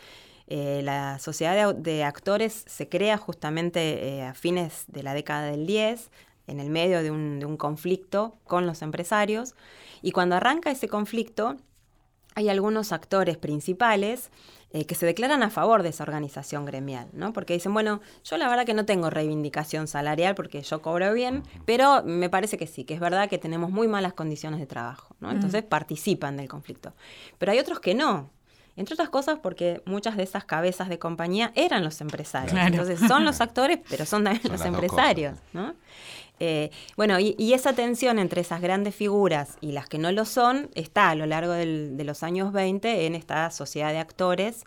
Eh, 0.47 0.81
la 0.83 1.19
sociedad 1.19 1.73
de, 1.73 2.03
actores 2.03 2.65
se 2.67 2.89
crea 2.89 3.17
justamente 3.17 4.21
a 4.21 4.33
fines 4.33 4.83
de 4.87 5.01
la 5.01 5.13
década 5.13 5.45
del 5.45 5.65
10, 5.65 6.11
en 6.47 6.59
el 6.59 6.69
medio 6.69 7.01
de 7.01 7.11
un, 7.11 7.57
conflicto 7.57 8.35
con 8.45 8.65
los 8.65 8.81
empresarios. 8.81 9.55
Y 10.01 10.11
cuando 10.11 10.35
arranca 10.35 10.71
ese 10.71 10.87
conflicto, 10.87 11.57
hay 12.35 12.49
algunos 12.49 12.91
actores 12.91 13.37
principales 13.37 14.31
eh, 14.71 14.85
que 14.85 14.95
se 14.95 15.05
declaran 15.05 15.43
a 15.43 15.49
favor 15.51 15.83
de 15.83 15.89
esa 15.89 16.03
organización 16.03 16.65
gremial, 16.65 17.07
¿no? 17.13 17.31
Porque 17.31 17.53
dicen, 17.53 17.73
bueno, 17.73 18.01
yo 18.23 18.37
la 18.37 18.49
verdad 18.49 18.65
que 18.65 18.73
no 18.73 18.85
tengo 18.85 19.11
reivindicación 19.11 19.87
salarial 19.87 20.33
porque 20.33 20.63
yo 20.63 20.81
cobro 20.81 21.13
bien, 21.13 21.43
pero 21.65 22.01
me 22.03 22.29
parece 22.29 22.57
que 22.57 22.65
sí, 22.65 22.83
que 22.83 22.95
es 22.95 22.99
verdad 22.99 23.29
que 23.29 23.37
tenemos 23.37 23.69
muy 23.69 23.87
malas 23.87 24.13
condiciones 24.13 24.59
de 24.59 24.65
trabajo, 24.65 25.15
¿no? 25.19 25.31
Entonces 25.31 25.63
participan 25.63 26.37
del 26.37 26.47
conflicto. 26.47 26.93
Pero 27.37 27.51
hay 27.51 27.59
otros 27.59 27.79
que 27.79 27.93
no, 27.93 28.31
entre 28.75 28.95
otras 28.95 29.09
cosas 29.09 29.39
porque 29.41 29.81
muchas 29.85 30.17
de 30.17 30.23
esas 30.23 30.45
cabezas 30.45 30.89
de 30.89 30.97
compañía 30.97 31.51
eran 31.55 31.83
los 31.83 32.01
empresarios. 32.01 32.57
Entonces 32.65 32.99
son 32.99 33.25
los 33.25 33.41
actores, 33.41 33.79
pero 33.89 34.05
son 34.05 34.23
también 34.23 34.51
los 34.51 34.65
empresarios. 34.65 35.37
¿no? 35.53 35.75
Eh, 36.39 36.71
bueno, 36.97 37.19
y, 37.19 37.53
esa 37.53 37.73
tensión 37.73 38.19
entre 38.19 38.41
esas 38.41 38.61
grandes 38.61 38.95
figuras 38.95 39.57
y 39.61 39.71
las 39.71 39.87
que 39.87 39.97
no 39.97 40.11
lo 40.11 40.25
son 40.25 40.69
está 40.73 41.09
a 41.09 41.15
lo 41.15 41.25
largo 41.25 41.53
de 41.53 42.03
los 42.03 42.23
años 42.23 42.51
20 42.51 43.05
en 43.05 43.15
esta 43.15 43.49
sociedad 43.51 43.91
de 43.91 43.99
actores 43.99 44.63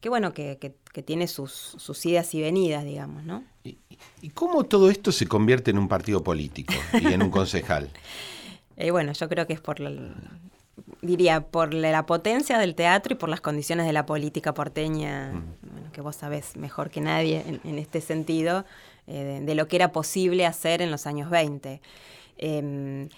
que, 0.00 0.08
bueno, 0.08 0.32
que, 0.32 0.74
tiene 1.04 1.28
sus, 1.28 1.52
sus, 1.52 2.04
idas 2.06 2.34
y 2.34 2.40
venidas, 2.40 2.84
digamos, 2.84 3.24
¿no? 3.24 3.44
¿Y, 3.62 3.78
¿Y, 4.20 4.30
cómo 4.30 4.64
todo 4.64 4.90
esto 4.90 5.12
se 5.12 5.26
convierte 5.26 5.70
en 5.70 5.78
un 5.78 5.86
partido 5.86 6.22
político 6.24 6.74
y 7.00 7.12
en 7.12 7.22
un 7.22 7.30
concejal? 7.30 7.90
Eh, 8.80 8.92
bueno, 8.92 9.12
yo 9.12 9.28
creo 9.28 9.44
que 9.44 9.54
es 9.54 9.60
por 9.60 9.80
diría, 11.02 11.40
por 11.40 11.74
la 11.74 12.06
potencia 12.06 12.58
del 12.58 12.74
teatro 12.74 13.14
y 13.14 13.16
por 13.16 13.28
las 13.28 13.40
condiciones 13.40 13.86
de 13.86 13.92
la 13.92 14.06
política 14.06 14.54
porteña, 14.54 15.32
que 15.92 16.00
vos 16.00 16.16
sabés 16.16 16.56
mejor 16.56 16.90
que 16.90 17.00
nadie 17.00 17.44
en, 17.64 17.78
este 17.78 18.00
sentido, 18.00 18.64
eh, 19.08 19.40
de, 19.42 19.54
lo 19.54 19.66
que 19.68 19.76
era 19.76 19.92
posible 19.92 20.46
hacer 20.46 20.82
en 20.82 20.90
los 20.90 21.06
años 21.06 21.30
20. 21.30 21.80
Em, 22.38 23.08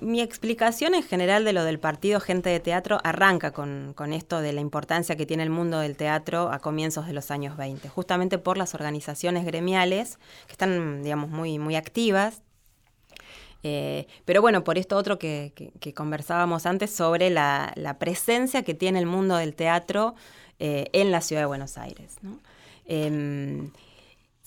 mi 0.00 0.20
explicación 0.20 0.94
en 0.94 1.02
general 1.02 1.44
de 1.44 1.52
lo 1.52 1.64
del 1.64 1.78
partido 1.78 2.18
Gente 2.20 2.50
de 2.50 2.60
Teatro 2.60 2.98
arranca 3.04 3.52
con, 3.52 3.92
con, 3.94 4.12
esto 4.12 4.40
de 4.40 4.52
la 4.52 4.60
importancia 4.60 5.16
que 5.16 5.26
tiene 5.26 5.42
el 5.42 5.50
mundo 5.50 5.78
del 5.78 5.96
teatro 5.96 6.50
a 6.50 6.58
comienzos 6.58 7.06
de 7.06 7.12
los 7.12 7.30
años 7.30 7.56
20, 7.56 7.88
justamente 7.88 8.38
por 8.38 8.58
las 8.58 8.74
organizaciones 8.74 9.44
gremiales 9.44 10.18
que 10.46 10.52
están, 10.52 11.02
digamos, 11.02 11.30
muy, 11.30 11.58
muy 11.58 11.76
activas 11.76 12.42
eh, 13.62 14.06
pero 14.24 14.40
bueno, 14.40 14.62
por 14.64 14.78
esto 14.78 14.96
otro 14.96 15.18
que, 15.18 15.52
conversábamos 15.94 16.66
antes 16.66 16.90
sobre 16.90 17.30
la, 17.30 17.96
presencia 17.98 18.62
que 18.62 18.74
tiene 18.74 18.98
el 18.98 19.06
mundo 19.06 19.36
del 19.36 19.54
teatro 19.54 20.14
eh, 20.58 20.86
en 20.92 21.10
la 21.10 21.20
ciudad 21.20 21.42
de 21.42 21.46
Buenos 21.46 21.78
Aires. 21.78 22.16
Em, 22.86 23.70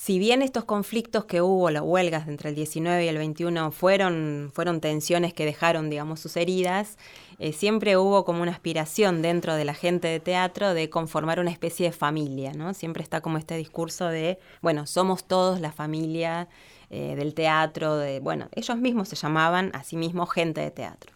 si 0.04 0.18
bien 0.18 0.42
estos 0.42 0.64
conflictos 0.64 1.26
que 1.26 1.44
hubo, 1.44 1.70
las 1.70 1.84
huelgas 1.84 2.28
entre 2.28 2.50
el 2.50 2.56
19 2.56 3.06
y 3.06 3.08
el 3.08 3.20
21, 3.20 3.70
fueron, 3.70 4.50
fueron 4.52 4.82
tensiones 4.82 5.32
que 5.32 5.46
dejaron, 5.46 5.92
digamos, 5.92 6.20
sus 6.20 6.38
heridas, 6.38 6.98
eh, 7.38 7.54
siempre 7.54 7.98
hubo 7.98 8.26
como 8.26 8.42
una 8.42 8.52
aspiración 8.52 9.22
dentro 9.22 9.54
de 9.54 9.64
la 9.64 9.76
gente 9.76 10.08
de 10.08 10.20
teatro 10.20 10.74
de 10.74 10.90
conformar 10.90 11.40
una 11.40 11.52
especie 11.52 11.86
de 11.86 11.92
familia, 11.92 12.52
¿no? 12.54 12.74
Siempre 12.74 13.04
está 13.04 13.22
como 13.22 13.38
este 13.38 13.56
discurso 13.58 14.08
de, 14.08 14.40
bueno, 14.64 14.88
somos 14.88 15.24
todos 15.26 15.62
la 15.62 15.72
familia 15.72 16.48
eh, 16.90 17.14
del 17.16 17.36
teatro, 17.36 17.96
de, 17.98 18.22
bueno, 18.22 18.50
ellos 18.54 18.78
mismos 18.80 19.08
se 19.08 19.16
llamaban 19.16 19.70
a 19.76 19.84
sí 19.84 19.98
mismos 19.98 20.32
gente 20.32 20.62
de 20.62 20.72
teatro. 20.72 21.14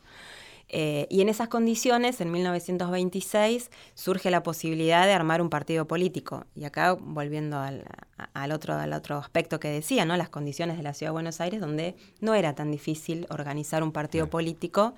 Eh, 0.69 1.07
y 1.09 1.21
en 1.21 1.29
esas 1.29 1.47
condiciones, 1.47 2.21
en 2.21 2.31
1926, 2.31 3.69
surge 3.93 4.31
la 4.31 4.43
posibilidad 4.43 5.05
de 5.05 5.13
armar 5.13 5.41
un 5.41 5.49
partido 5.49 5.87
político. 5.87 6.45
Y 6.55 6.65
acá, 6.65 6.93
volviendo 6.93 7.59
al, 7.59 8.51
otro, 8.51 8.73
al 8.73 8.93
otro 8.93 9.17
aspecto 9.17 9.59
que 9.59 9.67
decía, 9.67 10.05
¿no? 10.05 10.17
las 10.17 10.29
condiciones 10.29 10.77
de 10.77 10.83
la 10.83 10.93
Ciudad 10.93 11.11
de 11.11 11.13
Buenos 11.13 11.41
Aires, 11.41 11.61
donde 11.61 11.95
no 12.19 12.33
era 12.33 12.55
tan 12.55 12.71
difícil 12.71 13.27
organizar 13.29 13.83
un 13.83 13.91
partido 13.91 14.29
político. 14.29 14.95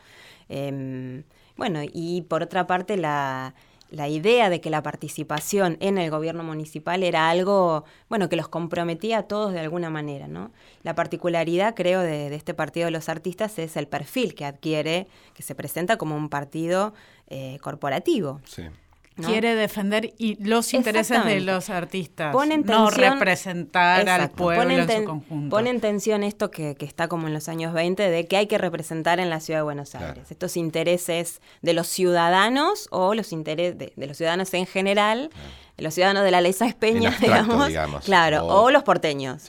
Em, 0.49 1.23
bueno, 1.57 1.81
y 1.83 2.21
por 2.23 2.43
otra 2.43 2.67
parte, 2.67 2.97
la, 2.97 3.53
la 3.89 4.07
idea 4.07 4.49
de 4.49 4.61
que 4.61 4.69
la 4.69 4.83
participación 4.83 5.77
en 5.79 5.97
el 5.97 6.09
gobierno 6.09 6.43
municipal 6.43 7.03
era 7.03 7.29
algo, 7.29 7.85
bueno, 8.09 8.29
que 8.29 8.35
los 8.35 8.47
comprometía 8.47 9.19
a 9.19 9.23
todos 9.23 9.53
de 9.53 9.59
alguna 9.59 9.89
manera, 9.89 10.27
¿no? 10.27 10.51
La 10.83 10.95
particularidad, 10.95 11.75
creo, 11.75 12.01
de, 12.01 12.33
este 12.35 12.53
Partido 12.53 12.85
de 12.85 12.91
los 12.91 13.09
Artistas 13.09 13.57
es 13.59 13.77
el 13.77 13.87
perfil 13.87 14.35
que 14.35 14.45
adquiere, 14.45 15.07
que 15.33 15.43
se 15.43 15.55
presenta 15.55 15.97
como 15.97 16.15
un 16.15 16.29
partido 16.29 16.93
eh, 17.27 17.59
corporativo. 17.61 18.41
Sí. 18.45 18.63
Quiere 19.25 19.55
defender 19.55 20.13
y 20.17 20.43
los 20.43 20.73
intereses 20.73 21.25
de 21.25 21.41
los 21.41 21.69
artistas, 21.69 22.35
no 22.63 22.89
representar 22.89 24.07
al 24.07 24.29
pueblo 24.29 24.69
en 24.69 24.87
su 24.87 25.03
conjunto. 25.05 25.55
Pone 25.55 25.69
en 25.71 25.81
tensión 25.81 26.23
esto 26.23 26.51
que, 26.51 26.75
está 26.79 27.07
como 27.07 27.27
en 27.27 27.33
los 27.33 27.49
años 27.49 27.73
20 27.73 28.09
de 28.09 28.27
que 28.27 28.37
hay 28.37 28.47
que 28.47 28.57
representar 28.57 29.19
en 29.19 29.29
la 29.29 29.39
ciudad 29.39 29.59
de 29.59 29.63
Buenos 29.63 29.95
Aires. 29.95 30.29
Estos 30.29 30.55
intereses 30.55 31.41
de 31.61 31.73
los 31.73 31.87
ciudadanos 31.87 32.87
o 32.91 33.15
los 33.15 33.31
intereses 33.31 33.77
de, 33.77 34.07
los 34.07 34.17
ciudadanos 34.17 34.53
en 34.53 34.65
general 34.65 35.29
los 35.77 35.93
ciudadanos 35.93 36.23
de 36.23 36.31
la 36.31 36.41
ley 36.41 36.55
Peña, 36.79 37.15
digamos, 37.21 37.69
claro, 38.03 38.47
o, 38.47 38.71
los 38.71 38.83
porteños. 38.83 39.43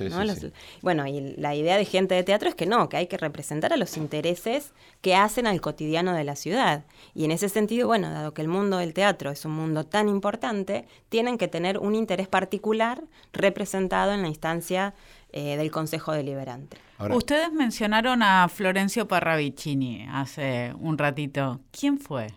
bueno, 0.83 1.07
y 1.07 1.35
la 1.37 1.55
idea 1.55 1.77
de 1.77 1.85
gente 1.85 2.15
de 2.15 2.23
teatro 2.23 2.49
es 2.49 2.55
que 2.55 2.67
no, 2.67 2.89
que 2.89 2.99
hay 2.99 3.07
que 3.07 3.17
representar 3.17 3.73
a 3.73 3.77
los 3.77 3.97
intereses 3.97 4.73
que 5.01 5.15
hacen 5.15 5.47
al 5.47 5.61
cotidiano 5.61 6.13
de 6.13 6.25
la 6.25 6.37
ciudad. 6.37 6.85
Y 7.15 7.25
en 7.25 7.31
ese 7.31 7.49
sentido, 7.49 7.87
bueno, 7.87 8.11
dado 8.11 8.35
que 8.35 8.43
el 8.43 8.49
mundo 8.49 8.77
del 8.77 8.93
teatro 8.93 9.31
es 9.31 9.45
un 9.45 9.53
mundo 9.53 9.85
tan 9.85 10.09
importante, 10.09 10.87
tienen 11.09 11.39
que 11.39 11.49
tener 11.49 11.79
un 11.79 11.95
interés 11.95 12.29
particular 12.29 13.03
representado 13.33 14.13
en 14.13 14.23
la 14.23 14.29
instancia 14.29 14.95
eh, 15.33 15.57
del 15.57 15.71
Consejo 15.71 16.13
Deliberante. 16.13 16.77
Ustedes 17.11 17.53
mencionaron 17.53 18.23
a 18.23 18.49
Florencio 18.49 19.07
Parravicini 19.07 20.07
hace 20.11 20.75
un 20.81 20.99
ratito. 20.99 21.61
¿Quién 21.71 21.99
fue? 21.99 22.29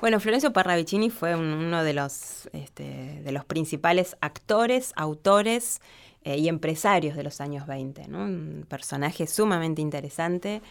Bueno, 0.00 0.18
Florencio 0.18 0.52
Parravicini 0.52 1.10
fue 1.10 1.36
uno 1.36 1.84
de 1.84 1.92
los, 1.92 2.48
este, 2.54 3.20
de 3.22 3.32
los 3.32 3.44
principales 3.44 4.16
actores, 4.22 4.94
autores 4.96 5.82
eh, 6.24 6.38
y 6.38 6.48
empresarios 6.48 7.16
de 7.16 7.22
los 7.22 7.42
años 7.42 7.66
20, 7.66 8.06
Un 8.08 8.64
personaje 8.66 9.26
sumamente 9.26 9.82
interesante, 9.82 10.62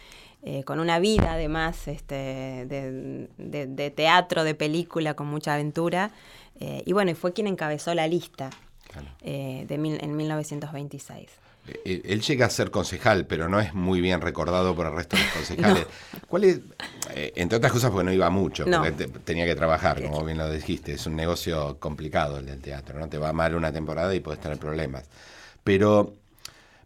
eh, 0.42 0.64
con 0.64 0.80
una 0.80 0.98
vida 0.98 1.34
además 1.34 1.86
este, 1.86 2.66
de, 2.66 3.92
teatro, 3.94 4.42
de 4.42 4.56
película, 4.56 5.14
con 5.14 5.28
mucha 5.28 5.54
aventura. 5.54 6.10
Eh, 6.58 6.82
y 6.84 6.92
bueno, 6.92 7.14
fue 7.14 7.32
quien 7.32 7.46
encabezó 7.46 7.94
la 7.94 8.08
lista 8.08 8.50
de 9.22 9.66
en 9.68 10.16
1926. 10.16 11.49
Eh, 11.66 12.02
él 12.04 12.20
llega 12.22 12.46
a 12.46 12.50
ser 12.50 12.70
concejal, 12.70 13.26
pero 13.26 13.48
no 13.48 13.60
es 13.60 13.74
muy 13.74 14.00
bien 14.00 14.20
recordado 14.20 14.74
por 14.74 14.86
el 14.86 14.94
resto 14.94 15.16
de 15.16 15.22
los 15.22 15.32
concejales. 15.34 15.86
¿Cuál 16.26 16.44
es, 16.44 16.60
eh, 17.14 17.32
entre 17.36 17.58
otras 17.58 17.72
cosas 17.72 17.90
porque 17.90 18.04
no 18.04 18.12
iba 18.12 18.30
mucho, 18.30 18.64
porque 18.64 18.92
tenía 19.24 19.46
que 19.46 19.54
trabajar, 19.54 20.02
como 20.02 20.24
bien 20.24 20.38
lo 20.38 20.50
dijiste, 20.50 20.94
es 20.94 21.06
un 21.06 21.16
negocio 21.16 21.78
complicado 21.78 22.38
el 22.38 22.46
del 22.46 22.60
teatro, 22.60 22.98
¿no? 22.98 23.08
Te 23.08 23.18
va 23.18 23.32
mal 23.32 23.54
una 23.54 23.72
temporada 23.72 24.14
y 24.14 24.20
puedes 24.20 24.40
tener 24.40 24.58
problemas. 24.58 25.04
Pero 25.64 26.14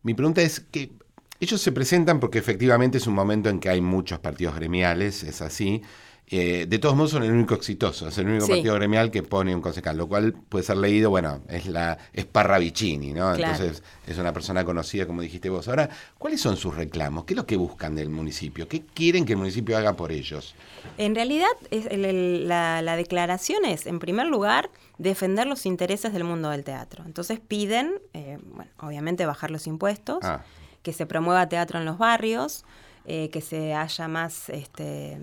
mi 0.03 0.15
pregunta 0.15 0.43
es 0.43 0.61
que 0.61 0.93
ellos 1.41 1.61
se 1.61 1.73
presentan 1.73 2.21
porque 2.21 2.39
efectivamente 2.39 2.99
es 2.99 3.07
un 3.07 3.15
momento 3.15 3.49
en 3.49 3.61
que 3.61 3.69
hay 3.69 3.81
muchos 3.81 4.19
partidos 4.19 4.55
gremiales, 4.55 5.23
es 5.23 5.43
así, 5.43 5.83
eh, 6.27 6.65
de 6.67 6.79
todos 6.79 6.97
modos 6.97 7.11
son 7.11 7.23
el 7.23 7.33
único 7.33 7.55
exitoso, 7.55 8.09
es 8.09 8.17
el 8.17 8.27
único 8.27 8.49
partido 8.49 8.75
gremial 8.75 9.11
que 9.11 9.23
pone 9.23 9.55
un 9.55 9.61
concejal, 9.61 9.99
lo 9.99 10.09
cual 10.09 10.33
puede 10.33 10.65
ser 10.65 10.79
leído, 10.79 11.11
bueno, 11.11 11.43
es 11.49 11.67
la 11.67 11.99
es 12.15 12.25
Parravicini, 12.25 13.13
¿no? 13.13 13.35
Entonces 13.35 13.83
es 14.07 14.17
una 14.19 14.33
persona 14.33 14.65
conocida, 14.65 15.07
como 15.07 15.21
dijiste 15.21 15.51
vos. 15.51 15.69
Ahora, 15.69 15.91
¿cuáles 16.17 16.41
son 16.41 16.57
sus 16.57 16.75
reclamos? 16.75 17.25
¿Qué 17.25 17.35
es 17.35 17.37
lo 17.37 17.45
que 17.45 17.57
buscan 17.57 17.95
del 17.95 18.09
municipio? 18.09 18.67
¿Qué 18.67 18.83
quieren 18.95 19.27
que 19.27 19.35
el 19.35 19.39
municipio 19.39 19.77
haga 19.77 19.93
por 19.93 20.13
ellos? 20.13 20.55
En 20.97 21.15
realidad, 21.15 21.51
es 21.71 21.87
la, 21.93 22.97
declaración 22.97 23.67
es, 23.67 23.87
en 23.87 23.99
primer 23.99 24.27
lugar, 24.27 24.71
defender 24.97 25.47
los 25.47 25.67
intereses 25.67 26.15
del 26.15 26.25
mundo 26.25 26.49
del 26.49 26.65
teatro. 26.65 27.05
Entonces 27.05 27.39
piden, 27.39 28.01
eh, 28.15 28.39
bueno, 28.43 28.71
obviamente 28.79 29.27
bajar 29.27 29.51
los 29.51 29.67
impuestos, 29.67 30.21
ah. 30.23 30.43
que 30.83 30.95
se 30.95 31.05
promueva 31.05 31.51
teatro 31.51 31.79
en 31.79 31.85
los 31.85 31.99
barrios, 31.99 32.65
eh, 33.07 33.29
que 33.29 33.43
se 33.43 33.75
haya 33.75 34.09
más 34.09 34.49
este, 34.49 35.19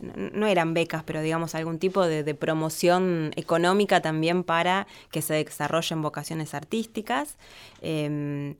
no 0.00 0.46
eran 0.46 0.74
becas, 0.74 1.02
pero 1.04 1.20
digamos 1.20 1.54
algún 1.54 1.78
tipo 1.78 2.06
de, 2.06 2.34
promoción 2.34 3.32
económica 3.36 4.00
también 4.00 4.44
para 4.44 4.86
que 5.10 5.22
se 5.22 5.34
desarrollen 5.34 6.02
vocaciones 6.02 6.54
artísticas. 6.54 7.36
Em, 7.80 8.56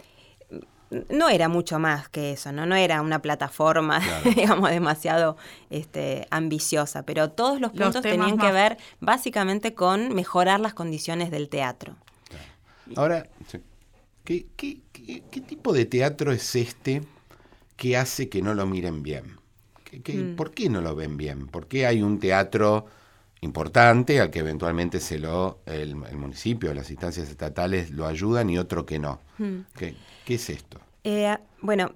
no 1.08 1.28
era 1.28 1.48
mucho 1.48 1.78
más 1.78 2.08
que 2.08 2.32
eso, 2.32 2.52
¿no? 2.52 2.66
No 2.66 2.76
era 2.76 3.02
una 3.02 3.20
plataforma, 3.20 4.00
digamos, 4.36 4.70
demasiado 4.70 5.36
este, 5.70 6.26
ambiciosa, 6.30 7.04
pero 7.04 7.30
todos 7.30 7.60
los 7.60 7.72
puntos 7.72 8.02
tenían 8.02 8.38
que 8.38 8.52
ver 8.52 8.76
básicamente 9.00 9.74
con 9.74 10.14
mejorar 10.14 10.60
las 10.60 10.74
condiciones 10.74 11.30
del 11.30 11.48
teatro. 11.48 11.96
Ahora, 12.96 13.26
¿qué, 14.24 14.46
qué 14.56 15.40
tipo 15.40 15.72
de 15.72 15.86
teatro 15.86 16.32
es 16.32 16.54
este 16.54 17.02
que 17.76 17.96
hace 17.96 18.28
que 18.28 18.42
no 18.42 18.54
lo 18.54 18.66
miren 18.66 19.02
bien? 19.02 19.43
Mm. 20.06 20.36
¿Por 20.36 20.52
qué 20.52 20.68
no 20.68 20.80
lo 20.80 20.94
ven 20.94 21.16
bien? 21.16 21.46
¿Por 21.46 21.66
qué 21.66 21.86
hay 21.86 22.02
un 22.02 22.18
teatro 22.18 22.86
importante 23.40 24.20
al 24.20 24.30
que 24.30 24.38
eventualmente 24.40 25.00
se 25.00 25.18
lo 25.18 25.58
el, 25.66 25.94
municipio, 25.94 26.72
las 26.72 26.90
instancias 26.90 27.28
estatales 27.28 27.90
lo 27.90 28.06
ayudan 28.06 28.50
y 28.50 28.58
otro 28.58 28.86
que 28.86 28.98
no? 28.98 29.20
Mm. 29.38 29.60
¿Qué, 29.76 29.94
es 30.26 30.50
esto? 30.50 30.80
Eh, 31.04 31.36
Bueno, 31.60 31.92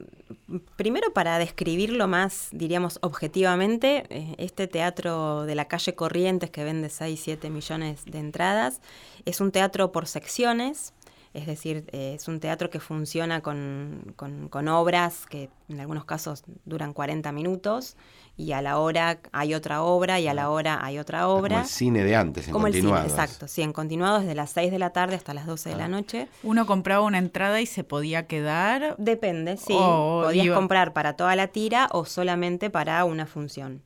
primero 0.76 1.12
para 1.12 1.38
describirlo 1.38 2.08
más, 2.08 2.48
diríamos, 2.52 2.98
objetivamente, 3.02 4.04
eh, 4.10 4.34
este 4.38 4.66
teatro 4.66 5.44
de 5.44 5.54
la 5.54 5.66
calle 5.66 5.94
Corrientes 5.94 6.50
que 6.50 6.64
vende 6.64 6.88
6, 6.88 7.20
7 7.22 7.50
millones 7.50 8.04
de 8.06 8.18
entradas, 8.18 8.80
es 9.24 9.40
un 9.40 9.52
teatro 9.52 9.92
por 9.92 10.06
secciones, 10.06 10.94
es 11.38 11.46
decir, 11.46 11.84
eh, 11.92 12.14
es 12.16 12.28
un 12.28 12.40
teatro 12.40 12.68
que 12.70 12.80
funciona 12.80 13.40
con, 13.40 14.14
con, 14.16 14.68
obras 14.68 15.26
que 15.26 15.48
en 15.68 15.80
algunos 15.80 16.04
casos 16.04 16.44
duran 16.64 16.92
40 16.92 17.30
minutos 17.32 17.96
y 18.36 18.52
a 18.52 18.62
la 18.62 18.78
hora 18.78 19.20
hay 19.32 19.54
otra 19.54 19.82
obra 19.82 20.20
y 20.20 20.28
a 20.28 20.34
la 20.34 20.50
hora 20.50 20.84
hay 20.84 20.98
otra 20.98 21.28
obra. 21.28 21.56
Como 21.56 21.62
el 21.62 21.68
cine 21.68 22.04
de 22.04 22.16
antes, 22.16 22.46
en 22.48 22.52
Como 22.52 22.66
el 22.66 22.74
cine, 22.74 23.00
exacto, 23.00 23.48
sí, 23.48 23.62
en 23.62 23.72
continuado 23.72 24.20
desde 24.20 24.34
las 24.34 24.50
6 24.50 24.70
de 24.70 24.78
la 24.78 24.90
tarde 24.90 25.16
hasta 25.16 25.32
las 25.34 25.46
12 25.46 25.70
de 25.70 25.76
la 25.76 25.86
ah. 25.86 25.88
noche. 25.88 26.28
¿Uno 26.42 26.66
compraba 26.66 27.04
una 27.04 27.18
entrada 27.18 27.60
y 27.60 27.66
se 27.66 27.84
podía 27.84 28.26
quedar? 28.26 28.96
Depende, 28.98 29.56
sí. 29.56 29.74
Podías 29.74 30.54
comprar 30.54 30.92
para 30.92 31.14
toda 31.14 31.34
la 31.36 31.48
tira 31.48 31.88
o 31.92 32.04
solamente 32.04 32.70
para 32.70 33.04
una 33.04 33.26
función. 33.26 33.82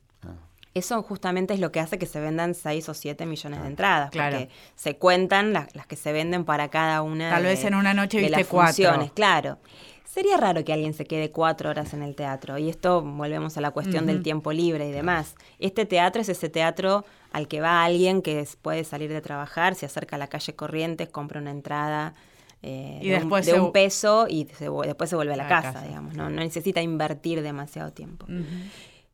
Eso 0.73 1.03
justamente 1.03 1.53
es 1.53 1.59
lo 1.59 1.71
que 1.71 1.79
hace 1.79 1.99
que 1.99 2.07
se 2.07 2.19
vendan 2.19 2.55
6 2.55 2.89
o 2.89 2.93
7 2.93 3.25
millones 3.27 3.61
de 3.61 3.67
entradas, 3.67 4.09
claro. 4.09 4.37
porque 4.37 4.53
se 4.75 4.97
cuentan 4.97 5.53
las, 5.53 5.67
que 5.87 5.95
se 5.95 6.11
venden 6.11 6.45
para 6.45 6.69
cada 6.69 7.03
una 7.03 7.29
Tal 7.29 7.43
vez 7.43 7.63
en 7.63 7.75
una 7.75 7.93
noche 7.93 8.17
viste 8.19 8.37
las 8.37 8.47
funciones, 8.47 9.11
claro. 9.11 9.59
Sería 10.05 10.37
raro 10.37 10.63
que 10.63 10.73
alguien 10.73 10.93
se 10.93 11.05
quede 11.05 11.31
cuatro 11.31 11.71
horas 11.71 11.93
en 11.93 12.03
el 12.03 12.15
teatro, 12.15 12.59
y 12.59 12.69
esto 12.69 13.01
volvemos 13.01 13.57
a 13.57 13.61
la 13.61 13.71
cuestión 13.71 14.05
del 14.05 14.21
tiempo 14.21 14.51
libre 14.51 14.87
y 14.87 14.91
demás. 14.91 15.35
Este 15.57 15.87
teatro 15.87 16.21
es 16.21 16.29
ese 16.29 16.49
teatro 16.49 17.03
al 17.31 17.47
que 17.47 17.61
va 17.61 17.83
alguien 17.83 18.21
que 18.21 18.47
puede 18.61 18.83
salir 18.83 19.11
de 19.11 19.21
trabajar, 19.21 19.73
se 19.73 19.87
acerca 19.87 20.15
a 20.15 20.19
la 20.19 20.27
calle 20.27 20.53
Corrientes, 20.53 21.09
compra 21.09 21.39
una 21.39 21.49
entrada, 21.49 22.13
eh, 22.61 22.99
de, 23.01 23.09
después 23.09 23.47
un, 23.53 23.71
peso 23.71 24.27
y 24.29 24.43
después 24.45 25.09
se 25.09 25.15
vuelve 25.15 25.33
a 25.33 25.37
la, 25.37 25.47
casa, 25.47 25.81
digamos, 25.81 26.13
¿no? 26.13 26.29
no 26.29 26.41
necesita 26.41 26.81
invertir 26.81 27.41
demasiado 27.41 27.91
tiempo. 27.91 28.27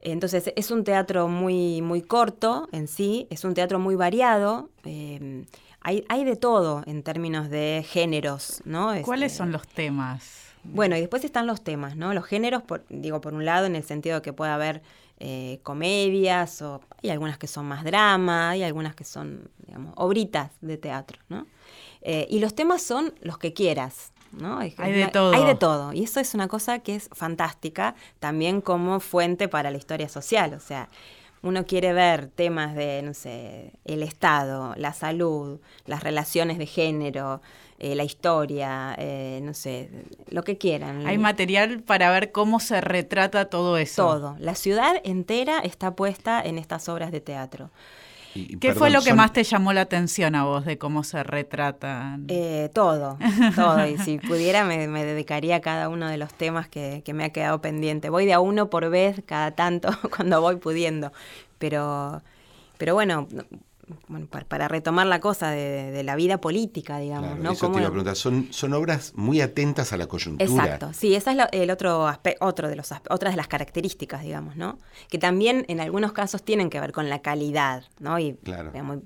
Entonces 0.02 0.54
es 0.56 0.72
un 0.72 0.84
teatro 0.84 1.28
muy, 1.28 1.82
muy 1.82 2.02
corto 2.02 2.70
en 2.72 2.88
sí, 2.88 3.28
es 3.30 3.44
un 3.44 3.54
teatro 3.54 3.80
muy 3.80 3.96
variado. 3.96 4.70
Em, 4.84 5.46
hay, 5.82 6.06
hay, 6.10 6.24
de 6.24 6.36
todo 6.36 6.84
en 6.86 7.04
términos 7.04 7.50
de 7.50 7.86
géneros, 7.88 8.62
¿no? 8.66 8.94
¿Cuáles 9.04 9.34
este, 9.34 9.38
son 9.38 9.52
los 9.52 9.68
temas? 9.68 10.50
Bueno, 10.64 10.96
y 10.98 11.00
después 11.00 11.24
están 11.24 11.48
los 11.48 11.64
temas, 11.64 11.96
¿no? 11.96 12.14
Los 12.14 12.26
géneros, 12.26 12.64
digo, 12.90 13.22
por 13.22 13.34
un 13.34 13.46
lado, 13.46 13.66
en 13.66 13.76
el 13.76 13.84
sentido 13.84 14.18
de 14.18 14.22
que 14.22 14.34
puede 14.34 14.52
haber 14.52 14.82
eh, 15.20 15.60
comedias, 15.64 16.62
o 16.62 16.82
hay 17.02 17.10
algunas 17.10 17.38
que 17.38 17.48
son 17.48 17.66
más 17.66 17.84
drama, 17.84 18.52
hay 18.52 18.64
algunas 18.64 18.96
que 18.96 19.04
son, 19.04 19.50
digamos, 19.66 19.94
obritas 19.96 20.52
de 20.62 20.78
teatro, 20.78 21.20
¿no? 21.30 21.46
Eh, 22.02 22.28
y 22.30 22.40
los 22.40 22.56
temas 22.56 22.82
son 22.82 23.14
los 23.22 23.38
que 23.38 23.54
quieras, 23.54 24.14
hay 24.78 24.92
de 24.94 25.08
todo. 25.08 25.34
Hay 25.34 25.46
de 25.46 25.56
todo. 25.56 25.94
Y 25.94 26.04
eso 26.04 26.20
es 26.20 26.34
una 26.34 26.48
cosa 26.48 26.80
que 26.80 26.96
es 26.96 27.10
fantástica 27.12 27.96
también 28.20 28.62
como 28.62 29.00
fuente 29.00 29.48
para 29.48 29.72
la 29.72 29.78
historia 29.78 30.10
social. 30.10 30.54
O 30.54 30.60
sea, 30.60 30.90
uno 31.42 31.66
quiere 31.66 31.94
ver 31.94 32.28
temas 32.28 32.76
de, 32.76 33.02
no 33.02 33.14
sé, 33.14 33.74
el 33.86 34.04
Estado, 34.04 34.74
la 34.76 34.94
salud, 34.94 35.60
las 35.86 36.04
relaciones 36.04 36.58
de 36.58 36.66
género, 36.66 37.42
eh, 37.80 37.96
la 37.96 38.04
historia, 38.04 38.94
eh, 38.98 39.40
no 39.42 39.54
sé, 39.54 39.90
lo 40.28 40.44
que 40.44 40.58
quieran. 40.58 41.08
Hay 41.08 41.18
material 41.18 41.82
para 41.82 42.12
ver 42.12 42.34
cómo 42.34 42.60
se 42.60 42.82
retrata 42.82 43.46
todo 43.46 43.78
eso. 43.78 44.06
Todo. 44.06 44.36
La 44.40 44.56
ciudad 44.56 44.96
entera 45.06 45.60
está 45.60 45.96
puesta 45.96 46.42
en 46.42 46.58
estas 46.58 46.90
obras 46.90 47.12
de 47.12 47.22
teatro. 47.22 47.72
¿Qué 48.60 48.74
fue 48.74 48.90
lo 48.90 49.02
que 49.02 49.14
más 49.14 49.34
te 49.34 49.44
llamó 49.44 49.74
la 49.74 49.82
atención 49.82 50.36
a 50.36 50.44
vos 50.44 50.66
de 50.66 50.78
cómo 50.78 51.04
se 51.04 51.24
retratan? 51.24 52.26
Eh, 52.28 52.70
todo, 52.74 53.18
todo. 53.56 53.86
Y 53.86 53.98
si 53.98 54.18
pudiera 54.18 54.64
me, 54.64 54.88
dedicaría 54.88 55.58
a 55.58 55.60
cada 55.62 55.90
uno 55.90 56.08
de 56.08 56.18
los 56.18 56.34
temas 56.34 56.68
que, 56.68 57.02
que, 57.04 57.14
me 57.14 57.26
ha 57.26 57.30
quedado 57.30 57.62
pendiente. 57.62 58.10
Voy 58.10 58.26
de 58.26 58.34
a 58.34 58.40
uno 58.40 58.70
por 58.70 58.90
vez 58.90 59.22
cada 59.26 59.52
tanto 59.52 59.90
cuando 60.16 60.42
voy 60.42 60.58
pudiendo. 60.58 61.12
Pero, 61.58 62.22
pero 62.78 62.94
bueno, 62.94 63.28
bueno, 64.08 64.28
para, 64.28 64.68
retomar 64.68 65.08
la 65.08 65.20
cosa 65.20 65.52
de, 65.52 66.04
la 66.04 66.16
vida 66.16 66.40
política, 66.40 66.98
digamos. 66.98 67.40
¿no? 67.40 67.52
Eso 67.52 67.72
te 67.72 67.80
iba 67.80 67.88
a 67.88 67.92
preguntar. 67.92 68.16
Son, 68.16 68.48
son 68.52 68.74
obras 68.74 69.14
muy 69.16 69.42
atentas 69.42 69.94
a 69.94 69.98
la 69.98 70.08
coyuntura. 70.08 70.50
Exacto, 70.50 70.92
sí, 70.94 71.16
esa 71.16 71.32
es 71.32 71.48
el 71.52 71.72
otro 71.72 72.10
otro 72.40 72.68
de 72.68 72.76
los 72.76 72.92
otras 73.10 73.34
de 73.34 73.38
las 73.38 73.48
características, 73.48 74.24
digamos, 74.24 74.56
¿no? 74.56 74.78
Que 75.10 75.18
también 75.18 75.66
en 75.68 75.80
algunos 75.80 76.12
casos 76.12 76.44
tienen 76.44 76.70
que 76.70 76.80
ver 76.80 76.92
con 76.92 77.10
la 77.10 77.20
calidad, 77.20 77.84
¿no? 78.00 78.20
Y 78.20 78.34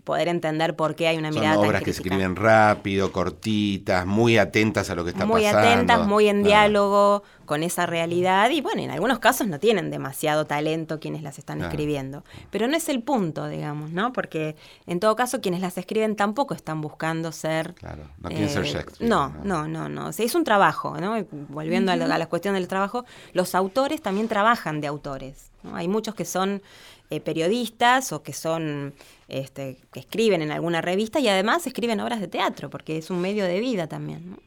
poder 0.04 0.28
entender 0.28 0.76
por 0.76 0.96
qué 0.96 1.08
hay 1.08 1.18
una 1.18 1.32
mirada. 1.32 1.56
Son 1.56 1.66
obras 1.66 1.84
que 1.84 1.94
se 1.94 2.02
escriben 2.02 2.36
rápido, 2.36 3.12
cortitas, 3.12 4.06
muy 4.06 4.38
atentas 4.38 4.90
a 4.90 4.96
lo 4.96 5.04
que 5.04 5.12
está 5.12 5.26
muy 5.26 5.44
pasando. 5.44 5.62
Muy 5.62 5.74
atentas, 5.74 6.08
muy 6.08 6.28
en 6.28 6.44
diálogo, 6.44 7.24
con 7.46 7.64
esa 7.64 7.86
realidad 7.86 8.50
y 8.50 8.62
bueno, 8.62 8.82
en 8.82 8.92
algunos 8.92 9.20
casos 9.20 9.48
no 9.48 9.60
tienen 9.60 9.92
demasiado 9.92 10.46
talento 10.46 11.00
quienes 11.00 11.24
las 11.24 11.40
están 11.40 11.62
escribiendo, 11.62 12.24
pero 12.52 12.68
no 12.68 12.76
es 12.76 12.90
el 12.90 13.02
punto, 13.02 13.48
digamos, 13.48 13.92
¿no? 13.92 14.14
Porque 14.14 14.56
en 14.88 15.00
todo 15.00 15.16
caso 15.16 15.42
quienes 15.42 15.62
las 15.62 15.78
escriben 15.78 16.16
tampoco 16.16 16.54
están 16.54 16.82
buscando 16.82 17.32
ser... 17.32 17.74
Claro, 17.74 18.04
no 18.20 18.30
quieren 18.30 18.50
ser 18.50 18.64
eh, 18.66 18.72
Shakespeare. 18.72 19.10
No, 19.10 19.34
no, 19.44 19.68
no, 19.68 19.90
no, 19.90 20.10
es 20.10 20.36
un 20.36 20.44
trabajo, 20.44 21.00
¿no? 21.00 21.26
Volviendo 21.50 21.92
a, 21.92 21.96
la, 21.96 22.26
cuestión 22.28 22.56
del 22.56 22.68
trabajo, 22.68 23.06
los 23.34 23.56
autores 23.56 24.02
también 24.02 24.28
trabajan 24.28 24.82
de 24.82 24.88
autores, 24.88 25.52
¿no? 25.64 25.76
Hay 25.76 25.88
muchos 25.88 26.16
que 26.16 26.26
son 26.26 26.62
eh, 27.10 27.20
periodistas 27.20 28.12
o 28.12 28.24
que 28.24 28.34
son... 28.34 28.94
Este, 29.30 29.80
que 29.92 30.00
escriben 30.00 30.44
en 30.44 30.52
alguna 30.52 30.82
revista 30.82 31.20
y 31.20 31.28
además 31.28 31.66
escriben 31.66 32.00
obras 32.02 32.20
de 32.20 32.28
teatro, 32.28 32.70
porque 32.70 32.98
es 32.98 33.10
un 33.10 33.20
medio 33.20 33.46
de 33.46 33.60
vida 33.62 33.88
también, 33.88 34.32
¿no? 34.32 34.38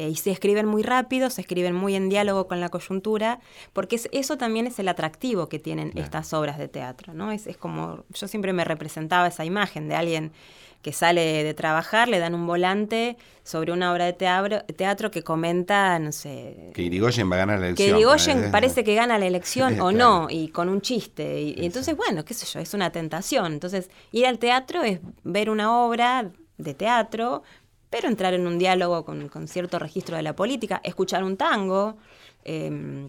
Eh, 0.00 0.08
y 0.08 0.14
se 0.16 0.30
escriben 0.30 0.64
muy 0.64 0.82
rápido, 0.82 1.28
se 1.28 1.42
escriben 1.42 1.74
muy 1.74 1.94
en 1.94 2.08
diálogo 2.08 2.48
con 2.48 2.58
la 2.58 2.70
coyuntura, 2.70 3.38
porque 3.74 4.00
eso 4.12 4.38
también 4.38 4.66
es 4.66 4.78
el 4.78 4.88
atractivo 4.88 5.50
que 5.50 5.58
tienen 5.58 5.92
estas 5.94 6.32
obras 6.32 6.56
de 6.56 6.68
teatro, 6.68 7.12
¿no? 7.12 7.30
Es, 7.32 7.46
es 7.46 7.58
como, 7.58 8.04
yo 8.14 8.26
siempre 8.26 8.54
me 8.54 8.64
representaba 8.64 9.28
esa 9.28 9.44
imagen 9.44 9.90
de 9.90 9.96
alguien 9.96 10.32
que 10.80 10.94
sale 10.94 11.44
de 11.44 11.52
trabajar, 11.52 12.08
le 12.08 12.18
dan 12.18 12.34
un 12.34 12.46
volante 12.46 13.18
sobre 13.42 13.72
una 13.72 13.92
obra 13.92 14.06
de 14.06 14.14
teatro, 14.14 14.62
teatro 14.74 15.10
que 15.10 15.22
comenta, 15.22 15.98
no 15.98 16.12
sé... 16.12 16.70
Que 16.72 16.80
Irigoyen 16.80 17.30
va 17.30 17.36
a 17.36 17.40
ganar 17.40 17.58
la 17.58 17.66
elección. 17.66 17.90
Que 17.90 17.94
Irigoyen 17.94 18.50
parece 18.50 18.82
que 18.82 18.94
gana 18.94 19.18
la 19.18 19.26
elección 19.26 19.78
o 19.82 19.92
no, 19.92 20.28
y 20.30 20.48
con 20.48 20.70
un 20.70 20.80
chiste. 20.80 21.42
Y, 21.42 21.60
y, 21.60 21.66
entonces, 21.66 21.94
bueno, 21.94 22.24
qué 22.24 22.32
sé 22.32 22.46
yo, 22.46 22.58
es 22.60 22.72
una 22.72 22.90
tentación. 22.90 23.52
Entonces, 23.52 23.90
ir 24.12 24.24
al 24.24 24.38
teatro 24.38 24.82
es 24.82 25.00
ver 25.24 25.50
una 25.50 25.84
obra 25.84 26.30
de 26.56 26.74
teatro, 26.74 27.42
pero 27.90 28.08
entrar 28.08 28.34
en 28.34 28.46
un 28.46 28.58
diálogo 28.58 29.04
con, 29.04 29.48
cierto 29.48 29.78
registro 29.78 30.16
de 30.16 30.22
la 30.22 30.34
política, 30.34 30.80
escuchar 30.84 31.24
un 31.24 31.36
tango, 31.36 31.98
em, 32.44 33.08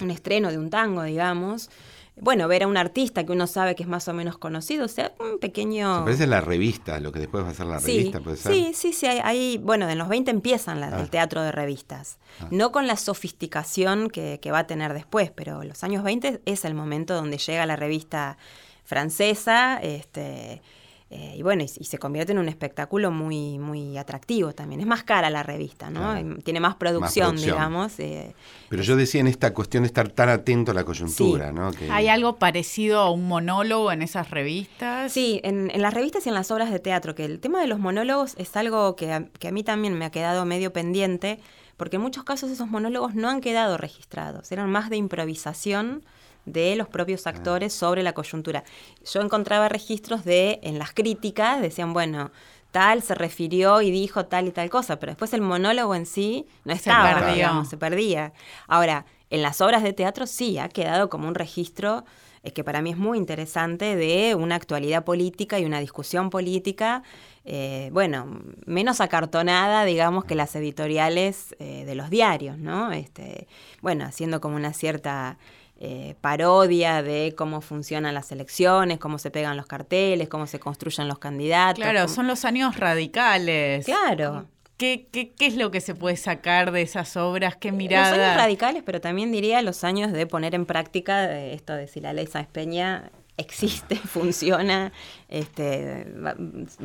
un 0.00 0.10
estreno 0.10 0.50
de 0.50 0.58
un 0.58 0.68
tango, 0.68 1.04
digamos. 1.04 1.70
Bueno, 2.18 2.48
ver 2.48 2.62
a 2.62 2.66
un 2.66 2.78
artista 2.78 3.24
que 3.24 3.32
uno 3.32 3.46
sabe 3.46 3.74
que 3.74 3.82
es 3.82 3.88
más 3.88 4.08
o 4.08 4.14
menos 4.14 4.38
conocido, 4.38 4.86
o 4.86 4.88
sea, 4.88 5.12
un 5.20 5.38
pequeño... 5.38 5.98
Se 5.98 6.04
parece 6.04 6.26
la 6.26 6.40
revista, 6.40 6.98
lo 6.98 7.12
que 7.12 7.20
después 7.20 7.44
va 7.44 7.50
a 7.50 7.54
ser 7.54 7.66
la 7.66 7.78
revista, 7.78 8.20
¿puede 8.20 8.38
ser? 8.38 8.54
Sí, 8.54 8.72
sí, 8.74 8.92
sí, 8.94 9.06
hay, 9.06 9.58
bueno, 9.58 9.88
en 9.88 9.98
los 9.98 10.08
20 10.08 10.30
empiezan 10.30 10.80
la, 10.80 10.88
el 10.88 10.94
ah. 10.94 11.06
teatro 11.10 11.42
de 11.42 11.52
revistas, 11.52 12.18
ah. 12.40 12.48
no 12.50 12.72
con 12.72 12.86
la 12.86 12.96
sofisticación 12.96 14.08
que, 14.08 14.40
que 14.40 14.50
va 14.50 14.60
a 14.60 14.66
tener 14.66 14.94
después, 14.94 15.30
pero 15.30 15.62
los 15.62 15.84
años 15.84 16.02
20 16.02 16.40
es 16.46 16.64
el 16.64 16.74
momento 16.74 17.14
donde 17.14 17.36
llega 17.36 17.66
la 17.66 17.76
revista 17.76 18.38
francesa, 18.86 19.78
este, 19.82 20.62
eh, 21.08 21.34
y 21.36 21.42
bueno, 21.42 21.62
y, 21.62 21.68
se 21.68 21.98
convierte 21.98 22.32
en 22.32 22.38
un 22.38 22.48
espectáculo 22.48 23.12
muy, 23.12 23.60
muy 23.60 23.96
atractivo 23.96 24.52
también. 24.54 24.80
Es 24.80 24.88
más 24.88 25.04
cara 25.04 25.30
la 25.30 25.44
revista, 25.44 25.88
¿no? 25.88 26.16
Tiene 26.42 26.58
más 26.58 26.74
producción, 26.74 27.36
digamos. 27.36 28.00
Eh, 28.00 28.34
Pero 28.68 28.82
yo 28.82 28.96
decía 28.96 29.20
en 29.20 29.28
esta 29.28 29.54
cuestión 29.54 29.84
de 29.84 29.86
estar 29.86 30.08
tan 30.08 30.28
atento 30.28 30.72
a 30.72 30.74
la 30.74 30.82
coyuntura, 30.82 31.52
¿no? 31.52 31.70
¿Hay 31.90 32.08
algo 32.08 32.36
parecido 32.36 32.98
a 32.98 33.10
un 33.10 33.28
monólogo 33.28 33.92
en 33.92 34.02
esas 34.02 34.30
revistas? 34.30 35.12
Sí, 35.12 35.40
en, 35.44 35.70
las 35.80 35.94
revistas 35.94 36.26
y 36.26 36.30
en 36.30 36.34
las 36.34 36.50
obras 36.50 36.72
de 36.72 36.80
teatro, 36.80 37.14
que 37.14 37.24
el 37.24 37.38
tema 37.38 37.60
de 37.60 37.68
los 37.68 37.78
monólogos 37.78 38.34
es 38.36 38.56
algo 38.56 38.96
que 38.96 39.12
a, 39.12 39.26
que 39.38 39.46
a 39.46 39.52
mí 39.52 39.62
también 39.62 39.96
me 39.96 40.06
ha 40.06 40.10
quedado 40.10 40.44
medio 40.44 40.72
pendiente, 40.72 41.38
porque 41.76 41.96
en 41.96 42.02
muchos 42.02 42.24
casos 42.24 42.50
esos 42.50 42.66
monólogos 42.68 43.14
no 43.14 43.30
han 43.30 43.40
quedado 43.40 43.76
registrados, 43.76 44.50
eran 44.50 44.70
más 44.70 44.90
de 44.90 44.96
improvisación 44.96 46.02
de 46.46 46.76
los 46.76 46.88
propios 46.88 47.26
actores 47.26 47.72
sobre 47.72 48.02
la 48.02 48.14
coyuntura. 48.14 48.64
Yo 49.04 49.20
encontraba 49.20 49.68
registros 49.68 50.24
de, 50.24 50.60
en 50.62 50.78
las 50.78 50.92
críticas, 50.92 51.60
decían, 51.60 51.92
bueno, 51.92 52.30
tal 52.70 53.02
se 53.02 53.14
refirió 53.14 53.82
y 53.82 53.90
dijo 53.90 54.26
tal 54.26 54.48
y 54.48 54.50
tal 54.50 54.70
cosa, 54.70 54.98
pero 54.98 55.12
después 55.12 55.32
el 55.34 55.42
monólogo 55.42 55.94
en 55.94 56.06
sí 56.06 56.46
no 56.64 56.72
estaba, 56.72 57.28
se 57.28 57.34
digamos, 57.34 57.68
se 57.68 57.76
perdía. 57.76 58.32
Ahora, 58.66 59.06
en 59.30 59.42
las 59.42 59.60
obras 59.60 59.82
de 59.82 59.92
teatro 59.92 60.26
sí 60.26 60.58
ha 60.58 60.68
quedado 60.68 61.08
como 61.10 61.28
un 61.28 61.34
registro 61.34 62.04
eh, 62.46 62.52
que 62.52 62.62
para 62.62 62.80
mí 62.80 62.90
es 62.90 62.96
muy 62.96 63.18
interesante 63.18 63.96
de 63.96 64.34
una 64.36 64.54
actualidad 64.54 65.04
política 65.04 65.58
y 65.58 65.64
una 65.64 65.80
discusión 65.80 66.30
política, 66.30 67.02
eh, 67.44 67.90
bueno, 67.92 68.40
menos 68.66 69.00
acartonada, 69.00 69.84
digamos, 69.84 70.24
que 70.24 70.36
las 70.36 70.54
editoriales 70.54 71.56
eh, 71.58 71.84
de 71.84 71.94
los 71.94 72.08
diarios, 72.08 72.58
¿no? 72.58 72.92
Este, 72.92 73.48
bueno, 73.82 74.04
haciendo 74.04 74.40
como 74.40 74.56
una 74.56 74.72
cierta 74.72 75.38
eh, 75.78 76.14
parodia 76.20 77.02
de 77.02 77.34
cómo 77.36 77.60
funcionan 77.60 78.14
las 78.14 78.32
elecciones, 78.32 78.98
cómo 78.98 79.18
se 79.18 79.30
pegan 79.30 79.56
los 79.56 79.66
carteles, 79.66 80.28
cómo 80.28 80.46
se 80.46 80.58
construyen 80.58 81.06
los 81.06 81.18
candidatos. 81.18 81.82
Claro, 81.82 82.08
son 82.08 82.26
los 82.26 82.44
años 82.44 82.76
radicales. 82.76 83.84
Claro. 83.84 84.46
¿Qué, 84.78 85.08
qué, 85.10 85.32
qué 85.32 85.46
es 85.46 85.56
lo 85.56 85.70
que 85.70 85.80
se 85.80 85.94
puede 85.94 86.16
sacar 86.16 86.70
de 86.70 86.82
esas 86.82 87.16
obras? 87.16 87.56
¿Qué 87.56 87.68
Los 87.68 87.78
mirada? 87.78 88.12
años 88.12 88.36
radicales, 88.36 88.82
pero 88.84 89.00
también 89.00 89.32
diría 89.32 89.62
los 89.62 89.84
años 89.84 90.12
de 90.12 90.26
poner 90.26 90.54
en 90.54 90.66
práctica 90.66 91.30
eh, 91.32 91.54
esto 91.54 91.74
de 91.74 91.86
si 91.88 92.00
la 92.00 92.12
ley 92.12 92.26
Sáenz 92.26 92.48
Peña 92.48 93.10
existe, 93.38 93.96
funciona, 94.04 94.92
este, 95.28 96.06
va, 96.12 96.34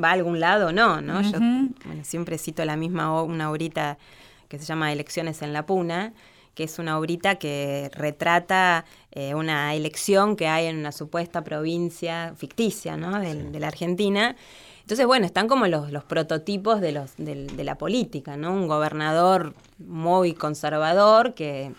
va 0.02 0.10
a 0.10 0.14
algún 0.14 0.40
lado 0.40 0.68
o 0.68 0.72
no, 0.72 1.02
¿no? 1.02 1.22
Yo 1.22 1.40
bueno, 1.40 2.04
siempre 2.04 2.38
cito 2.38 2.64
la 2.66 2.76
misma, 2.76 3.22
una 3.24 3.50
obrita 3.50 3.98
que 4.48 4.60
se 4.60 4.66
llama 4.66 4.92
Elecciones 4.92 5.42
en 5.42 5.54
la 5.54 5.66
Puna, 5.66 6.14
que 6.56 6.64
es 6.66 6.80
una 6.80 6.98
obrita 7.00 7.36
que 7.36 7.90
retrata 7.94 8.86
eh, 9.12 9.36
una 9.36 9.74
elección 9.74 10.36
que 10.36 10.48
hay 10.48 10.66
en 10.68 10.78
una 10.78 10.92
supuesta 10.92 11.44
provincia 11.44 12.34
ficticia, 12.38 12.98
¿no? 12.98 13.20
Del- 13.20 13.52
de 13.52 13.60
la 13.60 13.68
Argentina. 13.68 14.36
Entonces, 14.82 15.06
bueno, 15.06 15.26
están 15.26 15.48
como 15.48 15.68
los, 15.68 15.92
los 15.92 16.04
prototipos 16.04 16.82
de, 16.82 16.92
los, 16.92 17.16
del- 17.18 17.56
de 17.56 17.64
la 17.64 17.76
política, 17.78 18.36
¿no? 18.36 18.52
Un 18.54 18.68
gobernador 18.68 19.54
muy 19.78 20.34
conservador 20.34 21.34
que 21.34 21.74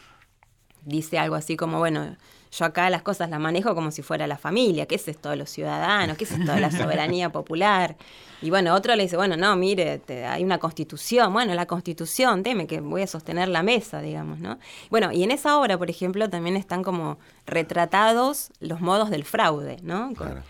dice 0.85 1.19
algo 1.19 1.35
así 1.35 1.57
como, 1.57 1.79
bueno, 1.79 2.17
yo 2.53 2.65
acá 2.67 2.91
las 2.91 3.03
cosas 3.03 3.31
las 3.31 3.41
manejo 3.41 3.75
como 3.75 3.91
si 3.91 4.03
fuera 4.03 4.27
la 4.27 4.37
familia, 4.37 4.85
¿qué 4.87 4.97
es 4.97 5.09
esto 5.09 5.31
de 5.31 5.37
los 5.37 5.49
ciudadanos? 5.51 6.17
¿Qué 6.19 6.25
es 6.25 6.33
esto 6.33 6.53
de 6.53 6.61
la 6.61 6.71
soberanía 6.71 7.31
popular? 7.31 7.97
Y 8.43 8.51
bueno, 8.51 8.75
otro 8.75 8.95
le 8.95 9.05
dice, 9.05 9.17
bueno, 9.17 9.37
no, 9.37 9.57
mire, 9.57 9.99
te- 9.99 10.27
hay 10.27 10.45
una 10.45 10.59
constitución, 10.59 11.33
bueno, 11.33 11.55
la 11.55 11.67
constitución, 11.67 12.43
teme 12.43 12.67
que 12.67 12.81
voy 12.81 13.03
a 13.03 13.07
sostener 13.07 13.49
la 13.49 13.63
mesa, 13.63 14.01
digamos, 14.03 14.39
¿no? 14.41 14.59
Bueno, 14.91 15.13
y 15.13 15.23
en 15.23 15.31
esa 15.31 15.59
obra, 15.59 15.79
por 15.79 15.89
ejemplo, 15.89 16.29
también 16.29 16.57
están 16.57 16.83
como 16.83 17.19
retratados 17.47 18.51
los 18.61 18.81
modos 18.81 19.11
del 19.11 19.25
fraude, 19.25 19.77
¿no? 19.83 20.13
Claro. 20.15 20.43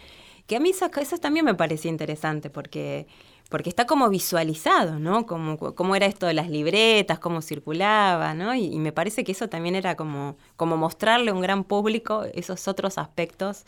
que 0.47 0.57
a 0.57 0.61
mí 0.61 0.71
eso, 0.71 0.91
eso 1.01 1.19
también 1.19 1.45
me 1.45 1.55
parecía 1.55 1.91
interesante 1.91 2.51
porque, 2.51 3.07
porque 3.53 3.69
está 3.69 3.85
como 3.87 4.09
visualizado, 4.09 4.99
¿no? 4.99 5.27
Como, 5.27 5.59
cómo 5.59 5.95
era 5.95 6.07
esto 6.07 6.25
de 6.25 6.33
las 6.33 6.49
libretas, 6.49 7.19
cómo 7.19 7.43
circulaba, 7.43 8.33
¿no? 8.33 8.55
Y, 8.55 8.65
y 8.65 8.79
me 8.79 8.93
parece 8.93 9.25
que 9.25 9.33
eso 9.33 9.51
también 9.51 9.75
era 9.75 9.95
como, 9.95 10.39
como 10.57 10.79
mostrarle 10.79 11.33
a 11.33 11.35
un 11.35 11.43
gran 11.43 11.63
público 11.63 12.25
esos 12.33 12.67
otros 12.67 12.97
aspectos 12.97 13.67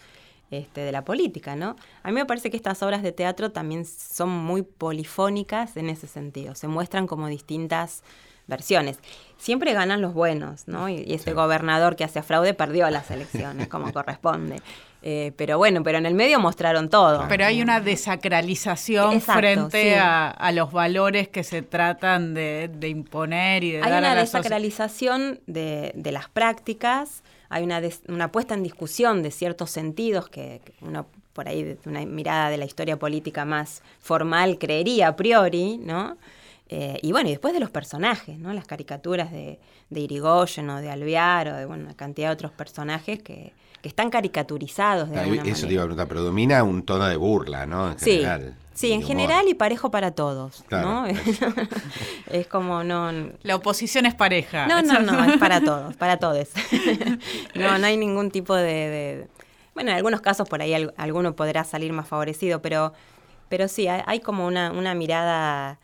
este, 0.51 0.81
de 0.81 0.91
la 0.91 1.05
política, 1.05 1.55
¿no? 1.55 1.77
A 2.03 2.09
mí 2.09 2.15
me 2.15 2.25
parece 2.25 2.51
que 2.51 2.57
estas 2.57 2.83
obras 2.83 3.03
de 3.03 3.13
teatro 3.13 3.53
también 3.53 3.85
son 3.85 4.31
muy 4.31 4.63
polifónicas 4.63 5.77
en 5.77 5.91
ese 5.91 6.07
sentido, 6.07 6.55
se 6.55 6.67
muestran 6.67 7.07
como 7.07 7.27
distintas 7.29 8.03
versiones. 8.47 8.99
Siempre 9.39 9.73
ganan 9.75 10.01
los 10.01 10.15
buenos, 10.15 10.69
¿no? 10.69 10.89
Y, 10.89 11.03
y 11.07 11.15
este 11.15 11.33
gobernador 11.33 11.97
que 11.97 12.05
hacía 12.05 12.23
fraude 12.23 12.55
perdió 12.55 12.89
las 12.91 13.11
elecciones, 13.11 13.69
como 13.69 13.93
corresponde. 13.93 14.61
Eh, 15.07 15.33
pero 15.37 15.59
bueno, 15.59 15.83
pero 15.83 15.99
en 15.99 16.07
el 16.07 16.15
medio 16.15 16.41
mostraron 16.41 16.89
todo. 16.89 17.27
Pero 17.29 17.45
hay 17.45 17.61
una 17.61 17.81
desacralización 17.81 19.13
Exacto, 19.15 19.39
frente 19.41 19.83
sí. 19.91 19.95
a, 19.99 20.29
a 20.31 20.53
los 20.53 20.73
valores 20.73 21.29
que 21.29 21.45
se 21.45 21.63
tratan 21.63 22.33
de, 22.35 22.71
de 22.73 22.89
imponer 22.89 23.65
y 23.65 23.73
de 23.73 23.83
Hay 23.83 23.91
dar 23.91 23.99
una 24.01 24.13
a 24.13 24.15
la 24.15 24.21
sociedad. 24.23 24.41
desacralización 24.43 25.41
de, 25.47 25.93
de 25.95 26.13
las 26.13 26.29
prácticas, 26.31 27.23
hay 27.51 27.65
una, 27.65 27.81
des- 27.81 28.03
una 28.09 28.33
puesta 28.33 28.55
en 28.55 28.63
discusión 28.63 29.23
de 29.23 29.31
ciertos 29.31 29.71
sentidos 29.71 30.29
que, 30.29 30.61
que 30.65 30.73
uno 30.81 31.07
por 31.35 31.49
ahí, 31.49 31.65
de 31.65 31.77
una 31.87 32.01
mirada 32.07 32.49
de 32.49 32.57
la 32.57 32.65
historia 32.65 32.97
política 32.97 33.45
más 33.45 33.83
formal, 34.01 34.57
creería 34.59 35.09
a 35.09 35.17
priori, 35.17 35.79
¿no? 35.79 36.17
Eh, 36.69 36.99
y 37.03 37.13
bueno, 37.13 37.29
y 37.29 37.33
después 37.33 37.53
de 37.53 37.61
los 37.61 37.71
personajes, 37.71 38.39
¿no? 38.39 38.53
Las 38.55 38.67
caricaturas 38.67 39.31
de, 39.31 39.61
de 39.91 40.01
Irigoyen 40.01 40.71
o 40.71 40.81
de 40.81 40.91
Alvear 40.91 41.49
o 41.49 41.57
de 41.57 41.67
bueno, 41.67 41.85
una 41.85 41.95
cantidad 41.95 42.29
de 42.29 42.33
otros 42.35 42.53
personajes 42.53 43.23
que, 43.23 43.53
que 43.83 43.89
están 43.89 44.09
caricaturizados 44.11 45.11
de 45.11 45.19
Ah, 45.19 45.23
alguna 45.23 45.43
Eso 45.45 45.67
te 45.67 45.75
iba 45.75 45.83
a 45.83 45.85
preguntar, 45.87 46.09
pero 46.09 46.23
domina 46.23 46.63
un 46.65 46.83
tono 46.85 47.07
de 47.07 47.17
burla, 47.17 47.67
¿no? 47.67 47.93
En 47.93 47.99
Sí, 47.99 48.13
general. 48.13 48.57
sí, 48.73 48.93
en 48.93 48.99
humor. 49.01 49.09
general 49.09 49.49
y 49.49 49.55
parejo 49.55 49.91
para 49.91 50.13
todos, 50.13 50.65
¿no? 50.71 51.05
Es 52.31 52.47
como 52.47 52.83
no, 52.83 53.13
La 53.43 53.57
oposición 53.57 54.07
es 54.07 54.15
pareja. 54.15 54.67
No, 54.67 54.81
no, 54.83 55.01
no, 55.01 55.23
es 55.25 55.39
para 55.39 55.61
todos, 55.61 55.95
para 55.97 56.17
todos. 56.19 56.49
no, 57.55 57.79
no 57.79 57.87
hay 57.87 57.97
ningún 57.99 58.31
tipo 58.31 58.55
de, 58.55 58.63
de- 58.65 59.29
Bueno, 59.75 59.91
en 59.91 59.97
algunos 59.97 60.21
casos 60.23 60.49
por 60.49 60.63
ahí 60.63 60.73
al- 60.75 60.95
alguno 60.97 61.37
podrá 61.37 61.65
salir 61.65 61.93
más 61.93 62.09
favorecido, 62.09 62.63
pero, 62.63 62.95
pero 63.51 63.69
sí, 63.69 63.87
hay, 63.87 64.03
hay 64.07 64.21
como 64.21 64.47
una, 64.47 64.73
una 64.73 64.95
mirada 64.95 65.79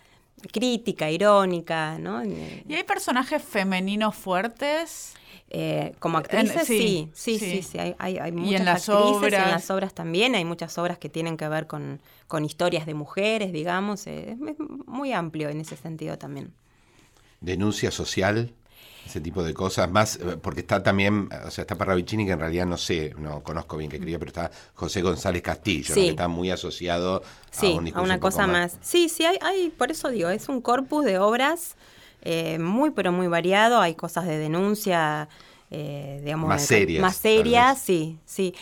crítica, 0.52 1.10
irónica, 1.10 1.98
¿no? 1.98 2.22
Eh, 2.22 2.64
¿Y 2.68 2.74
hay 2.74 2.84
personajes 2.84 3.42
femeninos 3.42 4.14
fuertes? 4.16 5.14
eh, 5.52 5.94
como 5.98 6.18
actrices, 6.18 6.68
sí, 6.68 7.10
sí, 7.12 7.12
sí, 7.12 7.38
sí, 7.38 7.62
sí. 7.62 7.62
sí, 7.62 7.78
hay, 7.78 7.96
hay, 7.98 8.18
hay 8.18 8.30
Y 8.30 8.32
muchas 8.32 8.54
en 8.54 8.64
las 8.64 8.88
actrices, 8.88 8.88
obras. 8.88 9.34
en 9.36 9.50
las 9.50 9.68
obras 9.70 9.94
también, 9.94 10.34
hay 10.36 10.44
muchas 10.44 10.78
obras 10.78 10.98
que 10.98 11.08
tienen 11.08 11.36
que 11.36 11.48
ver 11.48 11.66
con, 11.66 12.00
con 12.28 12.44
historias 12.44 12.86
de 12.86 12.94
mujeres, 12.94 13.52
digamos, 13.52 14.06
eh, 14.06 14.36
es 14.48 14.56
muy 14.86 15.12
amplio 15.12 15.48
en 15.48 15.60
ese 15.60 15.76
sentido 15.76 16.18
también. 16.18 16.52
Denuncia 17.40 17.90
social, 17.90 18.54
ese 19.06 19.20
tipo 19.20 19.42
de 19.42 19.54
cosas. 19.54 19.90
Más, 19.90 20.16
eh, 20.16 20.36
porque 20.40 20.60
está 20.60 20.82
también, 20.82 21.28
o 21.46 21.50
sea, 21.50 21.62
está 21.62 21.76
Parravicini, 21.76 22.26
que 22.26 22.32
en 22.32 22.40
realidad 22.40 22.66
no 22.66 22.76
sé, 22.76 23.14
no 23.18 23.42
conozco 23.42 23.76
bien 23.76 23.90
qué 23.90 23.96
escribía, 23.96 24.18
pero 24.18 24.28
está 24.28 24.50
José 24.74 25.02
González 25.02 25.42
Castillo, 25.42 25.94
que 25.94 26.08
está 26.08 26.28
muy 26.28 26.50
asociado 26.50 27.22
Sí, 27.50 27.66
a 27.66 27.70
un 27.70 27.80
a, 27.80 27.82
discurso 27.84 28.04
una 28.04 28.14
un 28.14 28.20
cosa 28.20 28.46
más. 28.46 28.78
Sí, 28.80 29.08
sí, 29.08 29.24
hay, 29.24 29.38
hay, 29.42 29.70
por 29.70 29.90
eso 29.90 30.10
digo, 30.10 30.28
es 30.28 30.48
un 30.48 30.60
corpus 30.60 31.04
de 31.04 31.18
obras 31.18 31.76
eh, 32.22 32.58
muy, 32.58 32.90
pero 32.90 33.12
muy 33.12 33.28
variado. 33.28 33.80
Hay 33.80 33.94
cosas 33.94 34.26
de 34.26 34.38
denuncia, 34.38 35.28
eh, 35.70 36.20
digamos, 36.24 36.48
Más 36.48 36.66
serias, 36.66 37.02
Más 37.02 37.16
serias, 37.16 37.80
sí, 37.80 38.18
sí. 38.24 38.54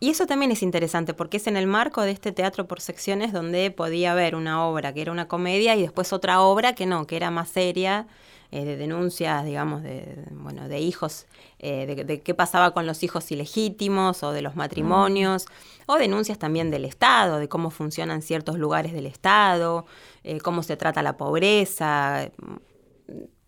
Y 0.00 0.10
eso 0.10 0.26
también 0.26 0.52
es 0.52 0.62
interesante 0.62 1.14
porque 1.14 1.38
es 1.38 1.46
en 1.46 1.56
el 1.56 1.66
marco 1.66 2.02
de 2.02 2.10
este 2.10 2.32
teatro 2.32 2.66
por 2.66 2.80
secciones 2.80 3.32
donde 3.32 3.70
podía 3.70 4.12
haber 4.12 4.34
una 4.34 4.66
obra 4.66 4.92
que 4.92 5.00
era 5.00 5.12
una 5.12 5.28
comedia 5.28 5.76
y 5.76 5.82
después 5.82 6.12
otra 6.12 6.42
obra 6.42 6.74
que 6.74 6.84
no, 6.84 7.06
que 7.06 7.16
era 7.16 7.30
más 7.30 7.48
seria, 7.48 8.06
eh, 8.54 8.64
de 8.64 8.76
denuncias, 8.76 9.44
digamos, 9.44 9.82
de, 9.82 10.24
bueno, 10.30 10.68
de 10.68 10.78
hijos, 10.80 11.26
eh, 11.58 11.86
de, 11.86 12.04
de 12.04 12.20
qué 12.22 12.34
pasaba 12.34 12.72
con 12.72 12.86
los 12.86 13.02
hijos 13.02 13.30
ilegítimos 13.32 14.22
o 14.22 14.30
de 14.32 14.42
los 14.42 14.54
matrimonios, 14.54 15.46
o 15.86 15.96
denuncias 15.96 16.38
también 16.38 16.70
del 16.70 16.84
Estado, 16.84 17.38
de 17.38 17.48
cómo 17.48 17.70
funcionan 17.70 18.22
ciertos 18.22 18.56
lugares 18.58 18.92
del 18.92 19.06
Estado, 19.06 19.86
eh, 20.22 20.38
cómo 20.40 20.62
se 20.62 20.76
trata 20.76 21.02
la 21.02 21.16
pobreza, 21.16 22.30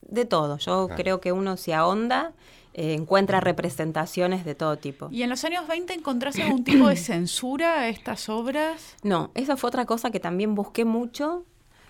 de 0.09 0.25
todo. 0.25 0.59
Yo 0.59 0.87
Claro. 0.87 1.03
creo 1.03 1.21
que 1.21 1.33
uno 1.33 1.57
se 1.57 1.75
ahonda, 1.75 2.33
eh, 2.75 2.95
encuentra 2.95 3.41
representaciones 3.41 4.45
de 4.45 4.55
todo 4.55 4.77
tipo. 4.77 5.09
¿Y 5.11 5.23
en 5.23 5.31
los 5.31 5.45
años 5.45 5.67
20 5.67 5.95
encontrás 5.95 6.39
algún 6.39 6.63
tipo 6.65 6.89
de 6.89 6.97
censura 7.13 7.81
a 7.81 7.89
estas 7.89 8.29
obras? 8.29 8.97
No, 9.03 9.31
esa 9.35 9.57
fue 9.57 9.69
otra 9.69 9.85
cosa 9.87 10.11
que 10.11 10.21
también 10.21 10.55
busqué 10.55 10.85
mucho 10.85 11.45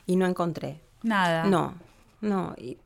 y 0.07 0.17
no 0.17 0.27
encontré. 0.27 0.81
Nada. 1.03 1.45
No, 1.45 1.75
no. 2.21 2.55
y- 2.57 2.79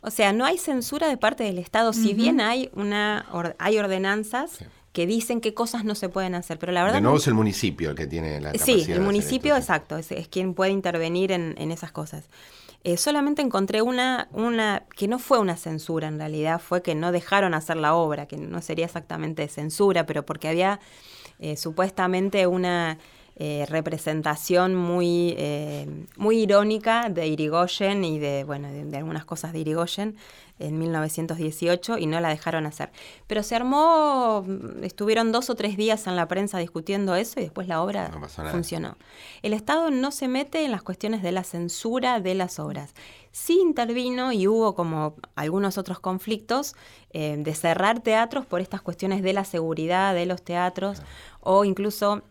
o 0.00 0.10
sea, 0.10 0.32
no 0.32 0.44
hay 0.44 0.58
censura 0.58 1.08
de 1.08 1.16
parte 1.16 1.44
del 1.44 1.58
Estado, 1.58 1.92
si 1.92 2.14
bien 2.14 2.40
hay 2.40 2.70
una 2.74 3.26
or- 3.32 3.56
hay 3.58 3.78
ordenanzas 3.78 4.50
Sí. 4.52 4.64
que 4.92 5.06
dicen 5.06 5.40
qué 5.40 5.54
cosas 5.54 5.84
no 5.84 5.94
se 5.94 6.08
pueden 6.08 6.34
hacer, 6.34 6.58
pero 6.58 6.72
la 6.72 6.82
verdad 6.82 6.96
De 6.96 7.00
nuevo 7.02 7.16
no- 7.16 7.20
es 7.20 7.26
el 7.26 7.34
municipio 7.34 7.90
el 7.90 7.96
que 7.96 8.06
tiene 8.06 8.40
la 8.40 8.52
capacidad 8.52 8.84
Sí, 8.84 8.92
el 8.92 9.00
municipio, 9.00 9.54
esto, 9.54 9.60
exacto, 9.72 9.96
es, 9.98 10.10
es 10.12 10.28
quien 10.28 10.54
puede 10.54 10.70
intervenir 10.72 11.32
en, 11.32 11.54
en 11.58 11.70
esas 11.70 11.92
cosas. 11.92 12.28
Eh, 12.84 12.96
solamente 12.96 13.42
encontré 13.42 13.82
una, 13.82 14.28
una 14.32 14.84
que 14.96 15.08
no 15.08 15.18
fue 15.18 15.38
una 15.40 15.56
censura 15.56 16.06
en 16.08 16.18
realidad, 16.18 16.60
fue 16.60 16.80
que 16.80 16.94
no 16.94 17.10
dejaron 17.12 17.52
hacer 17.54 17.76
la 17.76 17.94
obra, 17.94 18.26
que 18.26 18.36
no 18.36 18.62
sería 18.62 18.86
exactamente 18.86 19.46
censura, 19.48 20.06
pero 20.06 20.24
porque 20.24 20.48
había 20.48 20.78
eh, 21.40 21.56
supuestamente 21.56 22.46
una 22.46 22.98
eh, 23.40 23.66
representación 23.68 24.74
muy, 24.74 25.34
eh, 25.38 25.86
muy 26.16 26.40
irónica 26.40 27.08
de 27.08 27.28
Irigoyen 27.28 28.04
y 28.04 28.18
de, 28.18 28.42
bueno, 28.42 28.68
de, 28.68 28.84
de 28.84 28.96
algunas 28.96 29.24
cosas 29.24 29.52
de 29.52 29.60
Irigoyen 29.60 30.16
en 30.58 30.78
1918 30.78 31.98
y 31.98 32.06
no 32.06 32.20
la 32.20 32.30
dejaron 32.30 32.66
hacer. 32.66 32.90
Pero 33.26 33.42
se 33.42 33.54
armó, 33.54 34.42
mm, 34.46 34.82
estuvieron 34.84 35.32
dos 35.32 35.50
o 35.50 35.54
tres 35.54 35.76
días 35.76 36.06
en 36.06 36.16
la 36.16 36.26
prensa 36.26 36.58
discutiendo 36.58 37.14
eso 37.14 37.38
y 37.40 37.44
después 37.44 37.68
la 37.68 37.82
obra 37.82 38.08
No 38.08 38.28
funcionó. 38.50 38.96
El 39.42 39.52
Estado 39.52 39.90
no 39.90 40.10
se 40.10 40.28
mete 40.28 40.64
en 40.64 40.72
las 40.72 40.82
cuestiones 40.82 41.22
de 41.22 41.32
la 41.32 41.44
censura 41.44 42.20
de 42.20 42.34
las 42.34 42.58
obras. 42.58 42.92
Sí 43.30 43.60
intervino 43.60 44.32
y 44.32 44.48
hubo 44.48 44.74
como 44.74 45.14
algunos 45.36 45.78
otros 45.78 46.00
conflictos 46.00 46.74
eh, 47.12 47.36
de 47.38 47.54
cerrar 47.54 48.00
teatros 48.00 48.46
por 48.46 48.60
estas 48.60 48.82
cuestiones 48.82 49.22
de 49.22 49.32
la 49.32 49.44
seguridad 49.44 50.14
de 50.14 50.26
los 50.26 50.42
teatros 50.42 51.02
o 51.40 51.64
incluso 51.64 52.22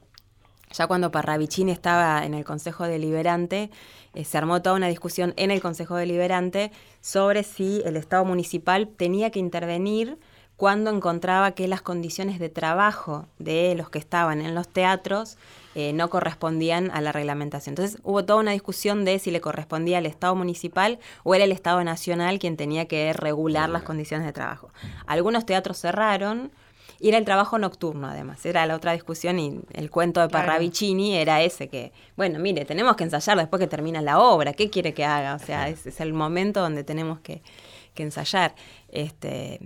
ya 0.72 0.88
cuando 0.88 1.12
Parravicini 1.12 1.72
estaba 1.72 2.26
en 2.26 2.34
el 2.34 2.44
Consejo 2.44 2.86
Deliberante, 2.86 3.70
eh, 4.14 4.26
se 4.26 4.38
armó 4.38 4.62
toda 4.62 4.76
una 4.76 4.88
discusión 4.88 5.34
en 5.38 5.52
el 5.52 5.62
Consejo 5.62 5.96
Deliberante 5.96 6.72
sobre 7.02 7.44
si 7.44 7.82
el 7.86 7.98
Estado 7.98 8.26
municipal 8.26 8.88
tenía 8.88 9.32
que 9.32 9.40
intervenir 9.40 10.18
cuando 10.58 10.90
encontraba 10.90 11.52
que 11.52 11.68
las 11.68 11.84
condiciones 11.84 12.40
de 12.40 12.50
trabajo 12.50 13.28
de 13.38 13.76
los 13.76 13.92
que 13.92 14.00
estaban 14.00 14.42
en 14.42 14.56
los 14.56 14.68
teatros 14.68 15.38
eh, 15.76 15.94
no 15.94 16.10
correspondían 16.10 16.90
a 16.90 17.00
la 17.00 17.12
reglamentación. 17.12 17.74
Entonces 17.74 18.02
hubo 18.04 18.26
toda 18.26 18.40
una 18.40 18.52
discusión 18.52 19.06
de 19.06 19.20
si 19.20 19.30
le 19.30 19.40
correspondía 19.40 20.00
al 20.00 20.08
Estado 20.08 20.34
municipal 20.36 20.98
o 21.24 21.36
era 21.36 21.44
el 21.44 21.52
Estado 21.52 21.84
nacional 21.84 22.40
quien 22.40 22.58
tenía 22.58 22.88
que 22.88 23.14
regular 23.14 23.70
las 23.70 23.84
condiciones 23.84 24.26
de 24.26 24.34
trabajo. 24.34 24.72
Algunos 25.06 25.46
teatros 25.46 25.78
cerraron, 25.78 26.52
Y 27.00 27.10
era 27.10 27.18
el 27.18 27.26
trabajo 27.26 27.60
nocturno, 27.60 28.08
además. 28.08 28.46
Era 28.46 28.66
la 28.66 28.76
otra 28.76 28.94
discusión 28.94 29.40
y 29.40 29.60
el 29.74 29.90
cuento 29.92 30.22
de 30.22 30.28
Claro. 30.28 30.48
Parravicini 30.48 31.16
era 31.16 31.42
ese 31.42 31.68
que, 31.68 31.92
bueno, 32.16 32.40
mire, 32.40 32.66
tenemos 32.66 32.96
que 32.96 33.04
ensayar 33.04 33.38
después 33.38 33.60
que 33.60 33.68
termina 33.68 34.02
la 34.02 34.20
obra. 34.20 34.54
¿Qué 34.54 34.70
quiere 34.70 34.94
que 34.94 35.06
haga? 35.06 35.36
O 35.36 35.40
sea, 35.40 35.70
es, 35.70 35.86
es 35.86 36.00
el 36.02 36.14
momento 36.14 36.62
donde 36.62 36.84
tenemos 36.84 37.20
que, 37.20 37.42
que 37.94 38.04
ensayar. 38.04 38.56
Este, 38.90 39.60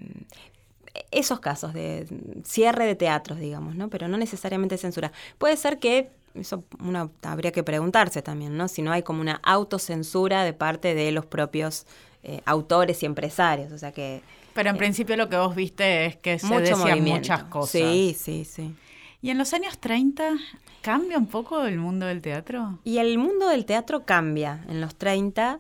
esos 1.12 1.40
casos 1.40 1.74
de 1.74 2.08
cierre 2.44 2.86
de 2.86 2.96
teatros, 2.96 3.40
digamos, 3.40 3.76
¿no? 3.76 3.90
Pero 3.90 4.08
no 4.08 4.18
necesariamente 4.18 4.78
censura. 4.78 5.12
Puede 5.38 5.58
ser 5.58 5.80
que, 5.80 6.10
eso 6.36 6.64
uno 6.80 7.12
habría 7.24 7.52
que 7.52 7.64
preguntarse 7.64 8.22
también, 8.22 8.58
¿no? 8.58 8.68
Si 8.68 8.82
no 8.82 8.92
hay 8.92 9.04
como 9.04 9.22
una 9.22 9.42
autocensura 9.44 10.44
de 10.44 10.54
parte 10.54 10.96
de 10.96 11.12
los 11.12 11.26
propios 11.26 11.86
eh, 12.24 12.42
autores 12.46 13.04
y 13.04 13.06
empresarios. 13.06 13.72
O 13.72 13.78
sea 13.78 13.92
que 13.92 14.22
Pero 14.54 14.70
en 14.70 14.78
principio 14.78 15.16
lo 15.18 15.30
que 15.30 15.38
vos 15.38 15.56
viste 15.56 16.06
es 16.06 16.18
que 16.18 16.40
se 16.40 16.48
mucho 16.48 16.60
decían 16.60 16.80
movimiento. 16.80 17.20
muchas 17.20 17.44
cosas. 17.46 17.72
Sí, 17.72 18.16
sí, 18.18 18.46
sí. 18.46 18.76
¿Y 19.22 19.30
en 19.30 19.38
los 19.38 19.54
años 19.54 19.78
30 19.78 20.34
cambia 20.82 21.18
un 21.18 21.28
poco 21.28 21.66
el 21.66 21.78
mundo 21.78 22.06
del 22.06 22.22
teatro? 22.22 22.80
Y 22.84 22.98
el 22.98 23.18
mundo 23.18 23.48
del 23.48 23.66
teatro 23.66 24.04
cambia. 24.06 24.66
En 24.68 24.82
los 24.82 24.96
30 24.96 25.60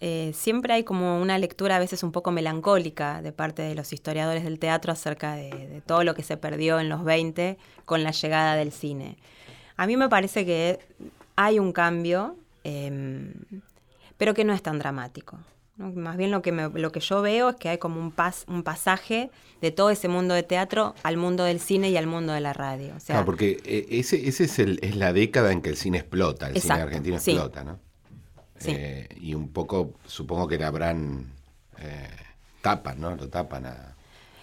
eh, 0.00 0.32
siempre 0.34 0.72
hay 0.72 0.82
como 0.82 1.20
una 1.20 1.38
lectura 1.38 1.76
a 1.76 1.78
veces 1.78 2.02
un 2.02 2.10
poco 2.10 2.32
melancólica 2.32 3.22
de 3.22 3.32
parte 3.32 3.62
de 3.62 3.74
los 3.74 3.92
historiadores 3.92 4.44
del 4.44 4.58
teatro 4.58 4.92
acerca 4.92 5.34
de, 5.34 5.50
de 5.50 5.80
todo 5.80 6.02
lo 6.04 6.14
que 6.14 6.22
se 6.22 6.36
perdió 6.36 6.80
en 6.80 6.88
los 6.88 7.04
20 7.04 7.58
con 7.84 8.02
la 8.02 8.10
llegada 8.10 8.56
del 8.56 8.72
cine. 8.72 9.18
A 9.76 9.86
mí 9.86 9.96
me 9.96 10.08
parece 10.08 10.44
que 10.44 10.80
hay 11.36 11.58
un 11.58 11.72
cambio, 11.72 12.36
eh, 12.64 13.32
pero 14.16 14.34
que 14.34 14.44
no 14.44 14.52
es 14.52 14.62
tan 14.62 14.78
dramático. 14.78 15.38
¿No? 15.82 15.92
Más 16.00 16.16
bien 16.16 16.30
lo 16.30 16.40
que, 16.42 16.52
me- 16.52 16.68
lo 16.68 16.92
que 16.92 17.00
yo 17.00 17.20
veo 17.22 17.50
es 17.50 17.56
que 17.56 17.68
hay 17.68 17.78
como 17.78 18.00
un, 18.00 18.10
pas, 18.12 18.44
un 18.48 18.62
pasaje 18.62 19.30
de 19.60 19.70
todo 19.70 19.90
ese 19.90 20.08
mundo 20.08 20.34
de 20.34 20.42
teatro 20.42 20.94
al 21.02 21.16
mundo 21.16 21.44
del 21.44 21.60
cine 21.60 21.90
y 21.90 21.96
al 21.96 22.06
mundo 22.06 22.32
de 22.32 22.40
la 22.40 22.52
radio. 22.52 22.94
O 22.96 23.00
sea, 23.00 23.14
Claro, 23.16 23.26
porque 23.26 23.60
eh, 23.64 23.86
ese, 23.90 24.28
ese 24.28 24.44
es, 24.44 24.58
el, 24.58 24.78
es 24.82 24.96
la 24.96 25.12
década 25.12 25.52
en 25.52 25.62
que 25.62 25.70
el 25.70 25.76
cine 25.76 25.98
explota, 25.98 26.46
el 26.48 26.56
Exacto, 26.56 26.74
cine 26.74 26.82
argentino 26.82 27.18
sí. 27.18 27.30
explota, 27.32 27.64
¿no? 27.64 27.78
Sí. 28.58 28.70
Eh, 28.74 29.08
y 29.20 29.34
un 29.34 29.48
poco, 29.48 29.92
supongo 30.06 30.46
que 30.48 30.56
le 30.58 30.64
habrán 30.64 31.26
eh, 31.78 32.08
tapan, 32.60 33.00
¿no? 33.00 33.14
Lo 33.16 33.28
tapan 33.28 33.66
a... 33.66 33.96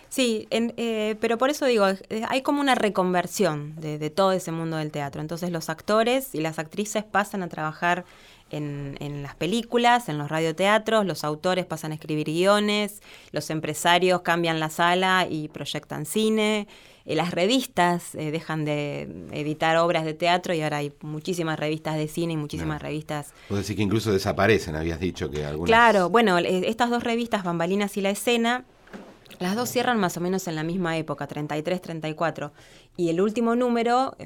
Sí, 0.09 0.47
en- 0.49 0.73
eh, 0.77 1.15
pero 1.21 1.37
por 1.37 1.49
eso 1.51 1.65
digo, 1.67 1.85
hay 2.29 2.41
como 2.41 2.61
una 2.61 2.73
reconversión 2.75 3.75
de, 3.79 3.99
de 3.99 4.09
todo 4.09 4.31
ese 4.31 4.51
mundo 4.51 4.77
del 4.77 4.89
teatro. 4.91 5.21
Entonces 5.21 5.51
los 5.51 5.69
actores 5.69 6.33
y 6.33 6.41
las 6.41 6.57
actrices 6.59 7.03
pasan 7.03 7.43
a 7.43 7.47
trabajar 7.47 8.05
en, 8.49 8.97
en 8.99 9.23
las 9.23 9.35
películas, 9.35 10.09
en 10.09 10.17
los 10.17 10.29
radioteatros, 10.29 11.05
los 11.05 11.23
autores 11.23 11.65
pasan 11.65 11.91
a 11.91 11.95
escribir 11.95 12.27
guiones, 12.27 13.01
los 13.31 13.49
empresarios 13.49 14.21
cambian 14.21 14.59
la 14.59 14.69
sala 14.69 15.27
y 15.29 15.47
proyectan 15.49 16.05
cine, 16.05 16.67
eh, 17.05 17.15
las 17.15 17.31
revistas 17.31 18.13
eh, 18.13 18.29
dejan 18.29 18.65
de 18.65 19.01
editar 19.31 19.77
obras 19.77 20.05
de 20.05 20.13
teatro 20.13 20.53
y 20.53 20.61
ahora 20.61 20.77
hay 20.77 20.93
muchísimas 21.01 21.57
revistas 21.57 21.95
de 21.95 22.07
cine 22.07 22.33
y 22.33 22.37
muchísimas 22.37 22.81
revistas 22.81 23.33
Vos 23.49 23.59
decís 23.59 23.75
que 23.75 23.81
incluso 23.81 24.11
desaparecen, 24.11 24.75
habías 24.75 24.99
dicho 24.99 25.31
que 25.31 25.43
algunas... 25.43 25.67
Claro, 25.67 26.09
bueno, 26.09 26.37
eh, 26.37 26.69
estas 26.69 26.91
dos 26.91 27.03
revistas, 27.03 27.43
Bambalinas 27.43 27.97
y 27.97 28.01
La 28.01 28.11
Escena, 28.11 28.63
las 29.39 29.55
dos 29.55 29.69
cierran 29.69 29.99
más 29.99 30.17
o 30.17 30.21
menos 30.21 30.47
en 30.47 30.55
la 30.55 30.63
misma 30.63 30.97
época, 30.97 31.25
33, 31.25 31.81
34. 31.81 32.51
Y 32.99 33.09
el 33.09 33.21
último 33.21 33.55
número, 33.55 34.17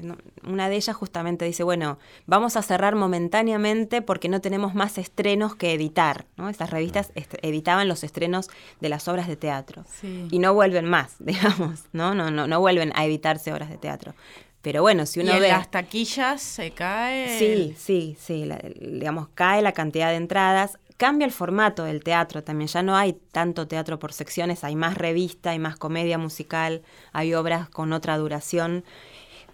una 0.44 0.68
de 0.68 0.74
ellas 0.74 0.96
justamente 0.96 1.44
dice, 1.44 1.62
bueno, 1.62 1.96
vamos 2.26 2.56
a 2.56 2.62
cerrar 2.62 2.96
momentáneamente 2.96 4.02
porque 4.02 4.28
no 4.28 4.40
tenemos 4.40 4.74
más 4.74 4.98
estrenos 4.98 5.54
que 5.54 5.72
editar. 5.74 6.26
¿no? 6.36 6.48
Estas 6.48 6.70
revistas 6.70 7.12
est- 7.14 7.36
editaban 7.42 7.86
los 7.86 8.02
estrenos 8.02 8.50
de 8.80 8.88
las 8.88 9.06
obras 9.06 9.28
de 9.28 9.36
teatro. 9.36 9.84
Sí. 10.00 10.26
Y 10.32 10.40
no 10.40 10.54
vuelven 10.54 10.86
más, 10.86 11.14
digamos, 11.20 11.84
¿no? 11.92 12.16
No, 12.16 12.32
no, 12.32 12.48
no 12.48 12.58
vuelven 12.58 12.90
a 12.96 13.04
editarse 13.04 13.52
obras 13.52 13.70
de 13.70 13.78
teatro. 13.78 14.14
Pero 14.60 14.82
bueno, 14.82 15.06
si 15.06 15.20
¿Y 15.20 15.22
uno 15.22 15.34
en 15.34 15.40
ve... 15.42 15.48
las 15.48 15.70
taquillas 15.70 16.42
se 16.42 16.72
cae? 16.72 17.38
Sí, 17.38 17.74
sí, 17.78 18.16
sí. 18.18 18.44
la- 18.44 18.58
digamos, 18.80 19.28
cae 19.34 19.62
la 19.62 19.70
cantidad 19.72 20.08
de 20.10 20.16
entradas. 20.16 20.78
Cambia 20.96 21.26
el 21.26 21.32
formato 21.32 21.84
del 21.84 22.04
teatro 22.04 22.44
también. 22.44 22.68
Ya 22.68 22.82
no 22.82 22.96
hay 22.96 23.14
tanto 23.32 23.66
teatro 23.66 23.98
por 23.98 24.12
secciones, 24.12 24.62
hay 24.64 24.76
más 24.76 24.96
revista, 24.96 25.50
hay 25.50 25.58
más 25.58 25.76
comedia 25.76 26.18
musical, 26.18 26.82
hay 27.12 27.34
obras 27.34 27.68
con 27.68 27.92
otra 27.92 28.16
duración. 28.16 28.84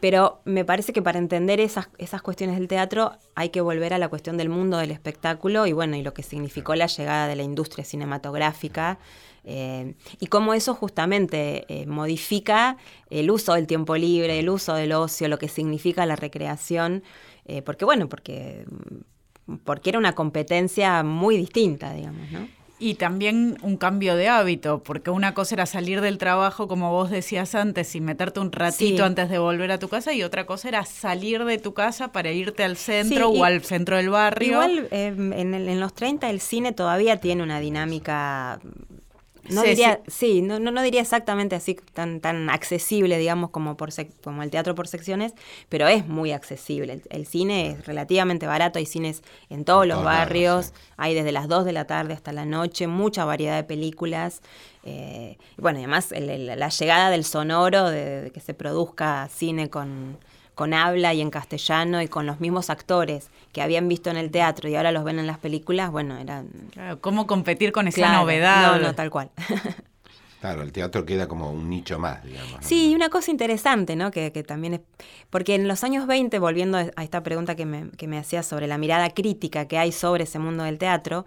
Pero 0.00 0.40
me 0.44 0.64
parece 0.64 0.92
que 0.92 1.02
para 1.02 1.18
entender 1.18 1.60
esas, 1.60 1.90
esas 1.98 2.22
cuestiones 2.22 2.56
del 2.56 2.68
teatro 2.68 3.12
hay 3.34 3.50
que 3.50 3.60
volver 3.60 3.92
a 3.94 3.98
la 3.98 4.08
cuestión 4.08 4.36
del 4.38 4.48
mundo 4.48 4.78
del 4.78 4.90
espectáculo 4.92 5.66
y 5.66 5.72
bueno, 5.72 5.96
y 5.96 6.02
lo 6.02 6.14
que 6.14 6.22
significó 6.22 6.74
la 6.74 6.86
llegada 6.86 7.28
de 7.28 7.36
la 7.36 7.42
industria 7.42 7.84
cinematográfica. 7.84 8.98
eh, 9.44 9.94
y 10.18 10.26
cómo 10.28 10.54
eso 10.54 10.74
justamente 10.74 11.64
eh, 11.68 11.86
modifica 11.86 12.76
el 13.10 13.30
uso 13.30 13.54
del 13.54 13.66
tiempo 13.66 13.96
libre, 13.96 14.38
el 14.38 14.48
uso 14.50 14.74
del 14.74 14.92
ocio, 14.92 15.28
lo 15.28 15.38
que 15.38 15.48
significa 15.48 16.06
la 16.06 16.16
recreación. 16.16 17.02
eh, 17.46 17.62
porque 17.62 17.84
bueno, 17.84 18.08
porque, 18.08 18.64
porque 19.64 19.90
era 19.90 19.98
una 19.98 20.14
competencia 20.14 21.02
muy 21.02 21.36
distinta, 21.36 21.92
digamos, 21.92 22.30
¿no? 22.32 22.60
Y 22.82 22.94
también 22.94 23.58
un 23.60 23.76
cambio 23.76 24.16
de 24.16 24.28
hábito, 24.28 24.82
porque 24.82 25.10
una 25.10 25.34
cosa 25.34 25.54
era 25.54 25.66
salir 25.66 26.00
del 26.00 26.16
trabajo, 26.16 26.66
como 26.66 26.90
vos 26.90 27.10
decías 27.10 27.54
antes, 27.54 27.94
y 27.94 28.00
meterte 28.00 28.40
un 28.40 28.50
ratito 28.52 28.96
Sí. 28.96 29.02
antes 29.02 29.28
de 29.28 29.38
volver 29.38 29.70
a 29.70 29.78
tu 29.78 29.88
casa, 29.90 30.14
y 30.14 30.22
otra 30.22 30.46
cosa 30.46 30.68
era 30.68 30.86
salir 30.86 31.44
de 31.44 31.58
tu 31.58 31.74
casa 31.74 32.10
para 32.10 32.32
irte 32.32 32.64
al 32.64 32.78
centro 32.78 33.32
Sí, 33.34 33.38
o 33.38 33.44
al 33.44 33.60
centro 33.64 33.98
del 33.98 34.08
barrio. 34.08 34.52
Igual 34.52 34.88
eh, 34.92 35.08
en, 35.14 35.52
el- 35.52 35.68
en 35.68 35.78
los 35.78 35.92
30 35.92 36.30
el 36.30 36.40
cine 36.40 36.72
todavía 36.72 37.18
tiene 37.18 37.42
una 37.42 37.60
dinámica, 37.60 38.60
no 39.50 39.62
Sí, 39.62 39.66
diría, 39.66 40.00
sí, 40.08 40.42
no, 40.42 40.58
no, 40.60 40.70
no 40.70 40.82
diría 40.82 41.00
exactamente 41.02 41.56
así 41.56 41.74
tan, 41.94 42.20
tan 42.20 42.50
accesible, 42.50 43.18
digamos, 43.18 43.50
como, 43.50 43.76
por 43.76 43.90
sec- 43.90 44.12
como 44.22 44.42
el 44.42 44.50
teatro 44.50 44.74
por 44.74 44.88
secciones, 44.88 45.34
pero 45.68 45.88
es 45.88 46.06
muy 46.06 46.32
accesible. 46.32 46.94
El, 46.94 47.02
el 47.10 47.26
cine 47.26 47.70
es 47.72 47.86
relativamente 47.86 48.46
barato, 48.46 48.78
hay 48.78 48.86
cines 48.86 49.22
en 49.50 49.64
todos 49.64 49.86
En 49.88 49.88
los 49.88 50.02
barrios, 50.02 50.72
sí. 50.72 50.74
hay 50.96 51.14
desde 51.14 51.32
las 51.32 51.48
2 51.48 51.64
de 51.64 51.72
la 51.72 51.86
tarde 51.86 52.14
hasta 52.14 52.32
la 52.32 52.44
noche, 52.44 52.86
mucha 52.86 53.24
variedad 53.24 53.56
de 53.56 53.64
películas. 53.64 54.40
eh, 54.82 55.36
y 55.58 55.60
bueno, 55.60 55.78
y 55.78 55.82
además 55.82 56.10
el- 56.12 56.30
el- 56.30 56.58
la 56.58 56.68
llegada 56.68 57.10
del 57.10 57.24
sonoro, 57.24 57.90
de, 57.90 58.22
de 58.22 58.30
que 58.30 58.40
se 58.40 58.54
produzca 58.54 59.28
cine 59.28 59.68
con, 59.70 60.18
con 60.60 60.74
habla 60.74 61.14
y 61.14 61.22
en 61.22 61.30
castellano 61.30 62.02
y 62.02 62.08
con 62.08 62.26
los 62.26 62.38
mismos 62.38 62.68
actores 62.68 63.30
que 63.50 63.62
habían 63.62 63.88
visto 63.88 64.10
en 64.10 64.18
el 64.18 64.30
teatro 64.30 64.68
y 64.68 64.74
ahora 64.74 64.92
los 64.92 65.04
ven 65.04 65.18
en 65.18 65.26
las 65.26 65.38
películas, 65.38 65.90
bueno, 65.90 66.18
eran... 66.18 66.50
Claro, 66.70 67.00
¿Cómo 67.00 67.26
competir 67.26 67.72
con 67.72 67.88
esa 67.88 67.96
Claro, 67.96 68.18
novedad? 68.20 68.76
No, 68.78 68.88
no, 68.88 68.94
tal 68.94 69.08
cual. 69.08 69.30
Claro, 70.40 70.62
el 70.62 70.72
teatro 70.72 71.04
queda 71.04 71.28
como 71.28 71.50
un 71.50 71.68
nicho 71.68 71.98
más, 71.98 72.22
digamos. 72.24 72.52
¿no? 72.52 72.58
Sí, 72.62 72.90
y 72.90 72.94
una 72.94 73.10
cosa 73.10 73.30
interesante, 73.30 73.94
¿no? 73.94 74.10
Que, 74.10 74.32
que 74.32 74.42
también 74.42 74.72
es. 74.72 74.80
Porque 75.28 75.54
en 75.54 75.68
los 75.68 75.84
años 75.84 76.06
20, 76.06 76.38
volviendo 76.38 76.78
a 76.78 77.02
esta 77.02 77.22
pregunta 77.22 77.56
que 77.56 77.66
me, 77.66 77.90
que 77.90 78.06
me 78.06 78.16
hacías 78.16 78.46
sobre 78.46 78.66
la 78.66 78.78
mirada 78.78 79.10
crítica 79.10 79.68
que 79.68 79.76
hay 79.76 79.92
sobre 79.92 80.24
ese 80.24 80.38
mundo 80.38 80.64
del 80.64 80.78
teatro, 80.78 81.26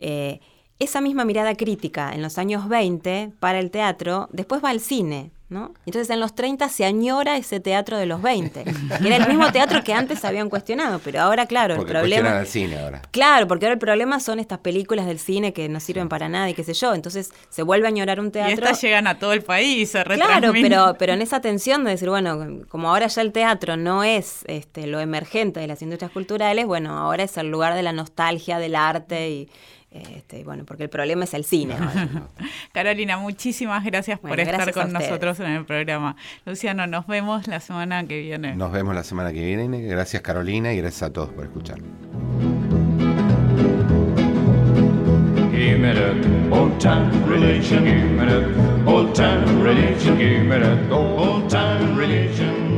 eh, 0.00 0.40
esa 0.78 1.00
misma 1.00 1.24
mirada 1.24 1.54
crítica 1.54 2.12
en 2.12 2.22
los 2.22 2.38
años 2.38 2.68
20 2.68 3.32
para 3.40 3.58
el 3.58 3.70
teatro, 3.70 4.28
después 4.32 4.62
va 4.64 4.70
al 4.70 4.80
cine. 4.80 5.30
¿No? 5.48 5.72
Entonces 5.86 6.10
en 6.10 6.18
los 6.18 6.34
30 6.34 6.68
se 6.68 6.84
añora 6.84 7.36
ese 7.36 7.60
teatro 7.60 7.96
de 7.98 8.06
los 8.06 8.20
20, 8.20 8.64
que 8.64 9.06
era 9.06 9.14
el 9.14 9.28
mismo 9.28 9.52
teatro 9.52 9.84
que 9.84 9.92
antes 9.94 10.24
habían 10.24 10.48
cuestionado, 10.48 10.98
pero 10.98 11.20
ahora, 11.20 11.46
claro, 11.46 11.76
Porque 11.76 11.92
el 11.92 11.98
cuestionan 12.00 12.24
problema... 12.24 12.40
al 12.40 12.46
cine 12.48 12.78
ahora. 12.80 13.02
Claro, 13.12 13.46
porque 13.46 13.66
ahora 13.66 13.74
el 13.74 13.78
problema 13.78 14.18
son 14.18 14.40
estas 14.40 14.58
películas 14.58 15.06
del 15.06 15.20
cine 15.20 15.52
que 15.52 15.68
no 15.68 15.78
sirven 15.78 16.08
para 16.08 16.28
nada 16.28 16.50
y 16.50 16.54
qué 16.54 16.64
sé 16.64 16.74
yo, 16.74 16.94
entonces 16.94 17.30
se 17.48 17.62
vuelve 17.62 17.86
a 17.86 17.90
añorar 17.90 18.18
un 18.18 18.26
Y 18.26 18.30
teatro... 18.32 18.54
estas 18.54 18.82
llegan 18.82 19.06
a 19.06 19.20
todo 19.20 19.32
el 19.34 19.42
país, 19.42 19.92
se 19.92 20.02
Claro, 20.02 20.50
pero, 20.52 20.96
pero 20.98 21.12
en 21.12 21.22
esa 21.22 21.40
tensión 21.40 21.84
de 21.84 21.92
decir, 21.92 22.08
bueno, 22.08 22.66
como 22.68 22.90
ahora 22.90 23.06
ya 23.06 23.22
el 23.22 23.30
teatro 23.30 23.76
no 23.76 24.02
es 24.02 24.40
este, 24.48 24.88
lo 24.88 24.98
emergente 24.98 25.60
de 25.60 25.68
las 25.68 25.80
industrias 25.80 26.10
culturales, 26.10 26.66
bueno, 26.66 26.98
ahora 26.98 27.22
es 27.22 27.36
el 27.36 27.52
lugar 27.52 27.74
de 27.76 27.84
la 27.84 27.92
nostalgia, 27.92 28.58
del 28.58 28.74
arte 28.74 29.30
y, 29.30 29.48
este, 30.16 30.44
bueno, 30.44 30.64
porque 30.64 30.84
el 30.84 30.88
problema 30.88 31.24
es 31.24 31.34
el 31.34 31.44
cine. 31.44 31.76
Carolina, 32.72 33.18
muchísimas 33.18 33.84
gracias 33.84 34.18
por 34.18 34.30
Bueno, 34.30 34.42
estar 34.42 34.56
gracias 34.56 34.76
con 34.76 34.92
nosotros 34.92 35.40
en 35.40 35.46
el 35.52 35.64
programa. 35.64 36.16
Luciano, 36.44 36.86
nos 36.86 37.06
vemos 37.06 37.46
la 37.46 37.60
semana 37.60 38.06
que 38.06 38.20
viene. 38.20 38.54
Nos 38.56 38.72
vemos 38.72 38.94
la 38.94 39.04
semana 39.04 39.32
que 39.32 39.44
viene. 39.44 39.82
Gracias 39.82 40.22
Carolina 40.22 40.72
y 40.72 40.78
gracias 40.78 41.04
a 41.04 41.12
todos 41.12 41.30
por 41.30 41.44
escuchar. 41.44 41.78
Give 45.52 45.78
me 45.78 45.94
that 45.94 46.52
old 46.52 46.78
time 46.80 47.10
religion. 47.26 47.84
Give 47.84 48.10
me 48.10 48.26
that 48.26 48.86
old 48.86 49.14
time 49.14 49.62
religion. 49.62 50.18
Give 50.18 50.44
me 50.44 50.58
that 50.58 50.92
old 50.92 51.48
time 51.48 51.96
religion. 51.96 52.76